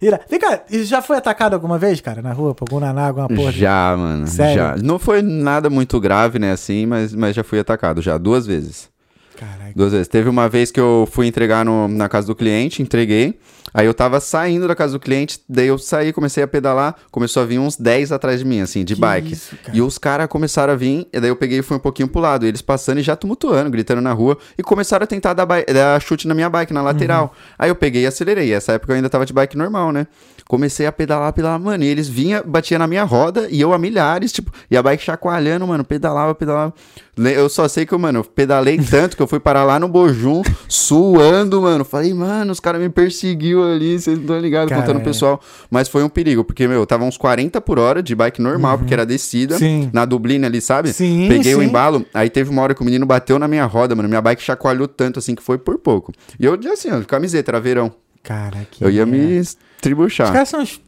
[0.00, 3.28] Ira, vem cá, já foi atacado alguma vez, cara, na rua, por algum naná, alguma
[3.28, 3.50] porra?
[3.50, 4.26] Já, mano.
[4.26, 4.54] Sério?
[4.54, 4.76] Já.
[4.76, 8.90] Não foi nada muito grave, né, assim, mas, mas já fui atacado já, duas vezes.
[9.36, 9.72] Caraca.
[9.74, 10.08] Duas vezes.
[10.08, 13.38] Teve uma vez que eu fui entregar no- na casa do cliente, entreguei.
[13.74, 17.42] Aí eu tava saindo da casa do cliente, daí eu saí, comecei a pedalar, começou
[17.42, 19.32] a vir uns 10 atrás de mim, assim, de Que bike.
[19.34, 22.08] isso, e os caras começaram a vir, e daí eu peguei e fui um pouquinho
[22.08, 22.46] pro lado.
[22.46, 26.26] Eles passando e já tumultuando, gritando na rua, e começaram a tentar dar, dar chute
[26.26, 27.24] na minha bike, na lateral.
[27.24, 27.54] Uhum.
[27.58, 28.50] Aí eu peguei e acelerei.
[28.50, 30.06] Essa época eu ainda tava de bike normal, né?
[30.48, 33.78] Comecei a pedalar, pedalar, mano, e eles vinham, batia na minha roda, e eu a
[33.78, 36.72] milhares, tipo, e a bike chacoalhando, mano, pedalava, pedalava.
[37.16, 39.88] Eu só sei que, eu, mano, eu pedalei tanto que eu fui parar lá no
[39.88, 41.84] Bojum, suando, mano.
[41.84, 44.94] Falei, mano, os caras me perseguiu ali, vocês não estão ligados, contando é.
[45.00, 45.40] pro pessoal.
[45.70, 48.94] Mas foi um perigo, porque, meu, tava uns 40 por hora de bike normal, porque
[48.94, 49.58] era descida, Uhum.
[49.58, 49.90] Sim.
[49.92, 50.92] na Dublina ali, sabe?
[50.92, 51.66] Sim, Peguei o sim.
[51.66, 54.42] embalo, aí teve uma hora que o menino bateu na minha roda, mano, minha bike
[54.42, 56.12] chacoalhou tanto, assim, que foi por pouco.
[56.38, 57.92] E eu, assim, ó, camiseta, era verão.
[58.22, 59.40] Cara, que Eu ia me
[59.86, 60.32] Os tribuchar.
[60.32, 60.80] caras são os...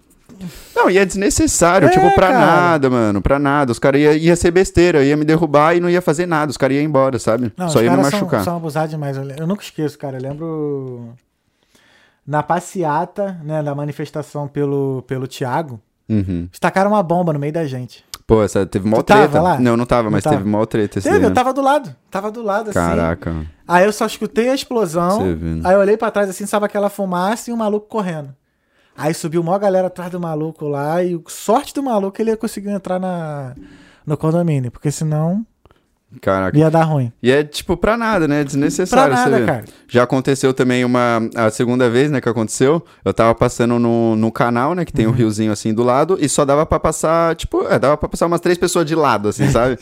[0.76, 2.38] Não, e é desnecessário, É, tipo, pra cara.
[2.38, 3.72] nada, mano, pra nada.
[3.72, 6.50] Os caras ia, ia ser besteira, ia me derrubar e não ia fazer nada.
[6.50, 7.52] Os caras iam embora, sabe?
[7.56, 8.40] Não, Só os ia me machucar.
[8.40, 9.16] são, são abusados demais.
[9.16, 10.18] Eu, nunca esqueço, cara.
[10.18, 11.08] Eu lembro
[12.26, 16.48] na passeata, né, da manifestação pelo, pelo Thiago, Uhum.
[16.52, 18.04] estacaram uma bomba no meio da gente.
[18.26, 19.40] Pô, essa teve mó Tu tava treta.
[19.42, 19.58] lá?
[19.58, 20.36] Não, não tava, Não mas tava?
[20.36, 21.94] teve mó treta esse Teve, eu tava do lado.
[22.10, 22.78] Tava do lado, assim.
[22.78, 23.34] Caraca.
[23.66, 25.20] Aí eu só escutei a explosão.
[25.64, 28.34] Aí eu olhei pra trás assim, sabe aquela fumaça e um maluco correndo.
[28.98, 32.98] Aí subiu uma galera atrás do maluco lá e sorte do maluco ele conseguiu entrar
[32.98, 33.54] na,
[34.04, 35.46] no condomínio, porque senão
[36.20, 36.56] Caraca.
[36.58, 37.12] ia dar ruim.
[37.22, 38.42] E é, tipo, pra nada, né?
[38.42, 39.64] Desnecessário, Pra nada, cara.
[39.86, 41.20] Já aconteceu também uma...
[41.36, 42.82] A segunda vez, né, que aconteceu.
[43.04, 45.14] Eu tava passando no, no canal, né, que tem um Uhum.
[45.16, 46.16] riozinho assim do lado.
[46.20, 47.62] E só dava pra passar, tipo...
[47.68, 49.78] É, dava pra passar umas três pessoas de lado, assim, sabe?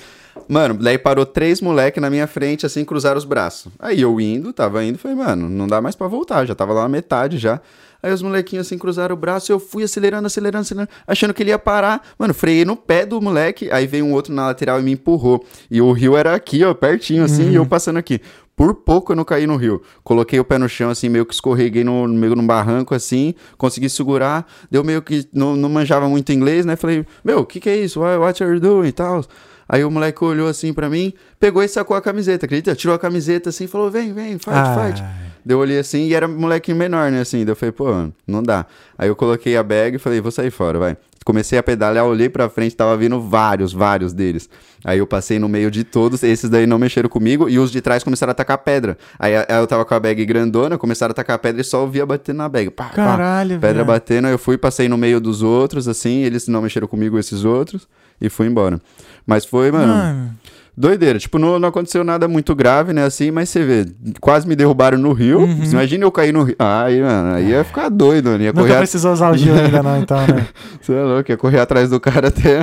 [0.48, 3.72] Mano, daí parou três moleque na minha frente, assim, cruzaram os braços.
[3.78, 6.44] Aí eu indo, tava indo, falei, mano, não dá mais pra voltar.
[6.44, 7.60] Já tava lá na metade já.
[8.02, 11.50] Aí os molequinhos assim cruzaram o braço, eu fui acelerando, acelerando, acelerando, achando que ele
[11.50, 12.02] ia parar.
[12.18, 15.44] Mano, freiei no pé do moleque, aí veio um outro na lateral e me empurrou.
[15.70, 18.20] E o rio era aqui, ó, pertinho assim, e eu passando aqui.
[18.56, 19.82] Por pouco eu não caí no rio.
[20.02, 23.90] Coloquei o pé no chão, assim, meio que escorreguei no, meio num barranco, assim, consegui
[23.90, 24.46] segurar.
[24.70, 26.74] Deu meio que não, não manjava muito inglês, né?
[26.74, 28.00] Falei, meu, o que que é isso?
[28.00, 29.22] What, what are you doing e tal?
[29.68, 32.74] Aí o moleque olhou assim pra mim, pegou e sacou a camiseta, acredita?
[32.74, 34.92] Tirou a camiseta assim e falou: vem, vem, fight, Ai.
[34.92, 35.04] fight.
[35.46, 37.20] Daí eu olhei assim e era um molequinho menor, né?
[37.20, 37.86] Assim, daí eu falei, pô,
[38.26, 38.66] não dá.
[38.98, 40.96] Aí eu coloquei a bag e falei, vou sair fora, vai.
[41.24, 44.48] Comecei a pedalhar, olhei pra frente, tava vindo vários, vários deles.
[44.84, 47.80] Aí eu passei no meio de todos, esses daí não mexeram comigo e os de
[47.80, 48.98] trás começaram a atacar pedra.
[49.20, 52.04] Aí aí eu tava com a bag grandona, começaram a atacar pedra e só ouvia
[52.04, 52.70] batendo na bag.
[52.70, 52.90] Pá, pá.
[52.94, 53.84] Caralho, Pedra velho.
[53.84, 57.44] batendo, aí eu fui, passei no meio dos outros, assim, eles não mexeram comigo, esses
[57.44, 57.86] outros,
[58.20, 58.80] e fui embora.
[59.24, 60.30] Mas foi, mano, Mano,
[60.76, 61.18] doideira.
[61.18, 63.86] Tipo, não, não aconteceu nada muito grave, né, assim, mas você vê,
[64.20, 65.40] quase me derrubaram no rio.
[65.40, 65.64] Uhum.
[65.64, 66.56] Imagina eu cair no rio.
[66.58, 68.30] Aí, mano, aí ia ficar doido.
[68.36, 70.46] Ia nunca correr, precisou usar o Gil ainda não, então, né?
[70.80, 72.58] Você é louco, ia correr atrás do cara até.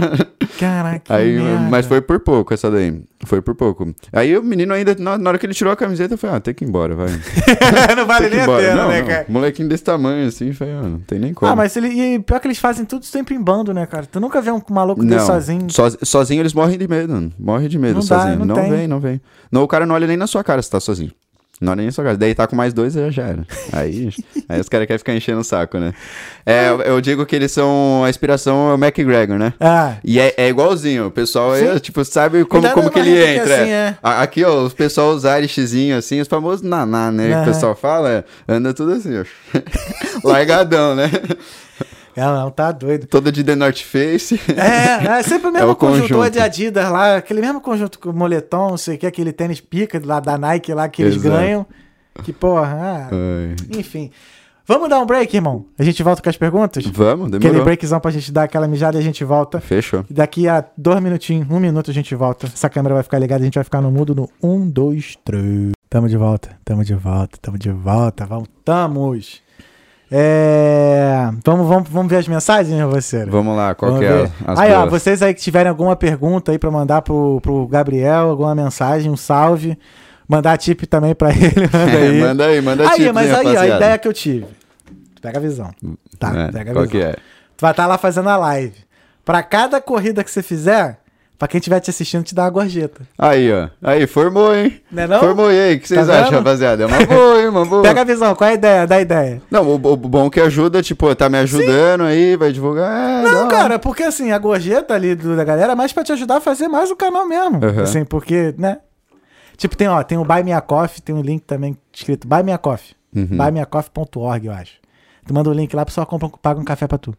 [0.60, 1.40] Caraca, Aí,
[1.70, 3.02] mas foi por pouco essa daí.
[3.26, 3.94] Foi por pouco.
[4.12, 6.40] Aí o menino ainda, na, na hora que ele tirou a camiseta, eu falei, ah,
[6.40, 7.08] tem que ir embora, vai.
[7.96, 9.08] não vale nem a pena, não, né, não.
[9.08, 9.26] cara?
[9.30, 11.52] Molequinho desse tamanho, assim, foi, ah, não tem nem como.
[11.52, 14.06] Ah, mas ele, e pior que eles fazem tudo sempre em bando, né, cara?
[14.06, 15.68] Tu nunca vê um maluco desse sozinho.
[15.70, 17.32] soz- sozinho eles morrem de medo, mano.
[17.40, 18.40] Morrem de medo Não dá, sozinho.
[18.40, 18.70] não não tem.
[18.70, 19.22] vem, não vem.
[19.52, 21.12] Não, o cara não olha nem na sua cara se tá sozinho.
[21.64, 22.18] Não olha nem sua cara.
[22.18, 23.46] Daí tá com mais dois, já já era.
[23.72, 24.10] Aí,
[24.50, 25.94] aí os caras querem ficar enchendo o saco, né?
[26.46, 28.04] É, eu, eu digo que eles são.
[28.06, 29.54] A inspiração é o McGregor, né?
[29.60, 33.12] Ah, E é, é igualzinho, o pessoal é, tipo, sabe como, Cuidado como que ele
[33.14, 33.62] que entra.
[33.62, 33.98] assim, é.
[34.04, 37.28] A- Aqui, ó, os pessoal os Irishzinho, assim, os famosos naná, né?
[37.28, 37.42] Que Aham.
[37.44, 39.24] o pessoal fala, é, anda tudo assim, ó.
[40.28, 41.10] Largadão, né?
[42.16, 43.08] ela não tá doido.
[43.08, 44.40] Todo de The North Face.
[44.56, 46.30] É, é sempre o mesmo É o conjunto conjunto.
[46.32, 49.60] de Adidas lá, aquele mesmo conjunto com o moletom, não sei o que, aquele tênis
[49.62, 51.36] pica lá da Nike lá que eles Exato.
[51.36, 51.66] ganham.
[52.24, 53.16] Que porra, ah,
[53.78, 54.12] enfim.
[54.66, 55.66] Vamos dar um break, irmão?
[55.78, 56.86] A gente volta com as perguntas?
[56.86, 57.66] Vamos, Aquele demorou.
[57.66, 59.60] breakzão pra gente dar aquela mijada e a gente volta.
[59.60, 60.06] Fechou.
[60.10, 62.46] Daqui a dois minutinhos, um minuto a gente volta.
[62.48, 65.74] Essa câmera vai ficar ligada, a gente vai ficar no mudo no um, dois, três.
[65.90, 69.42] Tamo de volta, tamo de volta, tamo de volta, voltamos.
[70.16, 71.30] É...
[71.44, 73.32] Vamos, vamos, vamos ver as mensagens, parceiro?
[73.32, 76.60] Vamos lá, qual Vamos que é aí, ó, vocês aí que tiverem alguma pergunta aí
[76.60, 79.76] pra mandar pro, pro Gabriel, alguma mensagem, um salve.
[80.30, 81.68] Mandar tip também pra ele.
[81.74, 82.22] Manda aí.
[82.22, 84.46] manda aí, manda aí, tips, mas aí, ó, a ideia que eu tive.
[85.20, 85.72] Pega a visão.
[86.20, 86.88] Tá, É, pega a qual visão.
[86.88, 87.14] que é?
[87.58, 88.76] Tu vai estar lá fazendo a live.
[89.26, 91.00] Pra cada corrida que você fizer,
[91.38, 93.02] pra quem estiver te assistindo, te dá uma gorjeta.
[93.18, 93.70] Aí, ó.
[93.82, 94.82] Aí, formou, hein?
[94.92, 95.20] Não é não?
[95.20, 95.76] Formou e aí.
[95.76, 96.38] O que vocês Tá acham, vendo?
[96.38, 96.84] rapaziada?
[96.84, 97.48] É uma boa, hein?
[97.50, 97.82] Uma boa.
[97.84, 98.88] Pega a visão, qual é a ideia?
[98.88, 99.42] Dá a ideia.
[99.52, 103.26] Não, o, o bom que ajuda, tipo, tá me ajudando aí, vai divulgar.
[103.26, 106.12] É, Não, cara, porque assim, a gorjeta ali do- da galera é mais pra te
[106.12, 107.64] ajudar a fazer mais o canal mesmo.
[107.64, 107.82] Aham.
[107.84, 108.78] Assim, porque, né?
[109.58, 112.42] Tipo, tem, ó, tem o Buy Me a Coffee, tem um link também escrito Buy
[112.44, 112.96] Me a Coffee.
[113.16, 113.28] Uhum.
[113.38, 114.74] buymeacoffee.org, eu acho.
[115.28, 117.16] Tu manda o link lá, a pessoa compra, paga um café pra tu.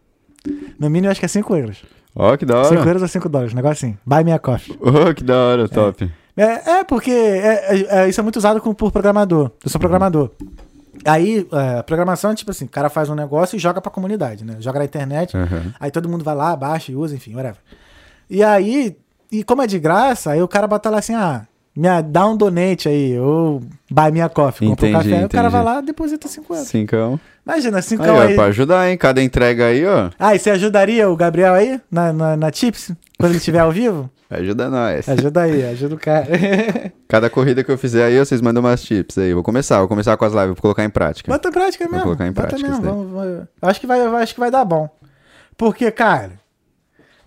[0.78, 1.85] No mínimo, eu acho que é 5 euros.
[2.16, 2.91] Ó, que da 5 hora.
[2.91, 3.99] euros ou 5 dólares, negócio assim.
[4.07, 4.78] Buy Me a Coffee.
[4.81, 6.11] Ó, que da hora, top.
[6.36, 9.51] É, é porque é, é- é- isso é muito usado por programador.
[9.65, 10.31] Eu sou programador.
[11.05, 13.91] Aí, é, a programação é tipo assim, o cara faz um negócio e joga pra
[13.91, 14.57] comunidade, né?
[14.61, 15.73] Joga na internet, Aham.
[15.78, 17.59] aí todo mundo vai lá, baixa e usa, enfim, whatever.
[18.31, 18.97] E aí,
[19.31, 22.36] e como é de graça, aí o cara bota lá assim, ah, me dá um
[22.36, 23.60] donate aí, ou
[23.90, 25.64] buy minha coffee, compra um Entendi, café, aí o cara entendi.
[25.64, 26.68] vai lá e deposita 5 euros.
[26.68, 27.20] Cincão.
[27.46, 28.32] Imagina, 5 Aí, aí.
[28.32, 28.96] ó, pra ajudar, hein?
[28.96, 30.10] Cada entrega aí, ó.
[30.18, 33.70] Ah, e você ajudaria o Gabriel aí, na, na, na Tips, quando ele estiver ao
[33.72, 34.09] vivo?
[34.30, 35.09] Ajuda nós.
[35.09, 36.26] Ajuda aí, ajuda o cara.
[37.06, 39.32] Cada corrida que eu fizer aí, vocês mandam umas tips aí.
[39.34, 41.30] Vou começar, vou começar com as lives, vou colocar em prática.
[41.30, 42.05] Bota em prática Vou mesmo.
[42.05, 42.82] colocar em prática mesmo.
[42.82, 44.88] Vamos, vamos- Acho, que vai, acho que vai dar bom.
[45.56, 46.32] Porque, cara.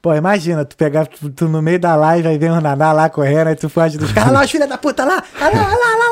[0.08, 3.10] Pô, imagina, tu pegar tu, tu no meio da live, aí vem o Naná lá
[3.10, 4.32] correndo, aí tu foge dos caras.
[4.32, 5.22] Lá, os filha da puta lá!
[5.38, 6.10] Lá, lá, lá, lá,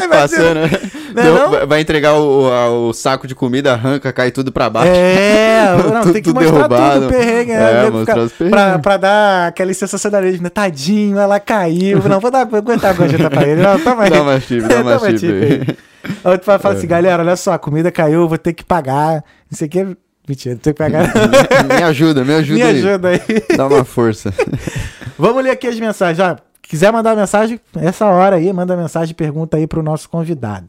[0.00, 0.08] lá.
[0.08, 0.70] Passando, né?
[1.14, 1.66] Não é Deu- não?
[1.66, 4.90] vai- entregar o, o saco de comida, arranca, cai tudo pra baixo.
[4.90, 7.00] É, não, tem que Tudo mostrar derrubado.
[7.02, 7.90] tudo perrengue, É, né?
[7.90, 8.60] mostrar Ficar- os perrengues.
[8.62, 10.48] pra, pra dar aquele sensacionalismo, né?
[10.48, 12.02] Tadinho, ela caiu.
[12.08, 13.60] Não, vou, dar, vou aguentar a gorjeta pra ele.
[13.60, 14.10] Não, toma aí.
[14.10, 15.76] Dá mais chip, dá mais Toma chip aí.
[16.24, 19.22] Aí tu vai falar assim, galera, olha só, a comida caiu, vou ter que pagar.
[19.50, 19.96] Não sei o que.
[20.28, 21.12] Mentira, tem que pagar.
[21.66, 22.78] Me ajuda, me ajuda Me aí.
[22.78, 23.20] ajuda aí.
[23.56, 24.32] Dá uma força.
[25.18, 26.18] Vamos ler aqui as mensagens.
[26.20, 30.68] Ó, quiser mandar mensagem, essa hora aí, manda mensagem, pergunta aí pro nosso convidado.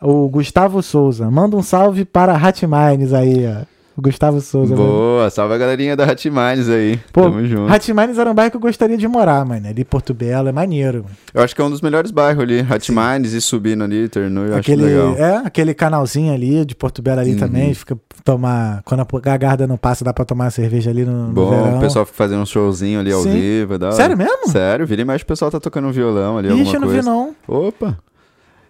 [0.00, 1.30] O Gustavo Souza.
[1.30, 3.64] Manda um salve para Hatmines aí, ó.
[3.96, 4.74] O Gustavo Souza.
[4.74, 4.86] mano.
[4.88, 6.98] Boa, salve a galerinha da Hatmines aí.
[7.12, 7.70] Pô, Tamo junto.
[7.72, 9.68] Hatmines era um bairro que eu gostaria de morar, mano.
[9.68, 11.02] Ali Porto Belo, é maneiro.
[11.04, 11.16] mano.
[11.34, 12.60] Eu acho que é um dos melhores bairros ali.
[12.60, 15.16] Hatmines e subindo ali, Ternu, eu aquele, acho legal.
[15.16, 17.38] é, aquele canalzinho ali de Porto Belo ali Uhum.
[17.38, 17.74] também.
[17.74, 18.80] Fica tomar.
[18.84, 21.76] Quando a garda não passa, dá pra tomar uma cerveja ali no, no Bom, verão.
[21.78, 23.32] o pessoal fica fazendo um showzinho ali ao Sim.
[23.32, 23.74] vivo.
[23.74, 23.92] hora.
[23.92, 24.48] Sério mesmo?
[24.48, 26.94] Sério, vira e mexe o pessoal tá tocando um violão ali, Ixi, eu não vi
[26.94, 27.10] coisa.
[27.10, 27.34] não.
[27.46, 27.98] Opa!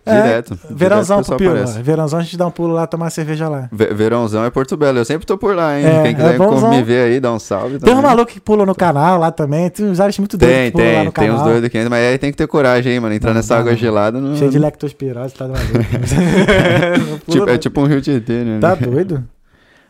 [0.06, 0.58] É, Direto.
[0.70, 1.82] Verãozão direto o pro aparece.
[1.82, 3.68] Verãozão a gente dá um pulo lá, tomar cerveja lá.
[3.70, 4.98] Ve- Verãozão é Porto Belo.
[4.98, 5.84] Eu sempre tô por lá, hein?
[5.86, 6.70] É, Quem é quiser bonzão.
[6.70, 7.78] me ver aí, dá um salve.
[7.78, 8.10] Tem um também.
[8.10, 9.68] maluco que pula no canal lá também.
[9.68, 11.04] Tem uns áreas muito doidos Tem, que pulam lá tem.
[11.04, 11.40] no Tem canal.
[11.42, 13.14] uns doidos que entram, mas aí tem que ter coragem, hein, mano.
[13.14, 13.78] Entrar Não, nessa não, água não.
[13.78, 14.36] gelada não.
[14.36, 15.64] Cheio de lectospirose, tá maluco.
[17.26, 18.58] Pula, Tipo, é tipo um rio Tietê, né?
[18.58, 19.22] Tá doido?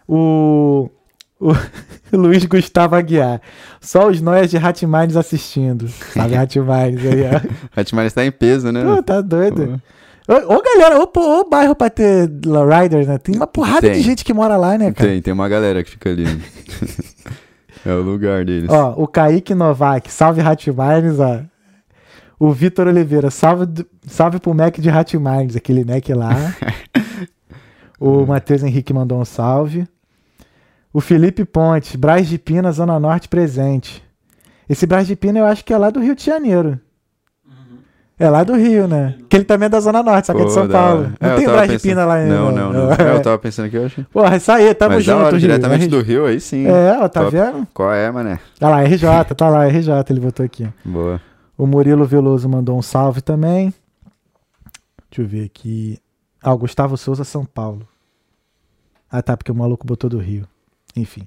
[0.08, 0.90] O,
[1.40, 1.52] o
[2.12, 3.40] Luiz Gustavo Aguiar.
[3.80, 5.88] Só os noias de Hatmines assistindo.
[5.88, 7.80] Sabe, Hatmines aí, ó.
[7.80, 8.82] Hatmines tá em peso, né?
[8.84, 9.80] Pô, tá doido.
[10.30, 13.18] Ô, ô, galera, ô, ô bairro pra ter riders, né?
[13.18, 13.94] Tem uma porrada Tem.
[13.94, 15.08] de gente que mora lá, né, cara?
[15.08, 16.24] Tem, tem uma galera que fica ali.
[17.84, 18.70] é o lugar deles.
[18.70, 21.40] Ó, o Kaique Novak, salve Hatmines, ó.
[22.38, 26.54] O Vitor Oliveira, salve, salve pro Mac de Hatmines, aquele Mac lá.
[27.98, 29.84] o Matheus Henrique mandou um salve.
[30.92, 34.00] O Felipe Pontes, Braz de Pina, Zona Norte presente.
[34.68, 36.80] Esse Braz de Pina eu acho que é lá do Rio de Janeiro.
[38.20, 39.14] É lá do Rio, né?
[39.30, 41.12] Que ele também é da Zona Norte, só que é de São da Paulo.
[41.18, 42.92] Não É, tem tava Braz de pensando- Pina lá em Não, não, não.
[42.92, 44.04] É, eu tava pensando aqui, eu achei.
[44.12, 45.40] Porra, isso aí, tamo Mas da junto, hora, Rio.
[45.40, 45.88] diretamente RJ.
[45.88, 46.66] do Rio, aí sim.
[46.66, 47.32] É, ó, tá Top.
[47.34, 47.66] vendo?
[47.72, 48.38] Qual é, mané?
[48.58, 50.68] Tá lá, RJ, tá lá, RJ, ele botou aqui.
[50.84, 51.18] Boa.
[51.56, 53.72] O Murilo Veloso mandou um salve também.
[55.10, 55.98] Deixa eu ver aqui.
[56.42, 57.88] Ah, o Gustavo Souza, São Paulo.
[59.10, 60.46] Ah, tá, porque o maluco botou do Rio.
[60.94, 61.26] Enfim.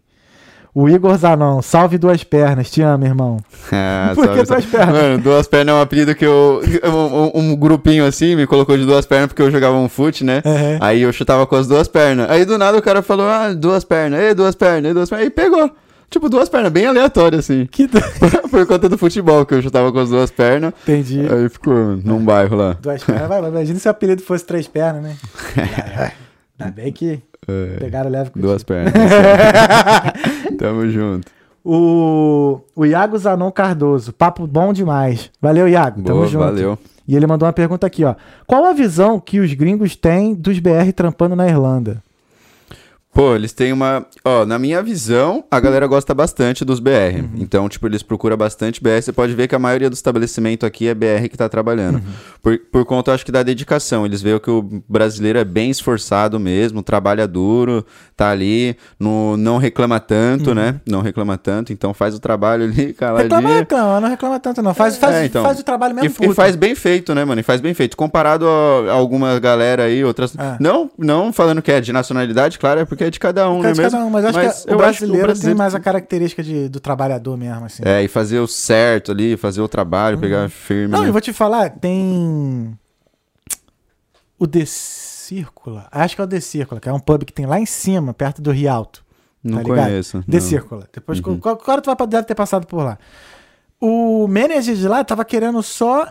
[0.76, 3.38] O Igor Zanon, salve duas pernas, te amo, irmão.
[3.72, 4.68] Ah, Por que salve, duas salve.
[4.68, 5.02] pernas?
[5.04, 6.62] Mano, duas pernas é um apelido que eu.
[6.84, 10.41] Um, um grupinho assim me colocou de duas pernas porque eu jogava um fute, né?
[10.44, 10.78] Uhum.
[10.82, 12.28] Aí eu chutava com as duas pernas.
[12.28, 15.26] Aí do nada o cara falou, ah, duas pernas, ei, duas pernas, ei, duas pernas.
[15.26, 15.70] Aí pegou.
[16.10, 17.68] Tipo, duas pernas, bem aleatório, assim.
[17.68, 18.00] Que do...
[18.50, 20.74] Por conta do futebol, que eu chutava com as duas pernas.
[20.84, 21.22] Entendi.
[21.22, 22.78] Aí ficou num bairro lá.
[22.80, 23.28] Duas pernas.
[23.28, 25.18] Vai, vai, imagina se o apelido fosse três pernas, né?
[26.60, 28.94] Ainda bem que É, pegaram leve com duas pernas.
[30.57, 31.32] Tamo junto.
[31.64, 35.32] O, o Iago Zanon Cardoso, papo bom demais.
[35.41, 36.02] Valeu, Iago.
[36.02, 36.44] Tamo Boa, junto.
[36.45, 36.78] valeu.
[37.07, 38.15] E ele mandou uma pergunta aqui, ó.
[38.48, 42.02] Qual a visão que os gringos têm dos BR trampando na Irlanda?
[43.14, 44.06] Pô, eles têm uma.
[44.26, 47.19] Ó, na minha visão, a galera gosta bastante dos BR.
[47.22, 47.30] Uhum.
[47.35, 49.02] Então, tipo, eles procuram bastante BR.
[49.02, 51.95] Você pode ver que a maioria do estabelecimento aqui é BR que tá trabalhando.
[51.98, 52.02] Uhum.
[52.41, 54.03] Por, por conta, acho que da dedicação.
[54.03, 57.85] Eles veem que o brasileiro é bem esforçado mesmo, trabalha duro,
[58.18, 60.81] tá ali, no, não reclama tanto, né?
[60.84, 63.31] Não reclama tanto, então faz o trabalho ali, caladinho.
[63.31, 63.38] Uhum.
[63.40, 64.73] Reclama, reclama, não reclama tanto não.
[64.73, 65.44] Faz, faz, É, então.
[65.44, 66.31] faz o trabalho mesmo E, puto.
[66.31, 67.40] e faz bem feito, né, mano?
[67.40, 67.95] E faz bem feito.
[67.95, 70.35] Comparado a, a alguma galera aí, outras.
[70.35, 70.57] É.
[70.60, 73.74] Não, não falando que é de nacionalidade, claro, é porque é de cada um, Cada-
[73.76, 73.92] né mesmo?
[73.92, 76.70] cada um, mas acho que eu o acho que brasileiro, tem mais a característica de,
[76.70, 77.84] do trabalhador mesmo, assim.
[77.86, 80.86] É, e fazer o certo ali, fazer o trabalho, pegar firme.
[80.86, 80.92] Uhum.
[80.92, 81.10] Não, né?
[81.10, 82.78] eu vou te falar, tem.
[84.38, 85.88] O The Círcula.
[85.92, 88.14] Acho que é o The Círcula, que é um pub que tem lá em cima,
[88.14, 89.04] perto do Rialto.
[89.44, 89.86] Não tá ligado?
[89.88, 90.24] conheço.
[90.24, 90.40] The não.
[90.42, 90.88] Círcula.
[90.94, 91.40] Depois, Uhum.
[91.40, 92.98] qual, qual hora tu vai deve ter passado por lá?
[93.80, 96.08] O manager de lá tava querendo só.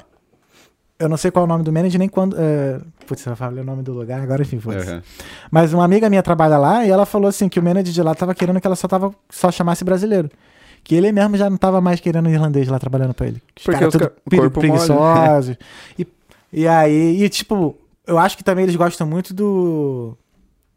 [1.02, 2.36] Eu não sei qual é o nome do manager, nem quando.
[2.38, 2.78] É...
[3.06, 4.88] Putz, eu falei o nome do lugar, agora enfim, foda-se.
[4.88, 5.02] Aham.
[5.50, 8.14] Mas uma amiga minha trabalha lá e ela falou assim que o manager de lá
[8.14, 10.30] tava querendo que ela só tava só chamasse brasileiro.
[10.84, 13.42] Que ele mesmo já não tava mais querendo irlandês lá trabalhando pra ele.
[13.56, 15.56] Os Porque caras os tudo ca- preguiçosos.
[15.98, 16.06] e,
[16.52, 17.76] e aí, e tipo,
[18.06, 20.16] eu acho que também eles gostam muito do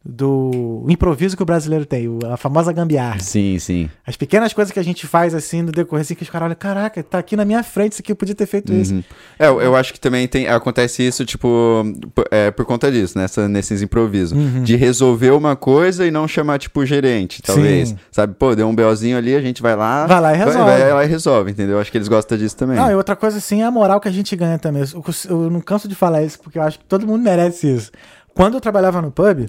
[0.07, 3.19] do improviso que o brasileiro tem, a famosa gambiarra.
[3.19, 3.89] Sim, sim.
[4.05, 6.55] As pequenas coisas que a gente faz assim no decorrer, assim, que os caras olham,
[6.55, 8.93] caraca, tá aqui na minha frente, isso aqui eu podia ter feito isso.
[8.93, 9.03] Uhum.
[9.39, 11.83] É, eu, acho que também tem, acontece isso, tipo,
[12.29, 14.37] é, por conta disso, nessa, nesses improvisos.
[14.37, 14.61] Uhum.
[14.61, 17.89] De resolver uma coisa e não chamar, tipo, o gerente, talvez.
[17.89, 17.97] Sim.
[18.11, 20.05] Sabe, pô, deu um BOzinho ali, a gente vai lá.
[20.05, 20.59] Vai lá e resolve.
[20.59, 21.79] Vai, vai lá e resolve, entendeu?
[21.79, 22.77] Acho que eles gostam disso também.
[22.77, 24.83] Não, e outra coisa assim é a moral que a gente ganha também.
[24.93, 27.91] Eu, eu não canso de falar isso, porque eu acho que todo mundo merece isso.
[28.35, 29.47] Quando eu trabalhava no pub,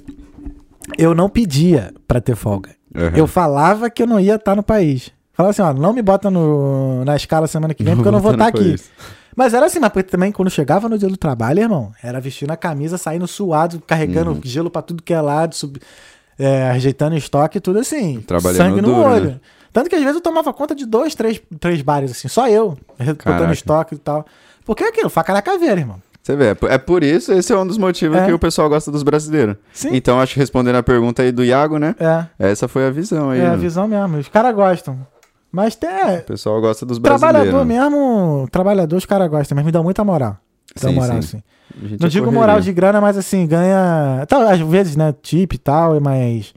[0.96, 2.70] eu não pedia pra ter folga.
[2.94, 3.10] Uhum.
[3.14, 5.10] Eu falava que eu não ia estar no país.
[5.34, 8.20] Falava assim, ó, não me bota no, na escala semana que vem, porque eu não
[8.20, 8.68] vou estar Botando aqui.
[8.70, 8.84] coisa.
[9.36, 12.50] Mas era assim, mas porque também quando chegava no dia do trabalho, irmão, era vestindo
[12.52, 14.40] a camisa, saindo suado, carregando Uhum.
[14.42, 15.78] gelo pra tudo que é lado, sub,
[16.38, 18.20] é, ajeitando estoque, tudo assim.
[18.22, 19.30] Trabalhando sangue no duro, olho.
[19.32, 19.40] né?
[19.74, 22.78] Tanto que às vezes eu tomava conta de dois, três, três bares, assim, só eu,
[22.98, 23.52] botando Caraca.
[23.52, 24.24] estoque e tal.
[24.64, 26.00] Porque é aquilo, faca na caveira, irmão.
[26.26, 28.26] Você vê, é por- é por isso, esse é um dos motivos É.
[28.26, 29.54] que o pessoal gosta dos brasileiros.
[29.72, 29.90] Sim.
[29.92, 31.94] Então, acho que respondendo a pergunta aí do Iago, né?
[32.00, 33.38] É, Essa foi a visão aí.
[33.38, 33.56] é a né?
[33.56, 34.18] visão mesmo.
[34.18, 34.98] Os caras gostam.
[35.52, 35.88] Mas tem.
[35.88, 37.38] é, O pessoal gosta dos brasileiros.
[37.48, 37.78] Trabalhador né?
[37.80, 40.36] mesmo, trabalhador, os caras gostam, mas me dão muita moral.
[40.82, 41.18] Dão Sim, moral, sim.
[41.18, 41.42] assim.
[42.00, 42.40] Não é digo correria.
[42.40, 44.26] moral de grana, mas assim, ganha.
[44.28, 45.14] Tá, às vezes, né?
[45.22, 46.52] Tip e tal, mas.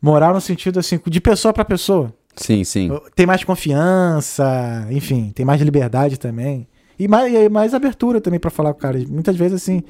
[0.00, 2.10] Moral no sentido assim, de pessoa pra pessoa.
[2.36, 2.90] Sim, sim.
[3.14, 6.66] Tem mais confiança, enfim, tem mais liberdade também.
[6.98, 8.98] E mais, mais abertura também pra falar com o cara.
[9.08, 9.82] Muitas vezes, assim,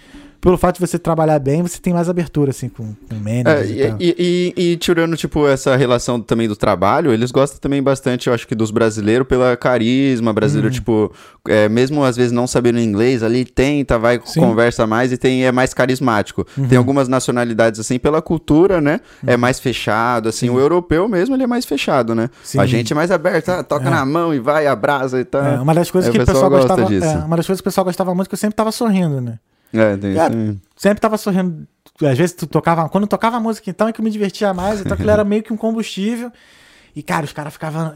[0.44, 3.70] pelo fato de você trabalhar bem, você tem mais abertura, assim, com, com É, managers
[3.70, 3.96] e, tal.
[3.98, 8.34] e, e- e tirando, tipo, essa relação também do trabalho, eles gostam também bastante, eu
[8.34, 10.74] acho que dos brasileiros pela carisma brasileiro, Uhum.
[10.74, 11.12] tipo,
[11.48, 14.40] é, mesmo às vezes não sabendo inglês, ali tenta, vai, Sim.
[14.40, 14.48] Uhum.
[14.50, 16.46] conversa mais e tem, é mais carismático.
[16.68, 21.44] Tem algumas nacionalidades, assim, pela cultura, né, é mais fechado, assim, o europeu mesmo, ele
[21.44, 22.28] é mais fechado, né?
[22.42, 22.58] Sim.
[22.60, 23.90] A gente é mais aberto, ah, toca É.
[23.90, 25.42] na mão e vai, abraça e tal.
[25.42, 27.00] É, uma das coisas Aí que o pessoal, pessoal gosta gostava.
[27.00, 27.06] disso.
[27.22, 29.22] é, uma das coisas que o pessoal gostava muito é que eu sempre tava sorrindo,
[29.22, 29.38] né?
[29.74, 30.60] É, tem.
[30.76, 31.66] Sempre tava sorrindo.
[32.02, 32.88] Às vezes tu tocava.
[32.88, 34.80] Quando tocava música, então é que eu me divertia mais.
[34.80, 36.30] Então aquilo era meio que um combustível.
[36.94, 37.92] E, cara, os caras ficavam.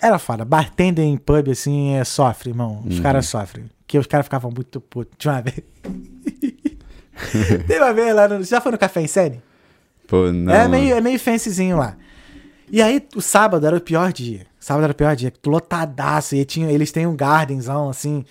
[0.00, 0.44] Era foda.
[0.44, 2.82] Bartender em pub, assim, é, sofre, irmão.
[2.86, 3.66] Os caras sofrem.
[3.80, 5.12] Porque os caras ficavam muito putos.
[5.18, 5.60] Tinha uma vez.
[7.66, 8.42] Tem uma vez lá no.
[8.42, 9.42] Já foi no Café em Série?
[10.06, 10.52] Pô, não.
[10.52, 11.96] é, meio, é meio fancyzinho lá.
[12.70, 14.46] E aí, o sábado era o pior dia.
[14.58, 15.32] Sábado era o pior dia.
[15.44, 16.36] Lotadaço.
[16.36, 18.24] E tinha, eles têm um gardenzão, assim,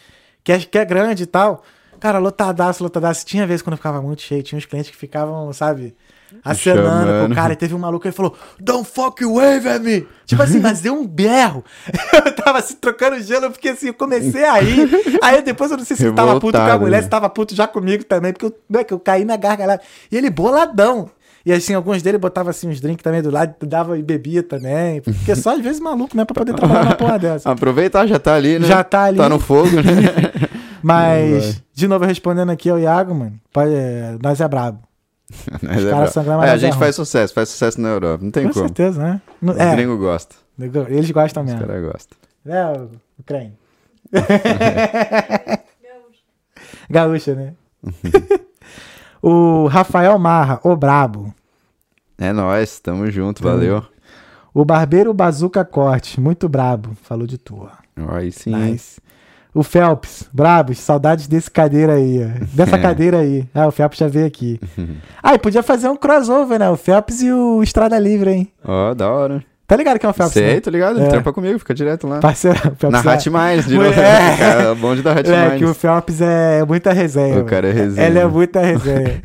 [0.43, 1.63] que é, que é grande e tal.
[1.99, 3.25] Cara, lotadaço, lotadaço.
[3.25, 5.95] Tinha vezes quando ficava muito cheio, tinha uns clientes que ficavam, sabe,
[6.43, 7.53] acenando com o cara.
[7.53, 10.07] E teve um maluco que falou, Don't fuck wave at me.
[10.25, 11.63] Tipo assim, mas deu um berro.
[12.25, 14.89] Eu tava assim, trocando gelo, porque assim, eu comecei a rir.
[15.21, 17.03] Aí depois eu não sei se eu tava puto com a mulher, né?
[17.03, 19.81] se tava puto já comigo também, porque eu, né, que eu caí na gargalhada.
[20.11, 21.09] E ele boladão.
[21.45, 25.01] E assim, alguns dele botavam assim uns drinks também do lado, dava e bebia também.
[25.01, 26.25] Porque só às vezes maluco, né?
[26.25, 27.49] Pra poder trabalhar uma porra dessa.
[27.49, 28.67] Aproveitar, já tá ali, né?
[28.67, 29.17] Já tá ali.
[29.17, 29.83] Tá no fogo, né?
[30.81, 34.79] Mas, de novo, respondendo aqui ao Iago, mano, pode, é, nós é brabo.
[35.29, 36.07] Os é caras brabo.
[36.11, 36.79] são É, a gente ruim.
[36.79, 38.23] faz sucesso, faz sucesso na Europa.
[38.23, 38.65] Não tem Com como.
[38.67, 39.21] certeza, né?
[39.41, 40.37] No- Os é, gringos gostam.
[40.89, 41.65] eles gostam Os mesmo.
[41.67, 42.17] caras gostam.
[42.45, 42.89] É, o,
[43.19, 43.53] o creme.
[46.89, 47.53] Gaúcha, né?
[49.21, 51.33] o Rafael Marra, o brabo.
[52.17, 53.83] É nóis, tamo junto, valeu.
[54.53, 56.95] O Barbeiro Bazuca Corte, muito brabo.
[57.03, 57.73] Falou de tua.
[58.09, 58.53] Aí sim.
[58.53, 58.99] Nice.
[59.53, 62.45] O Phelps, brabos, saudades desse cadeira aí, ó.
[62.53, 63.45] Dessa cadeira aí.
[63.53, 64.59] Ah, o Phelps já veio aqui.
[65.21, 66.69] Ah, e podia fazer um crossover, né?
[66.69, 68.51] O Phelps e o Estrada Livre, hein?
[68.63, 69.43] Ó, da hora.
[69.67, 70.33] Tá ligado que é o Phelps?
[70.33, 70.59] Sei, né?
[70.61, 70.97] tô ligado.
[70.97, 71.09] Ele É.
[71.09, 72.19] trampa comigo, fica direto lá.
[72.19, 73.89] Parceiro, o Phelps Na é- Minds, de novo.
[73.99, 74.37] É.
[74.39, 75.73] Cara, bonde da Hat É, que o.
[75.73, 77.39] Phelps é muita resenha.
[77.39, 78.07] O cara é resenha.
[78.07, 79.21] Ele é muita resenha.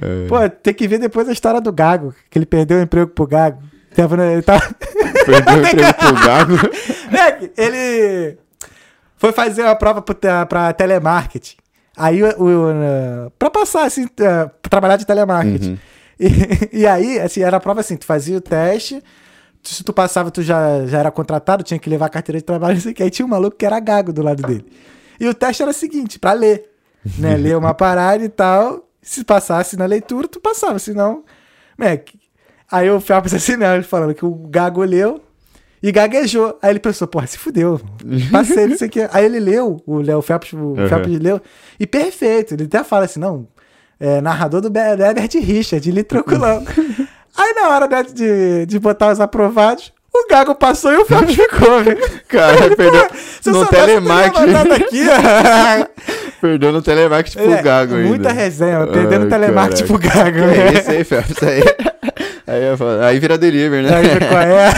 [0.00, 0.26] É.
[0.28, 3.26] Pô, tem que ver depois a história do Gago, que ele perdeu o emprego pro
[3.26, 3.58] Gago.
[3.94, 4.58] Tava no- Ele tá...
[5.26, 6.52] Perdeu o emprego pro Gago.
[7.12, 8.38] Moleque, ele
[9.24, 11.56] foi fazer uma prova pra telemarketing.
[11.96, 15.70] Aí, o, o, pra passar, assim, pra trabalhar de telemarketing.
[15.70, 15.78] Uhum.
[16.20, 16.28] E,
[16.80, 19.02] e aí, assim, era a prova assim, tu fazia o teste,
[19.62, 22.74] se tu passava, tu já, já era contratado, tinha que levar a carteira de trabalho,
[22.76, 23.02] não sei o que.
[23.02, 24.66] Aí tinha um maluco que era gago do lado dele.
[25.18, 26.70] E o teste era o seguinte, pra ler,
[27.18, 27.34] né?
[27.38, 28.86] Ler uma parada e tal.
[29.00, 31.24] Se passasse na leitura, tu passava, senão...
[31.78, 32.00] Né?
[32.70, 33.74] Aí o Phelps assim, né?
[33.74, 35.23] Ele falando que o gago leu
[35.86, 36.58] e gaguejou.
[36.62, 37.80] Aí ele pensou, porra, se fudeu.
[38.32, 39.08] Passei, não sei o que.
[39.12, 40.88] Aí ele leu, o Léo Phelps, o Uhum.
[40.88, 41.40] Phelps leu,
[41.78, 42.54] e perfeito.
[42.54, 43.46] Ele até fala assim, não,
[44.00, 46.64] é, narrador do Be- do Herbert Richard, ele tranquilão.
[47.36, 51.34] Aí na hora né, de, de botar os aprovados, o Gago passou e o Phelps
[51.34, 51.98] ficou, velho.
[52.28, 53.06] Cara, perdeu
[53.42, 54.54] Se eu no telemarketing.
[54.72, 55.04] aqui.
[56.40, 58.08] Perdeu no telemarketing pro É, Gago ainda.
[58.08, 59.98] Muita resenha, perdendo Ai, telemarketing pro.
[59.98, 60.38] Gago.
[60.38, 60.72] Né?
[60.74, 61.42] isso aí, Phelps?
[61.42, 61.62] Aí,
[62.46, 62.62] aí,
[63.08, 63.96] aí vira delivery, né?
[63.96, 64.70] Aí qual é?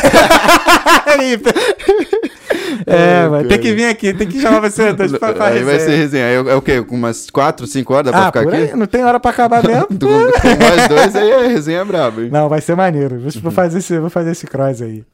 [2.86, 5.74] é, Ai, mano, tem que vir aqui, tem que chamar você pra, pra aí vai
[5.74, 5.80] resenha.
[5.80, 6.26] ser resenha.
[6.26, 6.82] Aí é o quê?
[6.82, 8.62] Com umas 4, 5 horas dá pra Ah, ficar por aqui?
[8.72, 9.86] aí, não tem hora pra acabar mesmo.
[9.88, 12.28] Com, com nós dois aí é resenha braba, hein?
[12.30, 13.18] Não, vai ser maneiro.
[13.20, 15.05] Vou- Vou fazer esse, vou fazer esse cross aí.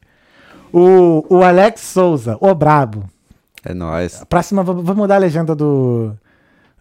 [0.73, 3.05] O, o Alex Souza, o Brabo.
[3.65, 4.23] É nóis.
[4.29, 6.13] Próxima, vou, vou mudar a legenda do,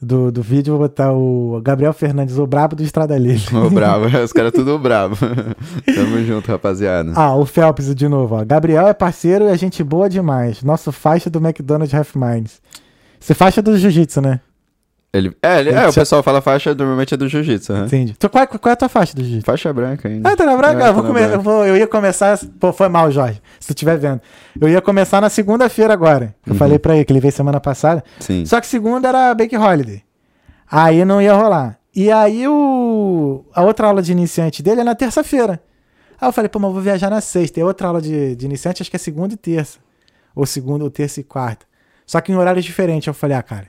[0.02, 3.56] do, do vídeo, vou botar o Gabriel Fernandes, o Brabo do Estrada Livre.
[3.56, 4.06] Ô, bravo.
[4.24, 5.16] Os caras tudo bravo.
[5.86, 7.14] Tamo junto, rapaziada.
[7.16, 8.44] Ah, o Phelps de novo, ó.
[8.44, 10.64] Gabriel é parceiro e é gente boa demais.
[10.64, 12.60] Nosso faixa do McDonald's Half Minds.
[13.20, 14.40] Você faixa do Jiu-Jitsu, né?
[15.14, 17.74] Ele, é, ele- é, o pessoal fala faixa, normalmente é do jiu-jitsu.
[17.74, 17.86] aham.
[17.86, 18.14] Entendi.
[18.18, 19.46] Tu, qual, qual é a tua faixa do Jiu-Jitsu?
[19.46, 20.30] Faixa branca ainda.
[20.30, 20.86] Ah, tá na branca?
[20.86, 21.36] É, eu, vou tá na come- branca.
[21.36, 22.40] eu, vou- eu ia começar.
[22.60, 24.22] Pô, foi mal, Jorge, se tu estiver vendo.
[24.60, 26.34] Eu ia começar na segunda-feira agora.
[26.48, 26.58] Eu Uhum.
[26.60, 28.02] falei pra ele que ele veio semana passada.
[28.22, 28.46] Sim.
[28.46, 30.02] Só que segunda era Bake Holiday.
[30.72, 31.78] Aí não ia rolar.
[31.94, 35.62] E aí o, a outra aula de iniciante dele é na terça-feira.
[36.22, 37.60] Aí eu falei, pô, mas eu vou viajar na sexta.
[37.60, 39.78] E outra aula de, de iniciante acho que é segunda e terça.
[40.34, 41.66] Ou segunda, ou terça e quarta.
[42.06, 43.08] Só que em horários diferentes.
[43.08, 43.68] Eu falei, ah, cara,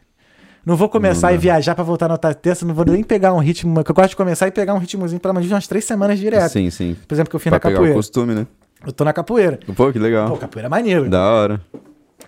[0.65, 2.65] não vou começar Não e viajar pra voltar na outra terça.
[2.65, 3.81] Não vou nem pegar um ritmo.
[3.87, 6.51] Eu gosto de começar e pegar um ritmozinho pelo menos de umas três semanas direto.
[6.53, 6.97] Sim, sim.
[7.07, 7.95] Por exemplo, que eu fui Pra na pegar o capoeira.
[7.97, 8.47] costume, né?
[8.87, 9.59] Eu tô na capoeira.
[9.77, 10.29] Pô, que legal.
[10.29, 11.09] Pô, capoeira é maneiro.
[11.09, 11.61] Da hora.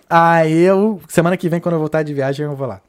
[0.09, 2.79] Aí eu, semana que vem, quando eu voltar de viagem, eu vou lá.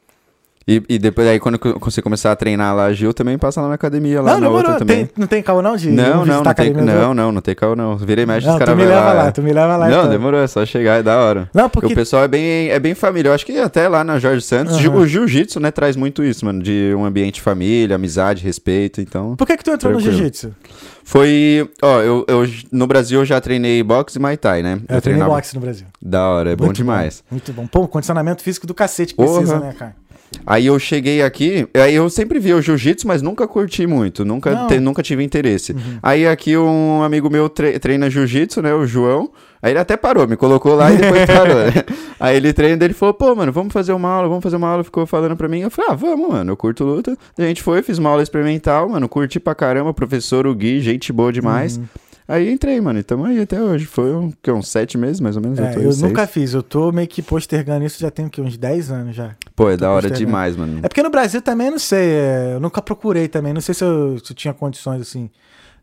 [0.69, 3.75] E, e depois aí, quando você começar a treinar lá, Gil, também passa lá na
[3.75, 5.05] academia, lá não, na não, outra não, também.
[5.05, 7.41] tem, não tem caô não de Não, não, não tem, academia do não, não, não
[7.41, 7.95] tem carro não.
[7.95, 9.23] Virei mestre, os Não, tu caras me vão leva lá.
[9.23, 9.87] lá, tu me leva lá.
[9.87, 10.09] Não, então.
[10.09, 11.49] demorou, é só chegar, é da hora.
[11.53, 13.29] Não, Porque o pessoal é bem, é bem família.
[13.29, 14.77] Eu acho que até lá na Jorge Santos.
[14.77, 16.61] Jiu- o jiu-jitsu, né, traz muito isso, mano.
[16.61, 18.99] De um ambiente família, amizade, respeito.
[18.99, 20.17] Então, Por que, que tu entrou no Tranquilo.
[20.17, 20.53] jiu-jitsu?
[21.05, 21.69] foi.
[21.81, 24.73] Ó, eu, eu no Brasil eu já treinei boxe e Muay Thai, né?
[24.73, 25.87] Eu treinei treinava- boxe no Brasil.
[26.01, 27.23] Da hora, é bom Muito demais.
[27.31, 27.65] Muito bom.
[27.67, 29.95] Pô, condicionamento físico do cacete que precisa, né, cara?
[30.45, 34.51] Aí eu cheguei aqui, aí eu sempre vi o jiu-jitsu, mas nunca curti muito, nunca.
[34.53, 34.67] Uhum.
[34.67, 35.75] te- nunca tive interesse.
[36.01, 39.29] Aí aqui um amigo meu tre- treina jiu-jitsu, né, o João,
[39.61, 41.73] aí ele até parou, me colocou lá e depois parou, né?
[42.19, 44.83] Aí ele treina, ele falou, pô, mano, vamos fazer uma aula, vamos fazer uma aula,
[44.83, 47.17] ficou falando pra mim, eu falei, ah, vamos, mano, eu curto luta.
[47.37, 51.11] A gente foi, fiz uma aula experimental, mano, curti pra caramba, professor, o Gui, gente
[51.11, 51.77] boa demais.
[51.77, 51.83] Uhum.
[52.27, 55.37] Aí entrei, mano, e tamo aí até hoje, foi um, que, uns sete meses, mais
[55.37, 56.01] ou menos, É, eu seis.
[56.01, 56.53] nunca fiz.
[56.53, 58.41] Eu tô meio que postergando isso já tem o quê?
[58.41, 59.35] Uns 10 anos já.
[59.55, 60.79] Pô, é da hora demais, mano.
[60.83, 62.09] É porque no Brasil também, não sei.
[62.09, 63.53] é, eu nunca procurei também.
[63.53, 65.29] Não sei se eu, se eu tinha condições assim.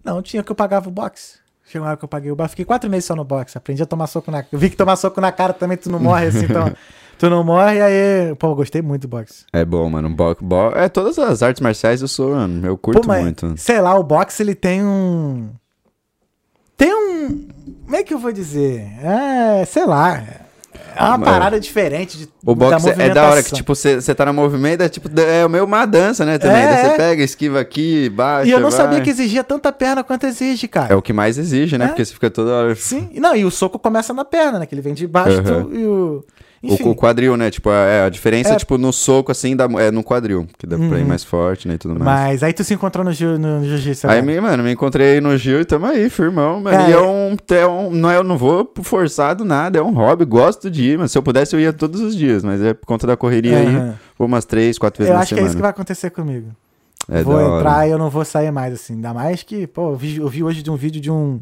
[0.05, 1.39] Não, tinha que eu pagava o boxe.
[1.65, 2.51] Chegou uma hora que eu paguei o boxe.
[2.51, 3.57] Fiquei quatro meses só no boxe.
[3.57, 5.99] Aprendi a tomar soco na Eu vi que tomar soco na cara também tu não
[5.99, 6.71] morre assim, então.
[7.17, 8.35] Tu não morre, aí.
[8.41, 9.45] Pô, eu gostei muito do boxe.
[9.53, 10.11] É bom, mano.
[10.11, 12.67] Bo bo é, todas as artes marciais eu sou, mano.
[12.67, 13.55] Eu curto Pô, mas, muito.
[13.57, 15.49] sei lá, o boxe ele tem um.
[16.77, 17.49] Tem um.
[17.85, 18.87] Como é que eu vou dizer?
[19.03, 20.23] É, sei lá.
[20.97, 24.27] É uma Mano, parada diferente de, O boxe é da hora que, tipo, você tá
[24.27, 26.39] no movimento, é tipo, é meio uma dança, né?
[26.39, 26.63] Também.
[26.63, 26.91] É, Daí é.
[26.91, 28.49] você pega, esquiva aqui, baixa.
[28.49, 28.79] E eu não vai.
[28.81, 30.93] sabia que exigia tanta perna quanto exige, cara.
[30.93, 31.87] É o que mais exige, né?
[31.87, 31.89] É.
[31.89, 32.75] Porque você fica toda hora.
[32.77, 33.11] Sim.
[33.17, 34.67] Não, e o soco começa na perna, né?
[34.67, 35.65] Que ele vem de baixo Aham.
[35.65, 36.25] tu- e o.
[36.65, 36.89] O, Enfim.
[36.89, 37.51] o quadril, né?
[37.51, 38.57] Tipo, é, a diferença, É.
[38.57, 40.47] tipo, no soco, assim, da, é no quadril.
[40.59, 41.07] Que dá pra ir Uhum.
[41.09, 41.75] mais forte, né?
[41.75, 42.05] E tudo mais.
[42.05, 44.07] Mas aí tu se encontrou no, jiu- no, no jiu-jitsu.
[44.09, 44.33] Aí, agora.
[44.35, 46.77] me, mano, me encontrei no Gil e tamo aí, firmão, mano.
[46.77, 47.91] Cara, e é um, é um.
[47.91, 51.19] Não, é, eu não vou forçado nada, é um hobby, gosto de ir, mas se
[51.19, 53.95] eu pudesse eu ia todos os dias, mas é por conta da correria aí, Aham.
[54.19, 55.49] vou umas três, quatro vezes Eu na acho que é semana.
[55.49, 56.49] isso que vai acontecer comigo.
[57.11, 58.95] É vou entrar e eu não vou sair mais, assim.
[58.95, 61.41] Ainda mais que, pô, eu vi, eu vi hoje de um vídeo de um.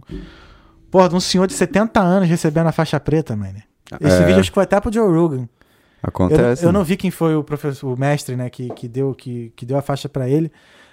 [0.90, 3.55] Porra, de um senhor de 70 anos recebendo a faixa preta, mano.
[4.01, 4.27] Esse É.
[4.27, 5.43] vídeo acho que foi até pro Joe Rogan.
[5.43, 5.48] Eu,
[6.09, 6.64] Acontece.
[6.64, 9.64] eu não vi quem foi o professor, o mestre, né, que, que, deu, que, que
[9.64, 10.51] deu a faixa pra ele.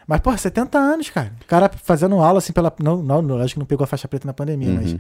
[0.08, 1.32] Mas, porra, 70 anos, cara.
[1.42, 2.74] O cara fazendo aula assim pela.
[2.82, 4.94] Não, não, acho que não pegou a faixa preta na pandemia, mas.
[4.94, 5.00] Uhum.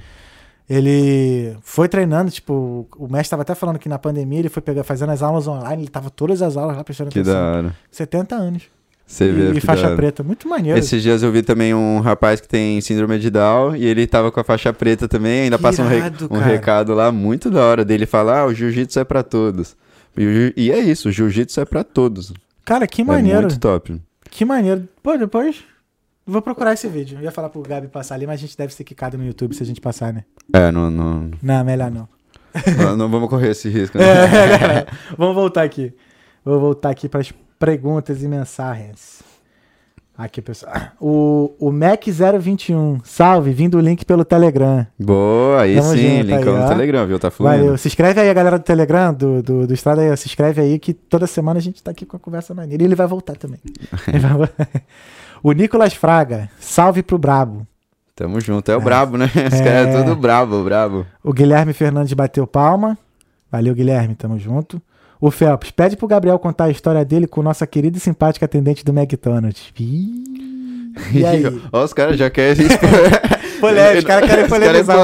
[0.70, 4.84] Ele foi treinando, tipo, o mestre tava até falando que na pandemia ele foi pegar,
[4.84, 7.34] fazendo as aulas online, ele tava todas as aulas lá prestando Que atenção.
[7.42, 7.76] da hora.
[7.90, 8.64] 70 anos.
[9.12, 10.22] Você vê e, faixa preta.
[10.22, 10.78] Muito maneiro.
[10.78, 14.32] Esses dias eu vi também um rapaz que tem síndrome de Down e ele tava
[14.32, 17.50] com a faixa preta também, ainda Que passa um, re- irado, um recado lá muito
[17.50, 19.76] da hora dele falar, ah, o jiu-jitsu é pra todos.
[20.16, 22.32] E, e é isso, o jiu-jitsu é pra todos.
[22.64, 23.42] Cara, que É maneiro.
[23.42, 24.00] muito top.
[24.30, 24.88] Que maneiro.
[25.02, 25.64] Pô, depois.
[26.28, 27.18] Vou procurar esse vídeo.
[27.18, 29.56] Eu ia falar pro Gabi passar ali, mas a gente deve ser quicado no YouTube
[29.56, 30.24] se a gente passar, né?
[30.54, 32.08] É, não, não, Não, melhor não.
[32.78, 33.98] não, não vamos correr esse risco.
[33.98, 34.04] né?
[34.06, 34.88] É, galera,
[35.18, 35.92] vamos voltar aqui.
[36.46, 39.22] Vou voltar aqui para as perguntas e mensagens.
[40.18, 40.74] Aqui, pessoal.
[41.00, 44.86] O, o Mac021, salve, vindo o link pelo Telegram.
[45.00, 46.68] Boa, aí Tamo sim, linkão aí, no.
[46.68, 47.20] Telegram, viu?
[47.20, 47.58] Tá fluindo.
[47.58, 47.78] Valeu.
[47.78, 50.78] Se inscreve aí, a galera do Telegram, do, do, do Estrada aí, se inscreve aí
[50.78, 52.84] que toda semana a gente tá aqui com a conversa maneira.
[52.84, 53.60] E ele vai voltar também.
[54.20, 54.50] Vai
[55.42, 57.66] o Nicolas Fraga, salve pro Brabo.
[58.14, 59.32] Tamo junto, é o brabo, né?
[59.34, 60.04] Esse cara é É.
[60.04, 61.06] todo brabo, brabo.
[61.24, 62.98] O Guilherme Fernandes bateu palma.
[63.50, 64.82] Valeu, Guilherme, tamo junto.
[65.22, 68.86] O Phelps, pede pro Gabriel contar a história dele com nossa querida e simpática atendente
[68.86, 69.74] do McDonald's.
[69.78, 70.24] Ih,
[71.14, 71.44] E aí?
[71.72, 72.68] Ó, os caras já querem.
[73.60, 74.98] Polêmica, os caras querem é polemizar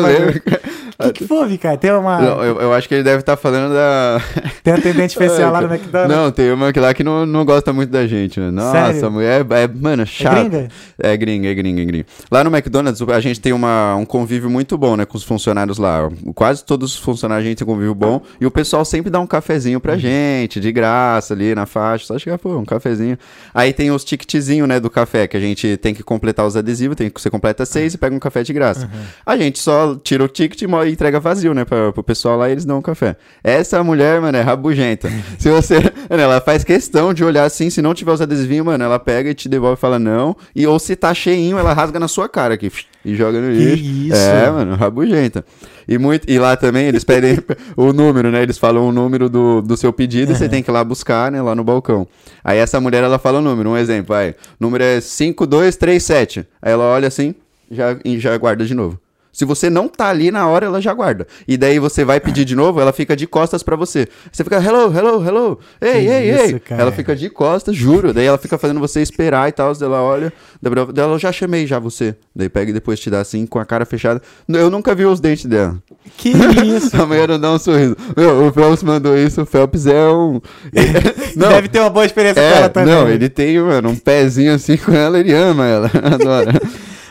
[1.00, 1.78] o que, que foi, cara?
[1.78, 2.20] Tem uma.
[2.22, 4.22] Não, eu, eu acho que ele deve estar falando da.
[4.64, 6.16] Tem atendente especial lá no McDonald's?
[6.16, 8.50] Não, tem uma que lá que não, não gosta muito da gente, né?
[8.52, 9.06] Nossa, Sério?
[9.06, 10.36] a mulher é, mano, É chata.
[10.42, 10.68] gringa?
[10.98, 12.06] É gringa, é gringa, é gringa.
[12.32, 15.78] Lá no McDonald's, a gente tem uma, um convívio muito bom, né, com os funcionários
[15.78, 16.10] lá.
[16.34, 18.22] Quase todos os funcionários a gente tem um convívio bom.
[18.40, 19.82] E o pessoal sempre dá um cafezinho Uhum.
[19.82, 22.06] pra gente, de graça, ali na faixa.
[22.06, 23.18] Só chegar, pô, um cafezinho.
[23.54, 26.96] Aí tem os ticketzinhos, né, do café, que a gente tem que completar os adesivos,
[26.96, 28.86] tem que você completa seis e pega um café de graça.
[28.86, 29.02] Uhum.
[29.26, 32.66] A gente só tira o ticket e entrega vazio, né, pra, pro pessoal lá eles
[32.66, 33.16] dão um café.
[33.44, 35.10] Essa mulher, mano, é rabugenta.
[35.38, 35.76] se você.
[36.10, 39.30] Mano, ela faz questão de olhar assim, se não tiver os adesivinhos, mano, ela pega
[39.30, 40.36] e te devolve e fala não.
[40.56, 42.72] E ou se tá cheinho, ela rasga na sua cara aqui
[43.04, 43.84] e joga no Que lixo.
[43.84, 44.16] isso?
[44.16, 45.46] É, mano, rabugenta.
[45.88, 47.38] E, muito, e lá também eles pedem
[47.78, 48.42] o número, né?
[48.42, 51.32] Eles falam o número do, do seu pedido e você tem que ir lá buscar,
[51.32, 51.42] né?
[51.42, 52.08] Lá no balcão.
[52.44, 53.70] Aí essa mulher, ela fala o número.
[53.70, 54.32] Um exemplo, vai.
[54.32, 56.48] O número é 5237.
[56.62, 57.36] Aí ela olha assim
[57.70, 59.00] já, e já guarda de novo.
[59.36, 61.28] Se você não tá ali na hora, ela já guarda.
[61.46, 64.08] E daí você vai pedir de novo, ela fica de costas pra você.
[64.32, 65.60] Você fica, hello, hello, hello.
[65.82, 66.60] Ei, Que ei, isso, ei.
[66.60, 66.82] cara.
[66.84, 68.14] Ela fica de costas, juro.
[68.14, 69.74] Daí ela fica fazendo você esperar e tal.
[69.82, 70.32] Ela olha.
[70.62, 72.16] Daí ela, já chamei já você.
[72.34, 74.22] Daí pega e depois te dá assim, com a cara fechada.
[74.48, 75.78] Eu nunca vi os dentes dela.
[76.16, 76.30] Que
[76.78, 76.96] isso?
[77.02, 77.98] A mulher não dá um sorriso.
[78.16, 79.42] Meu, o Phelps mandou isso.
[79.42, 80.40] O Phelps é um.
[81.36, 82.96] não, Deve ter uma boa experiência com ela é, também.
[82.96, 85.92] não, ele tem, mano, um pezinho assim com ela, ele ama ela.
[86.04, 86.54] Adora.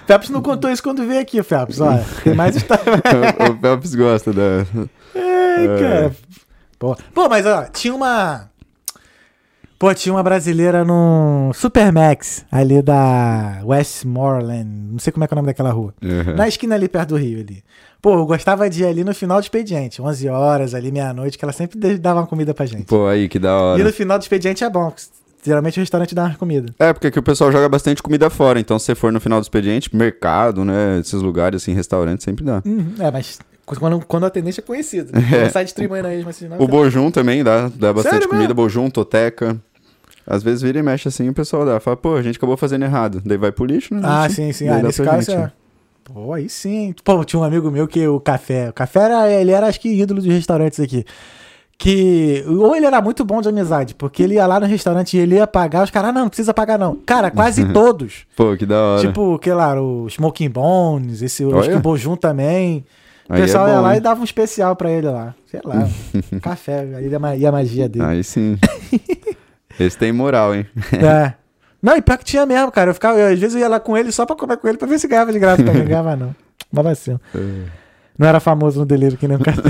[0.06, 1.80] Phelps não contou isso quando veio aqui, Phelps.
[1.80, 2.82] Olha, tem mais história.
[3.48, 4.66] o, o Phelps gosta da.
[5.14, 6.16] Ai, cara.
[6.78, 6.96] Pô.
[7.14, 8.50] Pô, mas ó, tinha uma.
[9.78, 14.64] Pô, tinha uma brasileira no Supermax, ali da Westmoreland.
[14.92, 15.92] Não sei como é é o nome daquela rua.
[16.02, 16.36] Uhum.
[16.36, 17.62] Na esquina ali perto do Rio ali.
[18.00, 21.44] Pô, eu gostava de ir ali no final do expediente, 11 horas, ali meia-noite, que
[21.44, 22.84] ela sempre dava uma comida pra gente.
[22.84, 23.84] Pô, aí, que da E hora.
[23.84, 24.92] no final do expediente é bom,
[25.44, 26.72] geralmente o restaurante dá uma comida.
[26.78, 28.58] É, porque aqui o pessoal joga bastante comida fora.
[28.58, 30.98] Então, se você for no final do expediente, mercado, né?
[31.00, 32.62] Esses lugares, assim, restaurante, sempre dá.
[32.64, 35.12] Uhum, é, mas quando, quando o atendente é conhecido.
[35.34, 35.44] É.
[35.44, 36.40] Não sai distribuindo aí, mas.
[36.58, 38.48] O Bojum também dá, dá bastante Sério comida.
[38.48, 38.54] mesmo?
[38.54, 39.56] Bojum, Toteca.
[40.26, 41.78] Às vezes vira e mexe assim, o pessoal dá.
[41.80, 43.20] Fala, pô, a gente acabou fazendo errado.
[43.24, 44.00] Daí vai pro lixo, né?
[44.02, 44.66] Ah, sim, sim.
[44.66, 45.38] Daí Ah, nesse caso gente.
[45.38, 45.52] é.
[46.02, 46.94] Pô, aí sim.
[47.04, 48.70] Pô, tinha um amigo meu que o café.
[48.70, 51.04] O café era, ele era, acho que, ídolo dos restaurantes aqui.
[51.76, 52.44] Que.
[52.46, 55.36] Ou ele era muito bom de amizade, porque ele ia lá no restaurante e ele
[55.36, 56.96] ia pagar, os caras, ah, não, não precisa pagar, não.
[57.04, 58.26] Cara, quase todos.
[58.36, 59.00] Pô, que da hora.
[59.00, 62.84] Tipo, que lá, o Smoking Bones, esse, o Bojum também.
[63.28, 63.98] O é pessoal ia bom, lá hein?
[63.98, 65.34] e dava um especial pra ele lá.
[65.46, 65.88] Sei lá.
[66.42, 68.04] café, ia ia a magia dele.
[68.04, 68.58] Aí sim.
[69.80, 70.66] Esse tem moral, hein?
[70.92, 71.32] É.
[71.82, 72.90] Não, e pior que tinha mesmo, cara.
[72.90, 74.78] Eu ficava, eu, às vezes eu ia lá com ele só pra comer com ele
[74.78, 75.62] pra ver se ganhava de graça.
[75.62, 76.34] Não ganhava, não.
[76.72, 77.20] Uma vacina.
[78.18, 79.62] Não era famoso no delírio que nem o cara.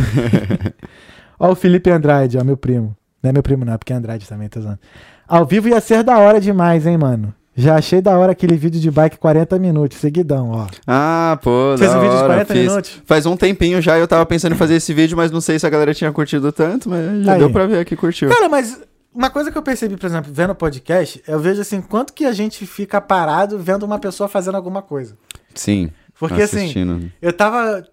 [1.38, 2.96] Ó, o Felipe Andrade, ó, meu primo.
[3.22, 4.78] Não é meu primo, não, é porque é Andrade também, tô usando.
[5.26, 7.32] Ao vivo ia ser da hora demais, hein, mano.
[7.56, 10.66] Já achei da hora aquele vídeo de bike 40 minutos, seguidão, ó.
[10.86, 12.62] Ah, pô, Fez da um vídeo de hora, 40 fiz.
[12.68, 13.02] minutos?
[13.06, 15.66] Faz um tempinho já eu tava pensando em fazer esse vídeo, mas não sei se
[15.66, 17.38] a galera tinha curtido tanto, mas já Aí.
[17.38, 18.28] deu pra ver que curtiu.
[18.28, 18.80] Cara, mas
[19.14, 22.24] uma coisa que eu percebi, por exemplo, vendo o podcast, eu vejo assim, quanto que
[22.24, 25.16] a gente fica parado vendo uma pessoa fazendo alguma coisa.
[25.54, 25.90] Sim.
[26.18, 27.10] Porque assim, assistindo.
[27.22, 27.84] Eu tava.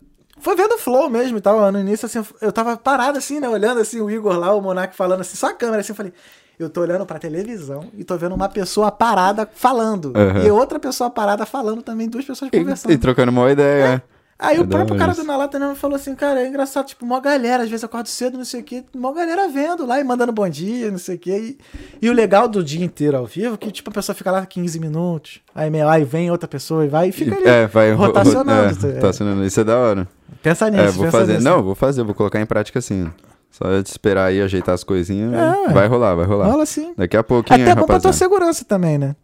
[0.42, 1.72] Foi vendo o Flow mesmo e tal.
[1.72, 3.48] No início, assim, eu tava parado assim, né?
[3.48, 6.14] Olhando assim, o Igor lá, o Monark falando assim, só a câmera, assim, eu falei.
[6.60, 10.14] Eu tô olhando pra televisão e tô vendo uma pessoa parada falando.
[10.16, 10.44] Aham.
[10.46, 12.92] E outra pessoa parada falando também, duas pessoas conversando.
[12.92, 14.04] E, e trocando uma ideia.
[14.38, 15.22] Aí É o próprio cara isso.
[15.22, 18.08] do Nalata né, falou assim, cara, é engraçado, tipo, mó galera, às vezes eu acordo
[18.10, 21.16] cedo, não sei o quê, mó galera vendo lá e mandando bom dia, não sei
[21.16, 21.58] o quê.
[22.02, 24.32] E, e o legal do dia inteiro ao vivo, é que tipo, a pessoa fica
[24.32, 27.48] lá 15 minutos, aí, meio, aí vem outra pessoa e vai e fica ali.
[27.48, 28.96] É, vai ro- rotacionando, É, é.
[28.96, 29.46] rotacionando.
[29.46, 30.08] Isso é da hora.
[30.42, 31.34] Pensa nisso, É, vou pensa fazer.
[31.34, 31.44] nisso.
[31.44, 33.10] Não, vou fazer, vou colocar em prática assim.
[33.52, 35.34] Só de esperar aí, ajeitar as coisinhas.
[35.34, 36.48] É, vai rolar, vai rolar.
[36.48, 36.94] Rola sim.
[36.98, 39.16] Daqui a pouquinho, Até é bom pra tua segurança também, né?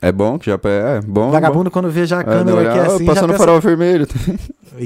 [0.00, 1.30] É bom que já é bom.
[1.30, 2.30] Vagabundo, quando vê já a bom.
[2.30, 3.34] É, câmera não, aqui assim, no pensa...
[3.34, 4.06] farol vermelho.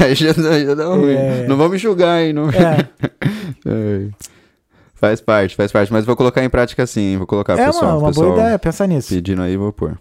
[0.00, 1.12] Aí já, dá- já dá ruim.
[1.12, 1.46] É.
[1.46, 2.32] Não me julgar, hein?
[2.32, 2.48] Não...
[2.50, 2.88] É,
[3.66, 4.08] É.
[4.94, 5.92] Faz parte, faz parte.
[5.92, 7.16] Mas vou colocar em prática sim.
[7.18, 7.92] Vou colocar, é pessoal.
[7.92, 9.08] uma, uma pessoal boa ideia, pensa nisso.
[9.10, 9.98] Pedindo aí, vou pôr.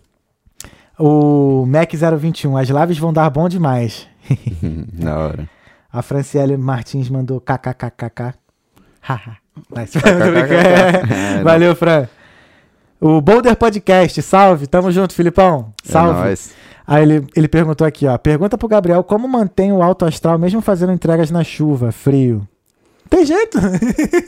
[0.97, 4.07] O Mac 021, as lives vão dar bom demais.
[4.93, 5.49] Na hora.
[5.91, 8.33] A Franciele Martins mandou kkkk.
[9.75, 9.83] É,
[11.43, 12.07] Valeu, Fran.
[12.99, 15.71] O Boulder Podcast, salve, tamo junto, Filipão.
[15.87, 16.19] É Salve.
[16.19, 16.53] nóis.
[16.85, 18.17] Aí ele, ele perguntou aqui, ó.
[18.17, 22.47] Pergunta pro Gabriel como mantém o alto astral mesmo fazendo entregas na chuva, frio.
[23.09, 23.57] Tem jeito.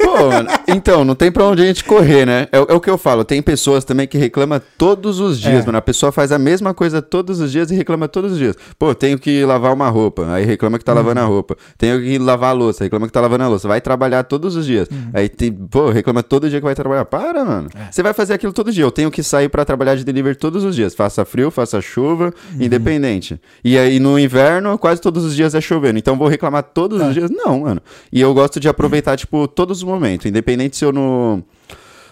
[0.04, 2.48] Pô, mano, então, não tem pra onde a gente correr, né?
[2.52, 5.64] É, o- é o que eu falo, tem pessoas também que reclamam todos os dias,
[5.64, 5.66] É.
[5.66, 5.78] mano.
[5.78, 8.56] A pessoa faz a mesma coisa todos os dias e reclama todos os dias.
[8.78, 11.30] Pô, tenho que lavar uma roupa, aí reclama que tá lavando a Uhum.
[11.34, 11.56] roupa.
[11.78, 13.68] Tenho que lavar a louça, reclama que tá lavando a louça.
[13.68, 14.88] Vai trabalhar todos os dias.
[14.92, 15.10] Uhum.
[15.14, 17.06] Aí, tem, pô, reclama todo dia que vai trabalhar.
[17.06, 17.70] Para, mano.
[17.76, 17.92] É.
[17.92, 18.84] Você vai fazer aquilo todo dia.
[18.84, 20.94] Eu tenho que sair pra trabalhar de delivery todos os dias.
[20.96, 22.62] Faça frio, faça chuva, Uhum.
[22.64, 23.40] independente.
[23.64, 25.98] E aí no inverno, quase todos os dias é chovendo.
[26.00, 27.06] Então vou reclamar todos É.
[27.08, 27.30] os dias?
[27.32, 27.82] Não, mano.
[28.12, 30.26] E eu gosto de aproveitar, tipo, todos os momentos.
[30.26, 31.44] Independente se eu não.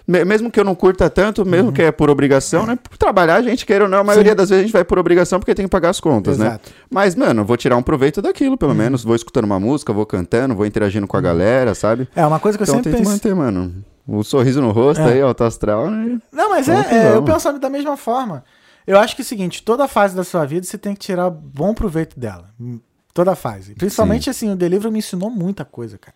[0.07, 2.77] Me- Mesmo que eu não curta tanto, mesmo que é por obrigação, né?
[2.81, 4.97] Por trabalhar, a gente queira ou não, a maioria das vezes a gente vai por
[4.97, 6.47] obrigação porque tem que pagar as contas, né?
[6.47, 6.71] Exato.
[6.89, 9.03] Mas, mano, eu vou tirar um proveito daquilo, pelo menos.
[9.03, 12.07] Vou escutando uma música, vou cantando, vou interagindo com a galera, sabe?
[12.15, 13.13] É, uma coisa que eu então sempre tem pensei.
[13.13, 13.83] manter, mano.
[14.07, 15.11] O sorriso no rosto É.
[15.15, 16.17] aí, alto astral, né?
[16.31, 18.45] Não, mas que é, é, eu penso da mesma forma.
[18.85, 21.29] Eu acho que é o seguinte, toda fase da sua vida você tem que tirar
[21.29, 22.45] bom proveito dela.
[23.13, 23.73] Toda fase.
[23.75, 26.15] Principalmente assim, o Delivery me ensinou muita coisa, cara.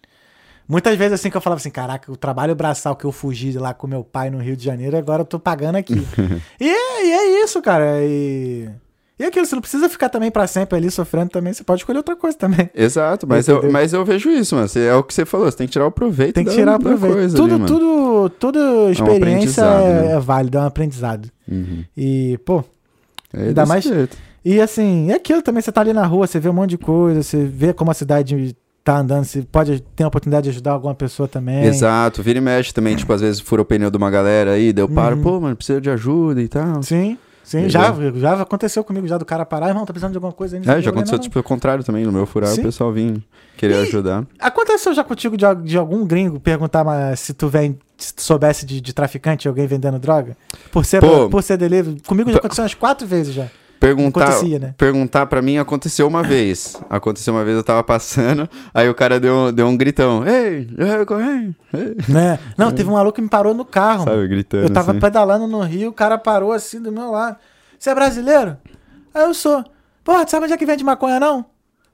[0.68, 3.60] Muitas vezes assim que eu falava assim, caraca, o trabalho braçal que eu fugi de
[3.60, 5.94] lá com meu pai no Rio de Janeiro, agora eu tô pagando aqui.
[6.60, 8.02] e, é, e é isso, cara.
[8.04, 8.70] E,
[9.20, 11.82] e é aquilo, você não precisa ficar também pra sempre ali sofrendo também, você pode
[11.82, 12.70] escolher outra coisa também.
[12.76, 14.68] Exato, mas eu, mas eu vejo isso, mano.
[14.76, 16.78] É o que você falou, você tem que tirar o proveito Tem que da- tirar
[16.78, 17.14] da proveito.
[17.14, 18.60] coisa tudo, ali, tudo, toda
[18.92, 20.12] experiência aprendizado, é, né?
[20.14, 21.30] é válida, é um aprendizado.
[21.52, 21.84] Uhum.
[21.98, 22.64] E, pô,
[23.34, 24.18] É Ainda mais- jeito.
[24.44, 26.78] E assim, é aquilo também, você tá ali na rua, você vê um monte de
[26.80, 30.72] coisa, você vê como a cidade tá andando, você pode ter a oportunidade de ajudar
[30.72, 31.64] alguma pessoa também.
[31.66, 34.74] Exato, vira e mexe também, tipo, às vezes fura o pneu de uma galera aí,
[34.74, 35.22] deu paro, Uhum.
[35.22, 36.82] pô, mano, precisa de ajuda e tal.
[36.82, 40.34] Sim, sim, já, já aconteceu comigo já do cara parar, irmão, tá precisando de alguma
[40.34, 42.62] coisa É, já aconteceu, "Não, tipo, o contrário também, no meu furar, Sim.
[42.62, 43.22] o pessoal vinha
[43.56, 44.22] querer E- ajudar.
[44.22, 48.24] não." Aconteceu já contigo de, de algum gringo perguntar mas, se tu vem, se tu
[48.24, 50.36] soubesse de, de traficante, alguém vendendo droga?
[50.72, 51.30] Por ser, Pô.
[51.30, 52.02] por ser delivery?
[52.08, 53.46] Comigo já aconteceu umas quatro vezes já.
[53.82, 54.76] Perguntar, né?
[54.78, 56.80] perguntar pra mim aconteceu uma vez.
[56.88, 61.56] Aconteceu uma vez, eu tava passando, aí o cara deu, deu um gritão, ei, ei,
[61.74, 62.38] ei", Né?
[62.56, 64.04] Não, teve um maluco que me parou no carro.
[64.04, 65.00] sabe, gritando Eu tava assim.
[65.00, 67.38] pedalando no Rio, o cara parou assim do meu lado.
[67.80, 68.56] Você é brasileiro?
[69.16, 69.66] Aí eu sou.
[70.04, 71.44] Porra, tu sabe onde é que vende maconha, não?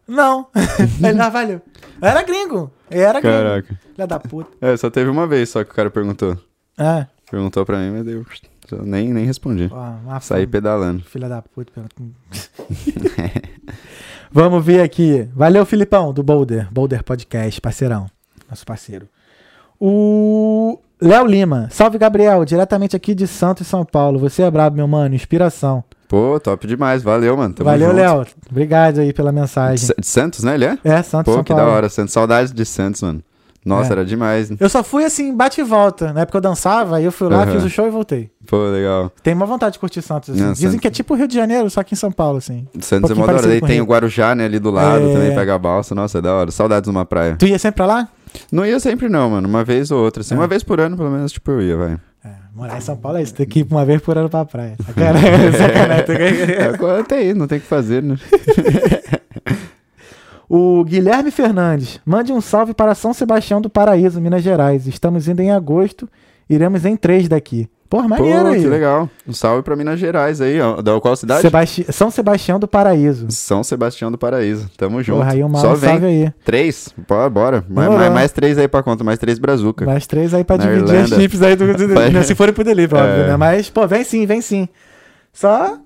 [0.06, 0.48] Não.
[1.02, 1.62] Ele, ah, valeu.
[2.02, 2.70] Eu era gringo.
[2.92, 3.38] Eu era gringo.
[3.38, 3.80] Caraca.
[3.94, 4.52] Filha da puta.
[4.60, 6.38] É, só teve uma vez só que o cara perguntou.
[6.78, 7.08] É.
[7.32, 9.70] Perguntou pra mim, mas eu só nem, nem respondi.
[9.72, 10.48] Uma Saí fome.
[10.52, 11.04] pedalando.
[11.04, 11.72] Filha da puta.
[14.32, 15.28] Vamos ver aqui.
[15.34, 16.68] Valeu, Filipão, do Boulder.
[16.72, 18.08] Boulder Podcast, parceirão.
[18.50, 19.08] Nosso parceiro.
[19.80, 21.68] O Léo Lima.
[21.72, 22.44] Salve, Gabriel.
[22.46, 24.20] Diretamente aqui de Santos, São Paulo.
[24.20, 25.16] Você é brabo, meu mano.
[25.16, 25.84] Inspiração.
[26.08, 27.54] Pô, top demais, valeu, mano.
[27.54, 27.92] Tamo Valeu.
[27.92, 28.26] Léo.
[28.50, 29.88] Obrigado aí pela mensagem.
[29.88, 30.78] De de Santos, né, ele é?
[30.84, 31.70] É, Santos, Pô, São que Paulo.
[31.70, 32.14] da hora, Santos.
[32.14, 33.22] Saudades de Santos, mano.
[33.68, 33.94] Nossa, É.
[33.94, 34.50] era demais.
[34.60, 36.14] Eu só fui assim, bate e volta.
[36.14, 37.52] Na época eu dançava, aí eu fui lá, Aham.
[37.54, 38.30] fiz o show e voltei.
[38.48, 39.12] Pô, legal.
[39.22, 40.30] Tenho uma vontade de curtir Santos.
[40.30, 40.42] assim.
[40.42, 42.38] Não, Dizem Santos- que é tipo o Rio de Janeiro, só que em São Paulo,
[42.38, 42.66] assim.
[42.80, 43.28] Santos é da hora.
[43.34, 45.14] parecido Aí tem o Guarujá, né, ali do lado, É.
[45.14, 45.94] também pega a balsa.
[45.94, 46.50] Nossa, é da hora.
[46.52, 47.36] Saudades de uma praia.
[47.38, 48.08] Tu ia sempre pra lá?
[48.52, 49.48] Não ia sempre não, mano.
[49.48, 50.22] Uma vez ou outra.
[50.22, 50.38] Assim, É.
[50.38, 51.98] Uma vez por ano, pelo menos, tipo, eu ia, vai.
[52.24, 54.44] É, morar em São Paulo é isso, tem que ir uma vez por ano pra
[54.46, 54.76] praia.
[54.86, 56.06] Sacanagem, sacanagem.
[56.06, 58.16] tem que- É, agora tem aí, não tem o que fazer, né?
[60.50, 64.88] O Guilherme Fernandes, mande um salve para São Sebastião do Paraíso, Minas Gerais.
[64.88, 66.08] Estamos indo em agosto,
[66.50, 67.70] iremos em três daqui.
[67.90, 68.62] Porra, maneiro Pô, aí.
[68.62, 69.10] que legal.
[69.26, 70.82] Um salve pra Minas Gerais aí, ó.
[70.82, 71.42] Da qual cidade?
[71.42, 73.28] Sebasti- São Sebastião do Paraíso.
[73.30, 74.70] São Sebastião do Paraíso.
[74.78, 75.20] Tamo junto.
[75.20, 75.90] Porra, aí uma Só vem.
[75.92, 76.34] salve aí.
[76.44, 76.90] Três?
[77.08, 77.66] Bora, bora.
[77.70, 79.86] Mais, mais, mais três aí pra conta, mais três brazuca.
[79.86, 81.16] Mais três aí pra Na dividir Irlanda.
[81.16, 83.06] as chips aí do, do, do- né, se forem pro delivery, É.
[83.06, 83.38] óbvio, né?
[83.38, 84.68] Mas, pô, vem sim, vem sim.
[85.32, 85.78] Só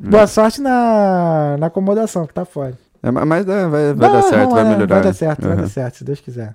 [0.00, 2.76] boa sorte na, na acomodação, que tá foda.
[3.04, 4.86] É, ma- mas dá- vai, vai dar certo, vamos vai melhorar.
[4.94, 5.60] Vai dar certo, vai Aham.
[5.62, 6.54] dar certo, se Deus quiser.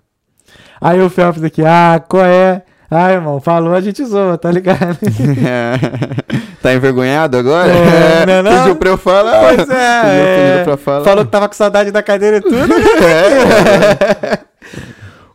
[0.82, 2.64] Aí o Felps aqui, ah, qual é?
[2.90, 4.98] Ah, irmão, falou, a gente zoa, tá ligado?
[6.60, 7.72] tá envergonhado agora?
[7.72, 8.58] É, não é não?
[8.64, 9.40] Pediu pra eu falar.
[9.42, 11.04] Pois Pediu, é, pra falar.
[11.06, 12.56] Falou que tava com saudade da cadeira e tudo.
[13.06, 14.40] É.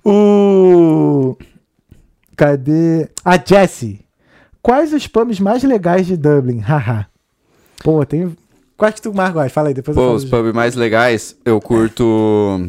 [0.05, 1.37] o.
[2.37, 3.09] Cadê?
[3.25, 4.05] A Jessie.
[4.61, 6.59] Quais os pubs mais legais de Dublin?
[6.61, 7.07] Haha.
[7.85, 8.35] Pô, tem.
[8.77, 9.51] Quais que tu mais gosta?
[9.51, 12.67] Fala aí, depois eu Pô, os pubs mais legais, eu curto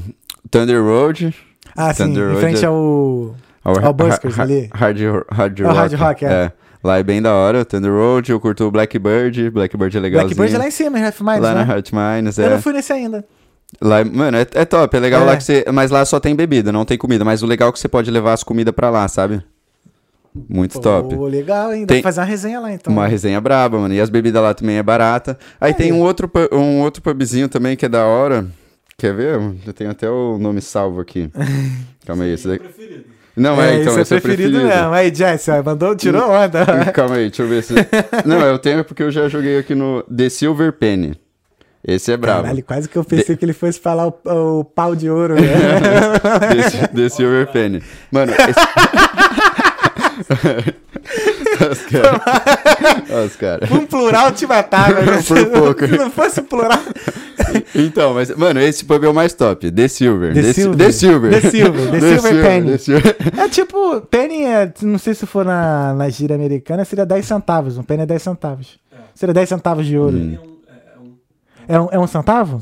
[0.52, 1.34] Thunder Road.
[1.76, 3.36] Ah, sim, Thunder em Road frente é- ao...
[3.64, 4.70] Ao Ao Buskers ali.
[4.74, 4.98] Hard,
[5.32, 6.52] hard, É o Hard Rock, é.
[6.84, 10.36] Lá é bem da hora, o Thunder Road, eu curto o Blackbird, Blackbird é legalzinho.
[10.36, 11.66] Blackbird é lá em cima, em Half Minds, Lá né?
[11.66, 12.50] na Heart Mines, Eu é.
[12.52, 13.26] não fui nesse ainda.
[13.82, 15.26] Lá, é- mano, é, é top, é legal É.
[15.26, 15.66] lá que você...
[15.74, 17.26] Mas lá só tem bebida, não tem comida.
[17.26, 19.42] Mas o legal é que você pode levar as comidas pra lá, sabe?
[20.50, 21.16] Muito top.
[21.16, 21.86] Pô, legal, hein?
[21.86, 22.92] Dá Tem- pra fazer uma resenha lá, então.
[22.92, 23.94] Uma resenha braba, mano.
[23.94, 25.38] E as bebidas lá também é barata.
[25.60, 28.46] Aí tem um outro, um outro pubzinho também que é da hora.
[28.98, 29.40] Quer ver?
[29.66, 31.30] Eu tenho até o nome salvo aqui.
[32.06, 32.64] Calma aí, esse daqui.
[32.66, 33.06] Preferido.
[33.36, 34.80] Não, é, então, esse é é o preferido, preferido.
[34.82, 34.94] mesmo.
[34.94, 36.66] Aí, Jess, mandou, tirou onda.
[36.94, 37.74] Calma aí, deixa eu ver se.
[38.26, 41.16] Não, eu tenho porque eu já joguei aqui no The Silver Penny.
[41.88, 42.44] Esse é brabo.
[42.44, 45.36] Caralho, quase que eu pensei que ele fosse falar o, o pau de ouro.
[45.36, 45.42] né?
[46.82, 47.84] The, The Silver Penny.
[48.12, 49.15] Mano, esse.
[51.72, 53.26] Os caras.
[53.26, 53.72] Os caras.
[53.72, 55.02] um plural te matava.
[55.02, 55.22] né?
[55.28, 55.88] Por pouco.
[55.88, 56.80] Se não fosse plural.
[57.74, 59.72] Então, mas, mano, esse pub é o mais top.
[59.72, 60.34] The Silver.
[60.34, 60.78] The Si- Silver.
[60.78, 61.32] The Silver.
[61.32, 61.92] The Silver.
[61.92, 62.72] The Silver Penny.
[62.72, 63.16] The Silver.
[63.38, 67.78] É tipo, penny é, não sei se for na, na gíria americana, seria 10 centavos.
[67.78, 68.80] Um penny é 10 centavos.
[68.92, 68.96] É.
[69.14, 70.18] Seria 10 centavos de ouro.
[70.18, 70.38] Hum.
[70.38, 71.14] É um, é, é um
[71.68, 72.60] É, um, é um centavo?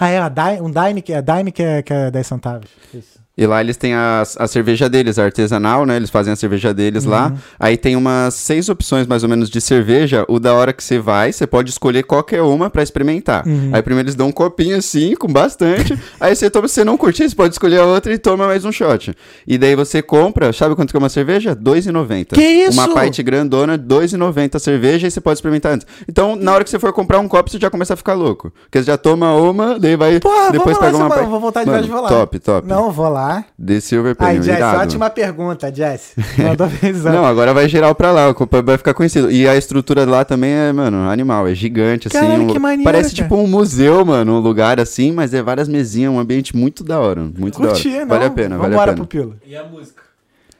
[0.00, 2.70] Ah, é a dime, um dime que é, dime que é, que é 10 centavos.
[2.94, 3.18] Isso.
[3.38, 5.94] E lá eles têm a, a cerveja deles, a artesanal, né?
[5.94, 7.10] Eles fazem a cerveja deles Uhum.
[7.12, 7.32] lá.
[7.60, 10.24] Aí tem umas seis opções mais ou menos de cerveja.
[10.28, 13.46] O da hora que você vai, você pode escolher qualquer uma pra experimentar.
[13.46, 13.70] Uhum.
[13.72, 15.96] Aí primeiro eles dão um copinho assim, com bastante.
[16.18, 18.64] aí você toma, se você não curtir, você pode escolher a outra e toma mais
[18.64, 19.14] um shot.
[19.46, 21.50] E daí você compra, sabe quanto que é uma cerveja?
[21.50, 22.34] R$ 2,90.
[22.34, 22.72] Que isso?
[22.72, 25.86] Uma pint grandona, R$ 2,90 a cerveja e você pode experimentar antes.
[26.08, 28.50] Então, na hora que você for comprar um copo, você já começa a ficar louco.
[28.64, 30.18] Porque você já toma uma, daí vai.
[30.18, 32.08] Porra, depois vamos lá, pega uma vou voltar de Mano, vou lá.
[32.08, 32.66] Top, top.
[32.68, 33.27] Não, vou lá.
[33.64, 34.80] The Silver Aí, Penny, Jess, irado.
[34.80, 36.14] ótima pergunta, Jess.
[37.12, 38.34] Não, agora vai geral pra lá,
[38.64, 39.30] vai ficar conhecido.
[39.30, 42.18] E a estrutura lá também é, mano, animal, é gigante, assim.
[42.18, 43.22] Caralho, um- que maneiro, Parece cara.
[43.28, 46.98] tipo um museu, mano, um lugar assim, mas é várias mesinhas, um ambiente muito da
[46.98, 48.00] hora, muito Curti, da hora.
[48.00, 48.08] não.
[48.08, 48.94] Vale a pena, vale a pena.
[48.94, 49.36] pro Pilo.
[49.46, 50.02] E a música?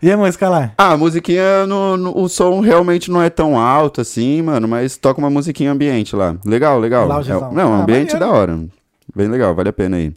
[0.01, 0.71] E a música lá?
[0.79, 4.97] Ah, a musiquinha, no, no- o som realmente não é tão alto assim, mano, mas
[4.97, 6.37] toca uma musiquinha ambiente lá.
[6.45, 7.09] Legal, legal.
[7.09, 7.51] Loungezão.
[7.51, 8.19] É, não, Ah, ambiente maneiro.
[8.21, 8.61] da hora.
[9.17, 10.13] Bem legal, vale a pena aí.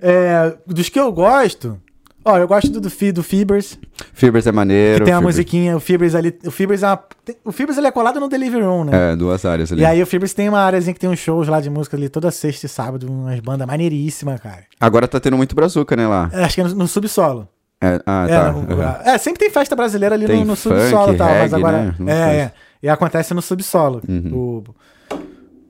[0.00, 1.80] É, dos que eu gosto,
[2.24, 3.78] ó, eu gosto do, do, do Fibers,
[4.12, 4.98] Fibers é maneiro.
[5.00, 7.78] que tem a Fibers- musiquinha, o Fibers ali, o Fibers é, uma- tem- o Fibers
[7.78, 9.12] ele é colado no Delivery Room, né?
[9.12, 9.82] É, duas áreas ali.
[9.82, 12.08] E aí o Fibers tem uma áreazinha que tem uns shows lá de música ali
[12.08, 14.64] toda sexta e sábado, umas bandas maneiríssimas, cara.
[14.80, 16.28] Agora tá tendo muito brazuca, né, lá?
[16.32, 17.48] É, acho que é no, no subsolo.
[17.80, 18.52] É, ah, é, tá.
[18.52, 19.00] no- aham.
[19.04, 21.54] é, sempre tem festa brasileira ali Tem no, no funk, subsolo e tal, mas reggae,
[21.56, 21.94] agora.
[21.98, 22.12] né?
[22.12, 22.52] É, é.
[22.82, 24.00] E acontece no subsolo.
[24.08, 24.30] Uhum.
[24.34, 24.64] O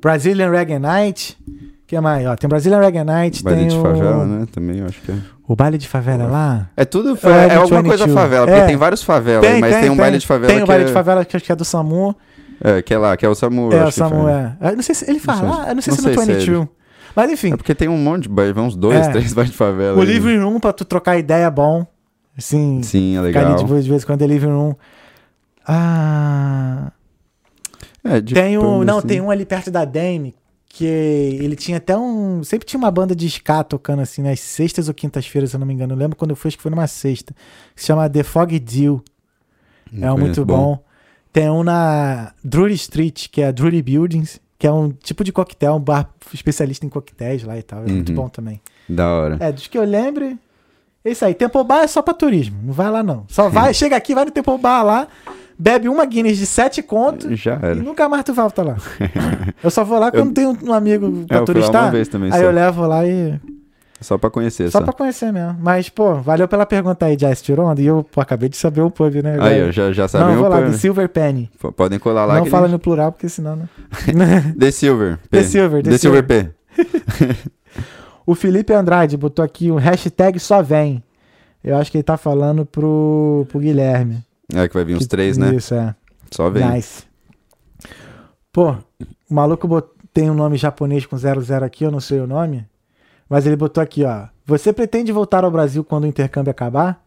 [0.00, 1.36] Brazilian Reggae Night.
[1.86, 2.26] Que mais?
[2.26, 3.82] Ó, tem Brazilian Reggae Night, Baile tem de o...
[3.82, 4.46] favela, né?
[4.50, 5.16] Também eu acho que é.
[5.46, 6.70] o baile de favela lá.
[6.76, 7.14] É tudo.
[7.16, 8.00] fa- É, É, alguma 22.
[8.00, 8.66] coisa favela, porque É.
[8.66, 10.92] tem vários favelas, mas tem, um baile de favela Tem o que, baile é, de
[10.92, 12.16] favela que acho que é do Samu.
[12.62, 13.72] é, que é lá, que é o Samu.
[13.72, 14.56] é, o Samu, é.
[14.60, 16.30] Eu não sei se ele fala, eu não sei Não se é no sei se
[16.32, 16.68] é 22.
[17.14, 19.10] Mas enfim, É porque tem um monte de baile, uns dois, É.
[19.12, 19.96] três bailes de favela.
[19.96, 20.06] o aí.
[20.06, 21.86] living room pra tu trocar ideia é bom.
[22.36, 23.54] Assim, Sim, é ficar legal.
[23.56, 24.74] de vez, de vez em quando é living room.
[25.66, 26.90] Ah...
[28.02, 29.06] É, Tem um, não, assim.
[29.06, 30.34] tem um ali perto da Dame
[30.76, 34.88] que ele tinha até um, sempre tinha uma banda de ska tocando assim nas sextas
[34.88, 35.92] ou quintas-feiras, se eu não me engano.
[35.94, 37.32] Eu lembro quando eu fui, acho que foi numa sexta.
[37.74, 39.00] Que se chama The Fog Deal.
[39.92, 40.82] Não é um muito bom.
[41.32, 45.30] Tem um na Drury Street, que é a Drury Buildings, que é um tipo de
[45.32, 47.84] coquetel, um bar especialista em coquetéis lá e tal.
[47.84, 48.14] É muito Uhum.
[48.16, 48.60] bom também.
[48.88, 49.36] Da hora.
[49.40, 50.36] É, dos que eu lembre.
[51.04, 51.34] É isso aí.
[51.34, 52.58] Temple Bar é só pra turismo.
[52.64, 53.26] Não vai lá, não.
[53.28, 55.06] Só vai, chega aqui, vai no Temple Bar lá,
[55.58, 58.76] bebe uma Guinness de sete contos Já e nunca mais tu volta lá.
[59.62, 62.06] eu só vou lá quando tem um, amigo pra É, eu fui lá turistar.
[62.10, 62.44] também, aí só.
[62.46, 63.38] eu levo lá e.
[64.00, 64.84] Só pra conhecer, Só só.
[64.84, 65.56] pra conhecer mesmo.
[65.60, 67.40] Mas, pô, valeu pela pergunta aí, Jess.
[67.40, 67.80] Tirou onda?
[67.80, 69.38] E eu pô, acabei de saber o pub, né?
[69.40, 70.60] Aí, ó, já, já sabem eu vou o lá.
[70.60, 71.50] The Silver Penny.
[71.58, 72.34] P- Podem colar lá.
[72.36, 73.56] Não fala no plural, porque senão.
[73.56, 73.66] Não...
[74.58, 75.18] The Silver.
[75.30, 75.38] P.
[75.38, 76.50] The Silver, The The Silver P.
[78.26, 81.02] o Felipe Andrade botou aqui um hashtag só vem.
[81.62, 84.18] Eu acho que ele tá falando pro, pro Guilherme.
[84.54, 85.54] É que vai vir uns Que- três, né?
[85.54, 85.94] Isso, é.
[86.30, 86.68] Só vem.
[86.70, 87.04] Nice.
[88.52, 92.26] Pô, o maluco bot- tem um nome japonês com 00 aqui, eu não sei o
[92.26, 92.66] nome.
[93.28, 94.26] Mas ele botou aqui, ó.
[94.46, 97.02] Você pretende voltar ao Brasil quando o intercâmbio acabar?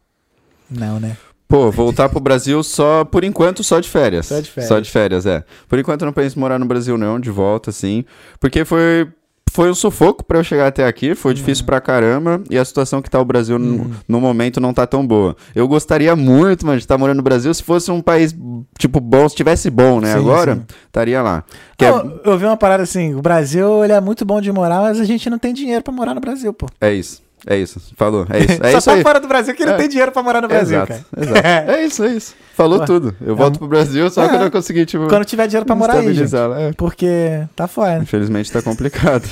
[0.70, 1.16] Não, né?
[1.48, 4.26] Pô, voltar pro Brasil só, por enquanto, só de férias.
[4.26, 4.68] Só de férias.
[4.68, 5.46] Só de férias, é.
[5.70, 8.04] Por enquanto eu não penso em morar no Brasil, não, de volta, assim.
[8.40, 9.08] Porque foi,
[9.52, 11.68] foi um sufoco pra eu chegar até aqui, foi difícil Uhum.
[11.68, 12.42] pra caramba.
[12.50, 15.36] E a situação que tá o Brasil no, no momento não tá tão boa.
[15.56, 18.36] Eu gostaria muito, mano, de estar morando no Brasil se fosse um país,
[18.78, 20.14] tipo, bom, se tivesse bom, né?
[20.14, 21.44] Sim, Agora, estaria lá.
[21.78, 24.52] Que é- eu, eu vi uma parada assim, o Brasil ele é muito bom de
[24.52, 26.68] morar, mas a gente não tem dinheiro pra morar no Brasil, pô.
[26.82, 27.26] é isso.
[27.50, 27.80] É isso.
[27.96, 28.28] Falou.
[28.30, 28.60] É isso.
[28.64, 29.02] É Só isso tá aí.
[29.02, 29.78] fora do Brasil que ele É.
[29.78, 31.06] tem dinheiro pra morar no Brasil, Exato, cara.
[31.18, 31.48] exato.
[31.72, 32.36] É isso, é isso.
[32.56, 33.16] Falou tudo.
[33.26, 34.30] Eu volto pro Brasil só É.
[34.30, 36.36] quando eu conseguir, tipo, Quando tiver dinheiro pra morar aí, gente.
[36.36, 36.74] É.
[36.76, 38.00] Porque tá fora.
[38.02, 39.24] Infelizmente tá complicado.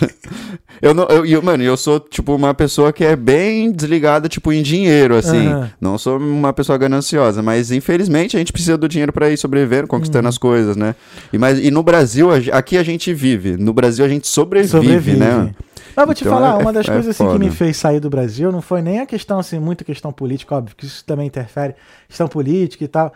[0.81, 4.53] eu não, eu, eu- mano, eu sou, tipo, uma pessoa que é bem desligada, tipo,
[4.53, 5.47] em dinheiro, assim.
[5.47, 5.69] Aham.
[5.81, 9.87] Não sou uma pessoa gananciosa, mas infelizmente a gente precisa do dinheiro pra ir sobrevivendo,
[9.87, 10.29] conquistando Hum.
[10.29, 10.95] as coisas, né?
[11.33, 13.57] E, mas, e no Brasil, aqui a gente vive.
[13.57, 15.51] No Brasil a gente sobrevive, né?
[15.95, 17.99] Mas vou te Então falar, é- uma das é coisas assim, que me fez sair
[17.99, 21.27] do Brasil não foi nem a questão, assim, muito questão política, óbvio, que isso também
[21.27, 21.75] interfere,
[22.07, 23.13] questão política e tal.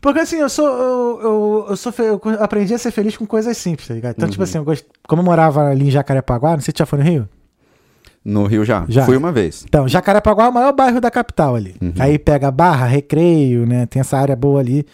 [0.00, 0.66] Porque assim, eu sou.
[0.66, 4.14] Eu, eu, eu sou eu aprendi a ser feliz com coisas simples, tá ligado?
[4.16, 4.30] Então, Uhum.
[4.30, 4.84] tipo assim, eu gost...
[5.08, 7.28] como eu morava ali em Jacarepaguá, não sei se já foi no Rio?
[8.24, 8.84] No Rio já.
[8.88, 9.04] Já.
[9.04, 9.64] Fui uma vez.
[9.66, 11.76] Então, Jacarepaguá é o maior bairro da capital ali.
[11.80, 11.92] Uhum.
[11.98, 13.86] Aí pega Barra, Recreio, né?
[13.86, 14.84] Tem essa área boa ali.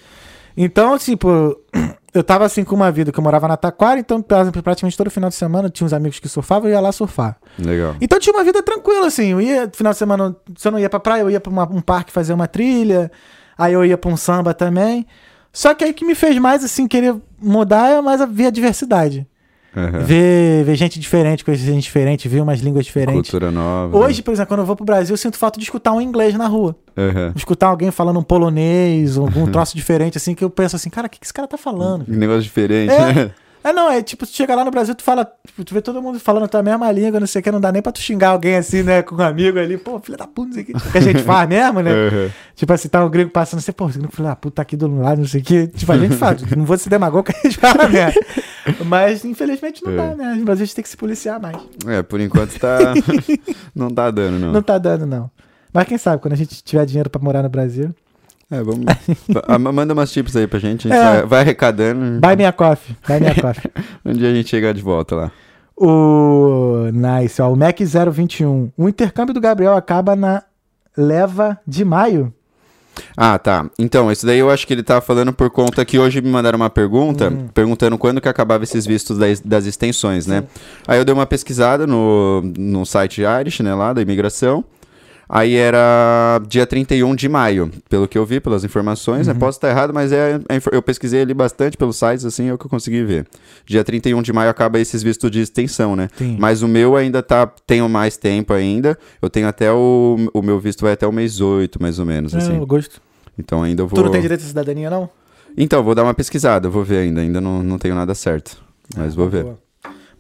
[0.57, 1.57] Então, tipo,
[2.15, 5.11] eu tava assim com uma vida que eu morava na Taquara, então pra- praticamente todo
[5.11, 7.37] final de semana eu tinha uns amigos que surfavam e eu ia lá surfar.
[7.59, 7.97] Legal.
[8.01, 9.29] Então tinha uma vida tranquila, assim.
[9.33, 11.69] Eu ia, final de semana, se eu não ia pra praia, eu ia pra uma-
[11.71, 13.11] um parque fazer uma trilha.
[13.57, 15.07] Aí eu ia pra um samba também.
[15.53, 18.47] Só que aí o que me fez mais, assim, querer mudar é mais a ver
[18.47, 19.27] a diversidade.
[19.75, 20.01] Aham.
[20.01, 23.31] Ver, ver gente diferente, conhecer gente diferente, ver umas línguas diferentes.
[23.31, 23.97] Cultura nova.
[23.97, 26.35] Hoje, por exemplo, quando eu vou pro Brasil, eu sinto falta de escutar um inglês
[26.35, 26.77] na rua.
[26.97, 27.33] Aham.
[27.35, 31.11] Escutar alguém falando um polonês, algum troço diferente, assim, que eu penso assim, cara, o
[31.11, 32.05] que, que esse cara tá falando?
[32.09, 33.13] Um negócio diferente, É.
[33.15, 33.31] né?
[33.65, 36.03] É, não, é tipo, tu chega lá no Brasil, tu fala, tipo, tu vê todo
[36.03, 38.01] mundo falando a tua mesma língua, não sei o que, não dá nem pra tu
[38.01, 40.67] xingar alguém assim, né, com um amigo ali, pô, filha da puta, não sei o
[40.67, 41.91] que, que a gente faz mesmo, né?
[41.93, 42.31] Aham.
[42.57, 44.77] Tipo assim, tá um gringo passando assim, pô, esse gringo filha da puta tá aqui
[44.77, 45.67] do lado, não sei o que.
[45.69, 48.21] Tipo, a gente faz, não vou se demagogo que a gente fala mesmo.
[48.87, 49.97] Mas, infelizmente, não É.
[49.97, 50.35] dá, né?
[50.37, 51.57] No Brasil a gente tem que se policiar mais.
[51.87, 52.79] É, por enquanto tá.
[53.75, 54.53] não tá dando, não.
[54.53, 55.31] Não tá dando, não.
[55.73, 57.95] Mas quem sabe, quando a gente tiver dinheiro pra morar no Brasil.
[58.53, 58.85] É, vamos.
[59.75, 60.87] Manda umas tips aí pra gente.
[60.87, 61.05] A gente É.
[61.21, 62.21] vai, vai arrecadando.
[62.21, 63.71] Buy minha coffee, buy minha coffee.
[64.05, 65.33] Um dia a gente chega de volta lá.
[65.75, 68.71] O nice, ó, o Mac 021.
[68.77, 70.43] O intercâmbio do Gabriel acaba na
[70.97, 72.33] leva de maio.
[73.17, 73.71] Ah, tá.
[73.79, 76.57] Então, isso daí eu acho que ele tá falando por conta que hoje me mandaram
[76.59, 77.49] uma pergunta, Uhum.
[77.49, 80.45] perguntando quando que acabava esses vistos das, das extensões, né?
[80.87, 84.63] Aí eu dei uma pesquisada no, no site Irish, né, lá da imigração.
[85.35, 89.33] Aí era dia 31 de maio, pelo que eu vi, pelas informações, Uhum.
[89.33, 89.41] né?
[89.41, 92.59] Posso estar errado, mas é, infor- eu pesquisei ali bastante pelos sites, assim, é o
[92.59, 93.27] que eu consegui ver.
[93.65, 96.11] Dia 31 de maio acaba esses vistos de extensão, né?
[96.19, 96.37] Sim.
[96.39, 98.99] Mas o meu ainda tá, tenho mais tempo ainda.
[99.23, 102.35] Eu tenho até o, o meu visto vai até o mês 8, mais ou menos,
[102.35, 102.53] assim.
[102.53, 103.01] É, eu gosto.
[103.39, 103.99] Então ainda vou.
[103.99, 105.09] Tu não tem direito à cidadania, não?
[105.57, 107.23] Então, vou dar uma pesquisada, vou ver ainda.
[107.23, 108.63] Ainda não, não tenho nada certo.
[108.95, 109.45] Mas vou ver.
[109.45, 109.59] Boa.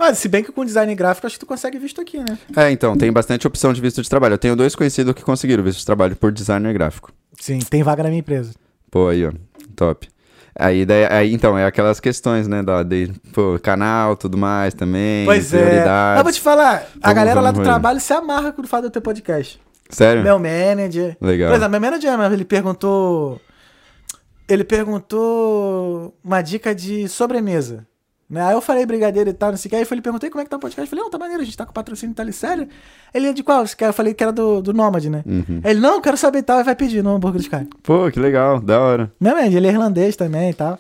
[0.03, 2.37] Mas se bem que com design gráfico, acho que tu consegue visto aqui, né?
[2.57, 4.35] É, então, tem bastante opção de visto de trabalho.
[4.35, 7.13] Eu tenho dois conhecidos que conseguiram visto de trabalho por designer gráfico.
[7.41, 8.53] Sim, tem vaga na minha empresa.
[8.91, 9.31] Pô, aí, ó.
[9.77, 10.09] Top.
[10.59, 12.65] Aí, daí, aí, então, é aquelas questões, né?
[12.65, 15.25] Da, de, pô, canal, tudo mais também.
[15.25, 15.85] Pois é.
[15.87, 17.71] Mas vou te falar, a Vamos, galera lá vamos do ver.
[17.71, 19.63] trabalho se amarra quando faz o teu podcast.
[19.89, 20.25] Sério?
[20.25, 21.17] Meu manager.
[21.21, 21.51] Legal.
[21.51, 23.41] Por exemplo, meu manager, mas ele perguntou.
[24.49, 27.87] Ele perguntou uma dica de sobremesa.
[28.33, 28.43] Né?
[28.43, 29.77] Aí eu falei brigadeiro e tal, não sei o que.
[29.77, 30.81] Aí ele perguntou "E como é que tá o podcast.
[30.81, 32.67] Eu falei, não, tá maneiro, a gente tá com patrocínio, tá ali sério.
[33.13, 33.63] Ele é de qual?
[33.79, 35.23] Eu falei que era do, do Nômade, né?
[35.27, 35.61] Uhum.
[35.63, 37.67] Ele, não, quero saber e tal, e vai pedir no hambúrguer dos caras.
[37.83, 39.13] Pô, que legal, da hora.
[39.21, 40.79] Meu manager, ele é irlandês também e tal.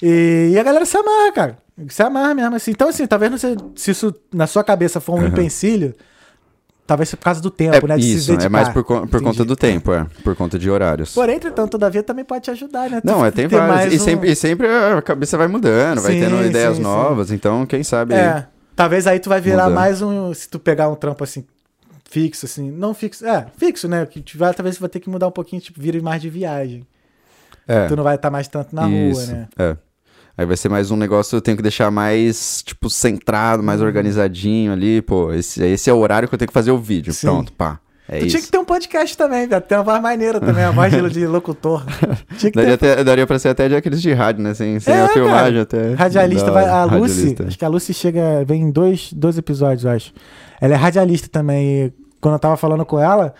[0.00, 1.58] E, e a galera se amarra, cara.
[1.88, 2.70] Se amarra mesmo, assim.
[2.70, 5.26] Então, assim, talvez não seja, se isso na sua cabeça for um Aham.
[5.30, 5.96] empecilho,
[6.86, 7.96] talvez por causa do tempo, é, né?
[7.96, 9.24] De isso, é mais por, por Entendi.
[9.24, 10.06] conta do tempo, é.
[10.22, 11.12] Por conta de horários.
[11.14, 13.00] Porém, entretanto, todavia também pode te ajudar, né?
[13.04, 13.94] Não, é, tem vários.
[13.94, 16.82] E, um- sempre, e sempre a cabeça vai mudando, vai Sim, tendo ideias sim, sim.
[16.82, 17.30] novas.
[17.30, 18.14] Então, quem sabe.
[18.14, 18.46] É,
[18.76, 19.74] talvez aí tu vai virar Mudando.
[19.74, 20.32] mais um.
[20.34, 21.44] Se tu pegar um trampo assim,
[22.10, 22.70] fixo, assim.
[22.70, 23.26] Não fixo.
[23.26, 24.06] É, fixo, né?
[24.06, 26.86] Que vai, talvez tu vai ter que mudar um pouquinho, tipo, vira mais de viagem.
[27.66, 27.86] É.
[27.88, 29.48] Tu não vai estar mais tanto na Isso, rua, né?
[29.58, 29.76] É.
[30.36, 33.86] Aí vai ser mais um negócio, eu tenho que deixar mais, tipo, centrado, mais Uhum.
[33.86, 35.00] organizadinho ali.
[35.00, 37.12] Pô, esse, esse é o horário que eu tenho que fazer o vídeo.
[37.12, 37.28] Sim.
[37.28, 37.78] Pronto, pá.
[38.08, 38.36] É tu isso.
[38.36, 39.48] tinha que ter um podcast também.
[39.48, 41.84] Tem uma voz maneira também, a voz de, locutor.
[42.36, 42.90] Tinha que Daria, ter.
[42.92, 44.52] até, daria pra ser até de aqueles de rádio, né?
[44.52, 45.62] Sem, sem É, a filmagem cara.
[45.62, 45.94] até.
[45.94, 49.90] Radialista, vai, a Lucy, acho que a Lucy chega, vem em dois, dois episódios, eu
[49.92, 50.12] acho.
[50.60, 51.86] Ela é radialista também.
[51.86, 53.34] E quando eu tava falando com ela,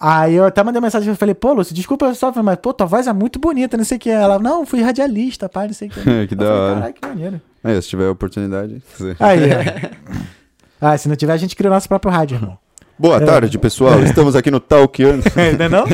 [0.00, 3.06] aí eu até mandei mensagem e falei, pô, Lucy, desculpa só, mas pô, tua voz
[3.06, 4.08] é muito bonita, não sei o que.
[4.10, 6.00] Ela, não, fui radialista, pai, não sei o que.
[6.26, 6.74] Que Eu da falei, hora.
[6.76, 7.40] Caralho, que maneiro.
[7.62, 8.82] Aí, se tiver oportunidade.
[8.96, 10.20] você- Aí, ó.
[10.82, 12.56] Ah, se não tiver, a gente cria o nosso próprio rádio, irmão.
[12.98, 13.20] Boa É.
[13.20, 14.00] tarde, pessoal.
[14.04, 15.22] Estamos aqui no Talkando.
[15.36, 15.84] Ainda não?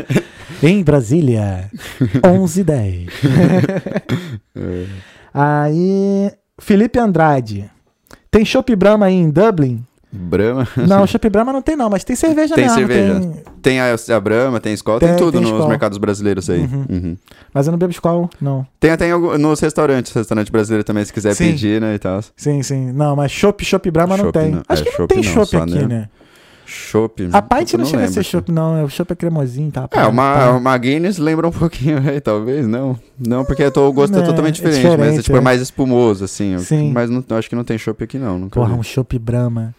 [0.63, 1.69] em Brasília,
[2.25, 3.07] 11 h 10.
[4.55, 4.87] É.
[5.35, 7.69] Aí, Felipe Andrade.
[8.31, 9.85] Tem Chopp Brahma aí em Dublin?
[10.17, 10.67] Brahma.
[10.89, 12.79] Não, Chopp Brahma não tem não, mas tem cerveja Tem mesmo.
[12.79, 13.21] cerveja.
[13.21, 13.33] tem-
[13.63, 15.69] Tem a, a Brahma, tem Skol, tem, Tem- tudo tem nos Skol.
[15.69, 16.61] mercados brasileiros aí.
[16.61, 16.85] Uhum.
[16.89, 17.17] Uhum.
[17.53, 18.67] Mas eu não bebo Skol, não.
[18.81, 21.51] Tem até em nos restaurantes, restaurante brasileiro também, se quiser Sim.
[21.53, 22.21] pedir, né, e tal.
[22.37, 22.93] Sim, sim.
[22.93, 24.51] Não, mas Chopp, Chopp Brahma não tem.
[24.53, 24.63] não.
[24.69, 25.87] Acho É, que não tem não, Chopp aqui, né?
[25.87, 26.09] né?
[26.69, 27.29] Chopp.
[27.33, 28.85] A Pint eu não, chega a ser chopp, não.
[28.85, 29.89] O chopp é cremosinho, tá?
[29.93, 32.99] É, uma, uma Guinness lembra um pouquinho, aí, talvez, não.
[33.17, 35.41] Não, porque tô, o gosto é, É, totalmente é diferente, mas é, diferente, tipo, é
[35.41, 35.43] é.
[35.43, 36.59] mais espumoso, assim.
[36.59, 36.91] Sim.
[36.93, 38.49] Mas não, acho que não tem chopp aqui, não.
[38.49, 38.81] Porra, vi.
[38.81, 39.73] um chopp Brahma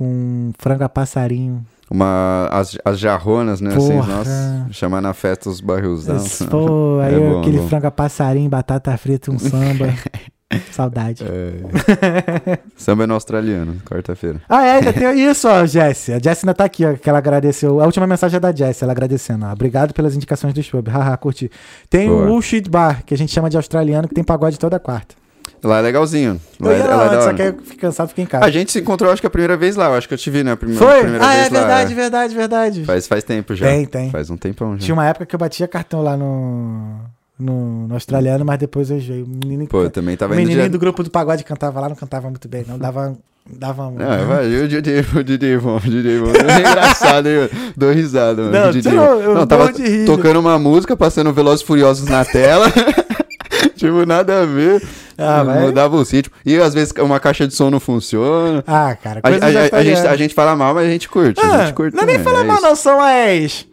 [0.00, 1.62] com frango a passarinho.
[1.90, 3.76] Uma, as, as jarronas, né?
[3.76, 4.16] Assim, Porra.
[4.16, 6.24] nossa, chamar na festa os barrilzão.
[6.48, 7.68] Pô, aí É bom, aquele é bom.
[7.68, 9.92] frango a passarinho, batata frita, um samba.
[10.72, 11.22] Saudade.
[11.22, 12.58] É.
[12.76, 14.40] Samba é no australiano, quarta-feira.
[14.48, 16.14] Ah, é, ainda tem isso, ó, Jessie.
[16.14, 17.78] A Jessie ainda tá aqui, ó, que ela agradeceu.
[17.80, 19.44] A última mensagem é da Jessie, ela agradecendo.
[19.44, 19.52] Ó.
[19.52, 20.88] Obrigado pelas indicações do Schwab.
[20.90, 21.50] Haha, curti.
[21.90, 22.24] Tem Boa.
[22.24, 25.14] o Bullshit Bar, que a gente chama de australiano, que tem pagode toda quarta.
[25.62, 26.40] Lá é legalzinho.
[26.58, 28.44] Lá Eu é, ia é lá antes, só que eu fiquei cansado, fiquei em casa.
[28.46, 29.86] A gente se encontrou, acho que a primeira vez lá.
[29.86, 30.52] Eu acho que eu te vi, né?
[30.52, 31.00] A prime- Foi?
[31.02, 31.48] primeira Ah, é lá.
[31.50, 32.84] verdade, verdade, verdade.
[32.84, 33.66] Faz, faz tempo já.
[33.66, 34.10] Tem, tem.
[34.10, 34.84] Faz um tempão já.
[34.84, 36.96] Tinha uma época que eu batia cartão lá no,
[37.38, 39.22] no, no australiano, mas depois eu enjoei.
[39.22, 41.88] O menino, Pô, eu também o tava indo menininho do grupo do pagode cantava lá,
[41.88, 42.78] não cantava muito bem, não.
[42.78, 43.14] Dava.
[43.46, 45.86] dava um- Ah, vai, o Didi, o Didi, bom, o bom.
[45.86, 47.50] É engraçado, hein?
[47.76, 48.52] Dou risada, mano.
[48.52, 49.70] Não, o não- eu não, tava
[50.06, 52.66] tocando uma música, passando Velozes e Furiosos na tela.
[53.76, 54.82] tipo, nada a ver.
[55.20, 55.60] Ah, vai.
[55.60, 56.32] Mudava o sítio.
[56.46, 58.64] E às vezes uma caixa de som não funciona.
[58.66, 61.38] Ah, cara, A, a- a- a gente, a gente fala mal, mas a gente curte.
[61.40, 62.66] a Ah, gente curte não é nem também, falar é mal, isso.
[62.66, 63.66] não, são as.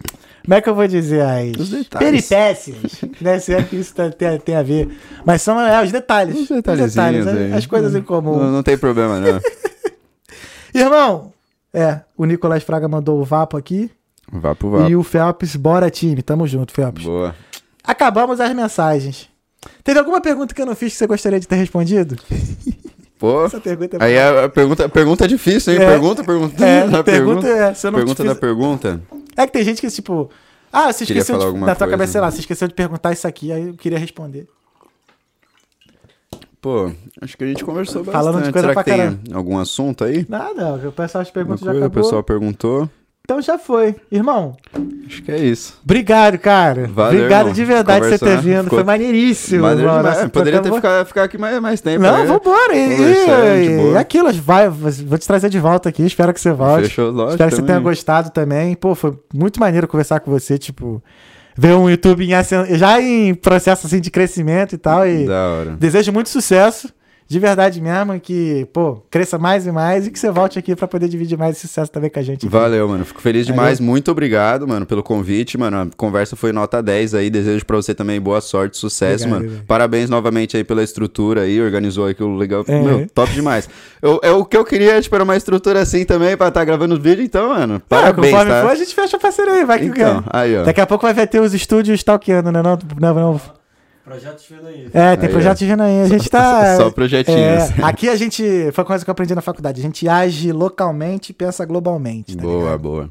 [0.44, 1.22] Como é que eu vou dizer?
[1.22, 2.26] As Os detalhes.
[2.28, 2.78] peripécias.
[3.22, 3.38] né?
[3.40, 4.90] Se é que isso tem, tem a ver.
[5.26, 6.36] Mas são é, os detalhes.
[6.36, 7.54] Os Os detalhes, aí.
[7.54, 8.38] as coisas em comum.
[8.38, 9.40] Não, não tem problema, não.
[10.74, 11.34] Irmão,
[11.74, 13.90] é, o Nicolas Fraga mandou o Vapo aqui.
[14.60, 14.90] Pro vá.
[14.90, 16.22] E o Felps, bora time.
[16.22, 17.04] Tamo junto, Felps.
[17.04, 17.34] Boa.
[17.84, 19.30] Acabamos as mensagens.
[19.84, 22.16] Teve alguma pergunta que eu não fiz que você gostaria de ter respondido?
[23.20, 23.46] Pô.
[23.46, 25.80] Essa pergunta é Aí a a pergunta, pergunta é difícil, hein?
[25.82, 25.86] É.
[25.88, 26.64] Pergunta, pergunta.
[26.66, 29.02] É, da pergunta é, não pergunta te da fiz- pergunta.
[29.36, 30.30] É que tem gente que, tipo.
[30.72, 31.88] Ah, você esqueceu de, na tua coisa.
[31.92, 34.48] cabeça, sei lá, você esqueceu de perguntar isso aqui, aí eu queria responder.
[36.62, 36.92] Pô,
[37.22, 38.24] acho que a gente conversou bastante.
[38.24, 39.20] Falando de coisa Será pra que tem caramba.
[39.38, 40.26] algum assunto aí?
[40.28, 42.04] Nada, o pessoal as Uma perguntas já coisa, o acabou.
[42.04, 42.90] pessoal perguntou.
[43.30, 43.94] Então já foi.
[44.10, 44.56] Irmão,
[45.06, 45.78] Acho que é isso.
[45.84, 46.88] obrigado, cara.
[46.88, 47.54] Valeu, obrigado irmão.
[47.54, 48.64] de verdade por você ter vindo.
[48.64, 49.64] ficou- Foi maneiríssimo.
[49.64, 49.92] Maneiro.
[50.02, 52.04] Nossa, Poderia ter trocamos- ficar, aqui mais, mais tempo.
[52.04, 52.26] Não, aí.
[52.26, 52.74] vambora.
[52.74, 56.04] E, e, aquilo, vai, vou te trazer de volta aqui.
[56.06, 56.88] Espero que você volte.
[56.88, 57.32] Fechou, lógico.
[57.34, 58.74] Espero que você tenha gostado também.
[58.76, 61.04] Pô, foi muito maneiro conversar com você, tipo,
[61.58, 65.06] ver um YouTube em já em processo assim de crescimento e tal.
[65.06, 65.72] E Da hora.
[65.72, 66.88] desejo muito sucesso.
[67.28, 70.88] De verdade mesmo, que, pô, cresça mais e mais e que você volte aqui pra
[70.88, 72.46] poder dividir mais esse sucesso também com a gente.
[72.46, 72.48] aqui.
[72.48, 73.04] Valeu, mano.
[73.04, 73.80] Fico feliz demais.
[73.80, 73.92] Valeu.
[73.92, 75.78] Muito obrigado, mano, pelo convite, mano.
[75.82, 77.30] A conversa foi nota 10 aí.
[77.30, 79.52] Desejo pra você também boa sorte, sucesso, Obrigado, mano.
[79.56, 79.66] velho.
[79.68, 81.62] Parabéns novamente aí pela estrutura aí.
[81.62, 82.64] Organizou aquilo legal.
[82.68, 82.82] É.
[82.82, 83.68] Meu, top demais.
[84.02, 86.94] Eu, é o que eu queria, tipo, era uma estrutura assim também pra estar gravando
[86.96, 87.26] os vídeos.
[87.26, 88.62] Então, mano, Ah, parabéns, conforme tá?
[88.62, 90.30] for, a gente fecha a parceria aí, vai que Então, quer.
[90.32, 90.64] aí, ó.
[90.64, 92.62] Daqui a pouco vai ter os estúdios stalkeando, né?
[92.64, 93.57] Não, não, não.
[94.08, 94.90] Projeto Vinaí.
[94.94, 96.02] É, tem Aí, projeto vindo aí.
[96.04, 96.78] A gente tá.
[96.78, 97.40] Só projetinhos.
[97.42, 98.42] É, aqui a gente.
[98.72, 99.82] Foi uma coisa que eu aprendi na faculdade.
[99.82, 102.38] A gente age localmente e pensa globalmente.
[102.38, 102.80] Tá boa, ligado?
[102.80, 103.10] boa.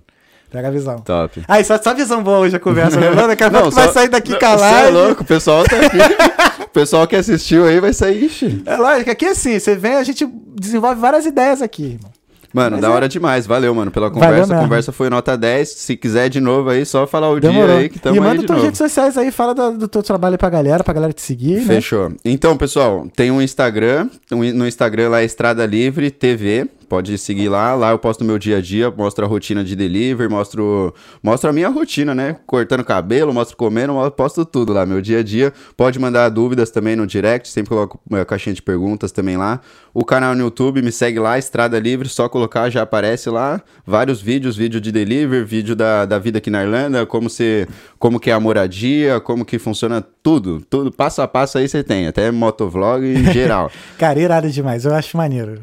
[0.50, 1.00] Pega a visão.
[1.00, 1.42] Top.
[1.46, 3.10] Aí, só, só visão boa hoje a conversa, né?
[3.14, 5.64] Daqui a pouco vai só- sair daqui Não, com a cê é louco, o pessoal
[5.64, 6.62] tá aqui.
[6.64, 8.62] o pessoal que assistiu aí vai sair, ixi.
[8.64, 10.24] É lógico, aqui assim, você vem, a gente
[10.58, 12.10] desenvolve várias ideias aqui, irmão.
[12.56, 12.90] Mano, Mas da é.
[12.90, 13.46] hora demais.
[13.46, 14.56] Valeu, mano, pela conversa.
[14.56, 15.68] A conversa foi nota 10.
[15.68, 17.66] Se quiser de novo aí, só falar o Demorou.
[17.68, 19.86] dia aí que tamo e aí manda de tuas redes sociais aí, fala do, do
[19.88, 21.66] teu trabalho pra galera, pra galera te seguir, né?
[21.66, 22.12] Fechou.
[22.24, 24.08] Então, pessoal, tem um Instagram.
[24.32, 26.66] um- No Instagram lá é Estrada Livre TV.
[26.88, 27.74] Pode seguir lá.
[27.74, 31.52] Lá eu posto meu dia a dia, mostro a rotina de delivery, mostro, mostro a
[31.52, 32.36] minha rotina, né?
[32.46, 35.52] Cortando cabelo, mostro comendo, posto tudo lá, meu dia a dia.
[35.76, 39.60] Pode mandar dúvidas também no direct, sempre coloco a caixinha de perguntas também lá.
[39.92, 43.62] O canal no YouTube, me segue lá, Estrada Livre, só colocar, já aparece lá.
[43.86, 47.66] Vários vídeos, vídeo de delivery, vídeo da, da vida aqui na Irlanda, como, se,
[47.98, 50.60] como que é a moradia, como que funciona tudo.
[50.68, 53.70] Tudo, passo a passo aí você tem, até motovlog em geral.
[53.96, 55.62] Cara, irado demais, eu acho maneiro.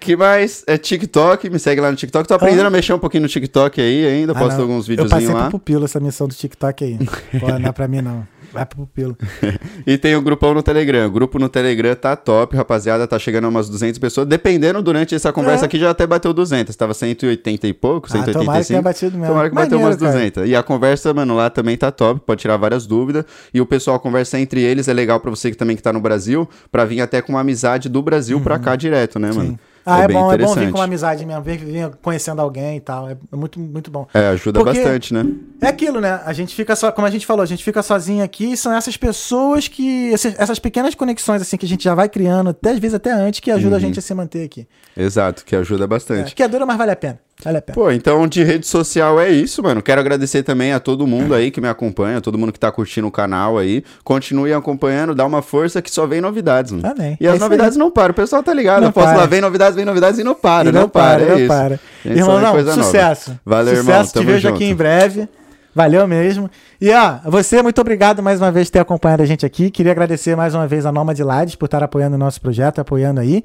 [0.00, 0.62] Que mais?
[0.66, 2.28] É TikTok, me segue lá no TikTok.
[2.28, 2.68] Tô aprendendo Ah.
[2.68, 4.62] a mexer um pouquinho no TikTok aí ainda, Ah, posto não.
[4.62, 5.40] alguns Eu passei videozinhos lá.
[5.48, 6.98] pro pupilo essa missão do TikTok aí.
[7.40, 8.26] Pô, não é pra mim não.
[8.54, 9.16] Vai pro pupilo.
[9.86, 11.06] E tem o grupão no Telegram.
[11.06, 13.06] O grupo no Telegram tá top, rapaziada.
[13.06, 14.26] Tá chegando a umas 200 pessoas.
[14.26, 15.66] Dependendo, durante essa conversa É.
[15.66, 16.74] aqui já até bateu 200.
[16.74, 18.66] Tava 180 e pouco, Ah, tomara que 185.
[18.68, 19.26] tenha batido mesmo.
[19.26, 20.12] Tomara que bateu Maneiro, umas cara.
[20.18, 20.48] 200.
[20.48, 22.20] E a conversa, mano, lá também tá top.
[22.24, 23.24] Pode tirar várias dúvidas.
[23.52, 24.88] E o pessoal conversa entre eles.
[24.88, 27.40] É legal pra você que também que tá no Brasil, pra vir até com uma
[27.40, 29.58] amizade do Brasil pra cá direto, né, mano?
[29.86, 29.92] Uhum.
[29.92, 32.78] Ah, é, bem bom, é bom vir com uma amizade mesmo, vir, vir conhecendo alguém
[32.78, 33.08] e tal.
[33.10, 34.06] É muito, muito bom.
[34.14, 35.26] É, ajuda Porque- bastante, né?
[35.60, 36.20] É aquilo, né?
[36.24, 38.72] A gente fica só, como a gente falou, a gente fica sozinho aqui e são
[38.72, 40.12] essas pessoas que.
[40.38, 43.40] essas pequenas conexões, assim, que a gente já vai criando, até às vezes até antes,
[43.40, 43.56] que Uhum.
[43.56, 44.66] ajuda a gente a se manter aqui.
[44.96, 46.34] Exato, que ajuda É, bastante.
[46.34, 47.18] que é dura, mas vale a pena.
[47.42, 47.74] Vale a pena.
[47.74, 49.82] Pô, então de rede social é isso, mano.
[49.82, 53.06] Quero agradecer também a todo mundo aí que me acompanha, todo mundo que tá curtindo
[53.06, 53.82] o canal aí.
[54.04, 56.86] Continue acompanhando, dá uma força que só vem novidades, mano.
[56.86, 57.16] Amém.
[57.20, 58.12] E É as novidades não param.
[58.12, 58.80] O pessoal tá ligado.
[58.82, 59.16] Não eu posso para.
[59.18, 60.68] lá, vem novidades, vem novidades e não para.
[60.68, 61.48] E não, para, é não isso.
[61.48, 61.80] para.
[62.04, 62.82] Gente Irmão, não, coisa nova.
[62.82, 63.38] sucesso.
[63.44, 64.06] Valeu, sucesso, irmão.
[64.06, 64.54] te Tamo vejo junto.
[64.54, 65.28] aqui em breve.
[65.74, 66.48] Valeu mesmo.
[66.80, 69.72] E ó, você, muito obrigado mais uma vez por ter acompanhado a gente aqui.
[69.72, 72.78] Queria agradecer mais uma vez a Noma de Lades por estar apoiando o nosso projeto,
[72.80, 73.42] apoiando aí.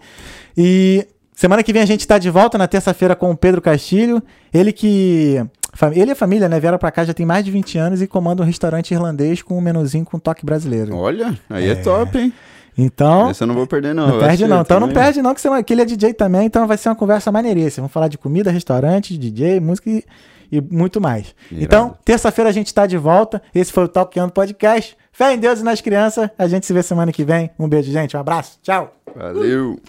[0.56, 1.08] E
[1.40, 4.22] semana que vem a gente está de volta na terça-feira com o Pedro Castilho.
[4.54, 5.42] Ele que.
[5.94, 8.08] Ele e a família, né, vieram pra cá já tem mais de 20 anos e
[8.08, 10.96] comanda um restaurante irlandês com um menuzinho com toque brasileiro.
[10.96, 12.34] Olha, aí é, top, hein?
[12.78, 14.08] Então, Esse eu não vou perder, não.
[14.08, 14.62] não perde não.
[14.62, 15.04] Então não também.
[15.04, 17.84] perde não, que, você, que ele é DJ também, então vai ser uma conversa maneiríssima.
[17.84, 20.04] Vamos falar de comida, restaurante, DJ, música e,
[20.52, 21.36] e muito mais.
[21.52, 21.64] Irado.
[21.64, 23.42] Então, terça-feira a gente está de volta.
[23.54, 24.98] Esse foi o Talkando Podcast.
[25.12, 26.30] Fé em Deus e nas crianças.
[26.38, 27.52] A gente se vê semana que vem.
[27.60, 28.18] Um beijo, gente.
[28.18, 28.60] Um abraço.
[28.64, 28.94] Tchau.
[29.16, 29.80] Valeu.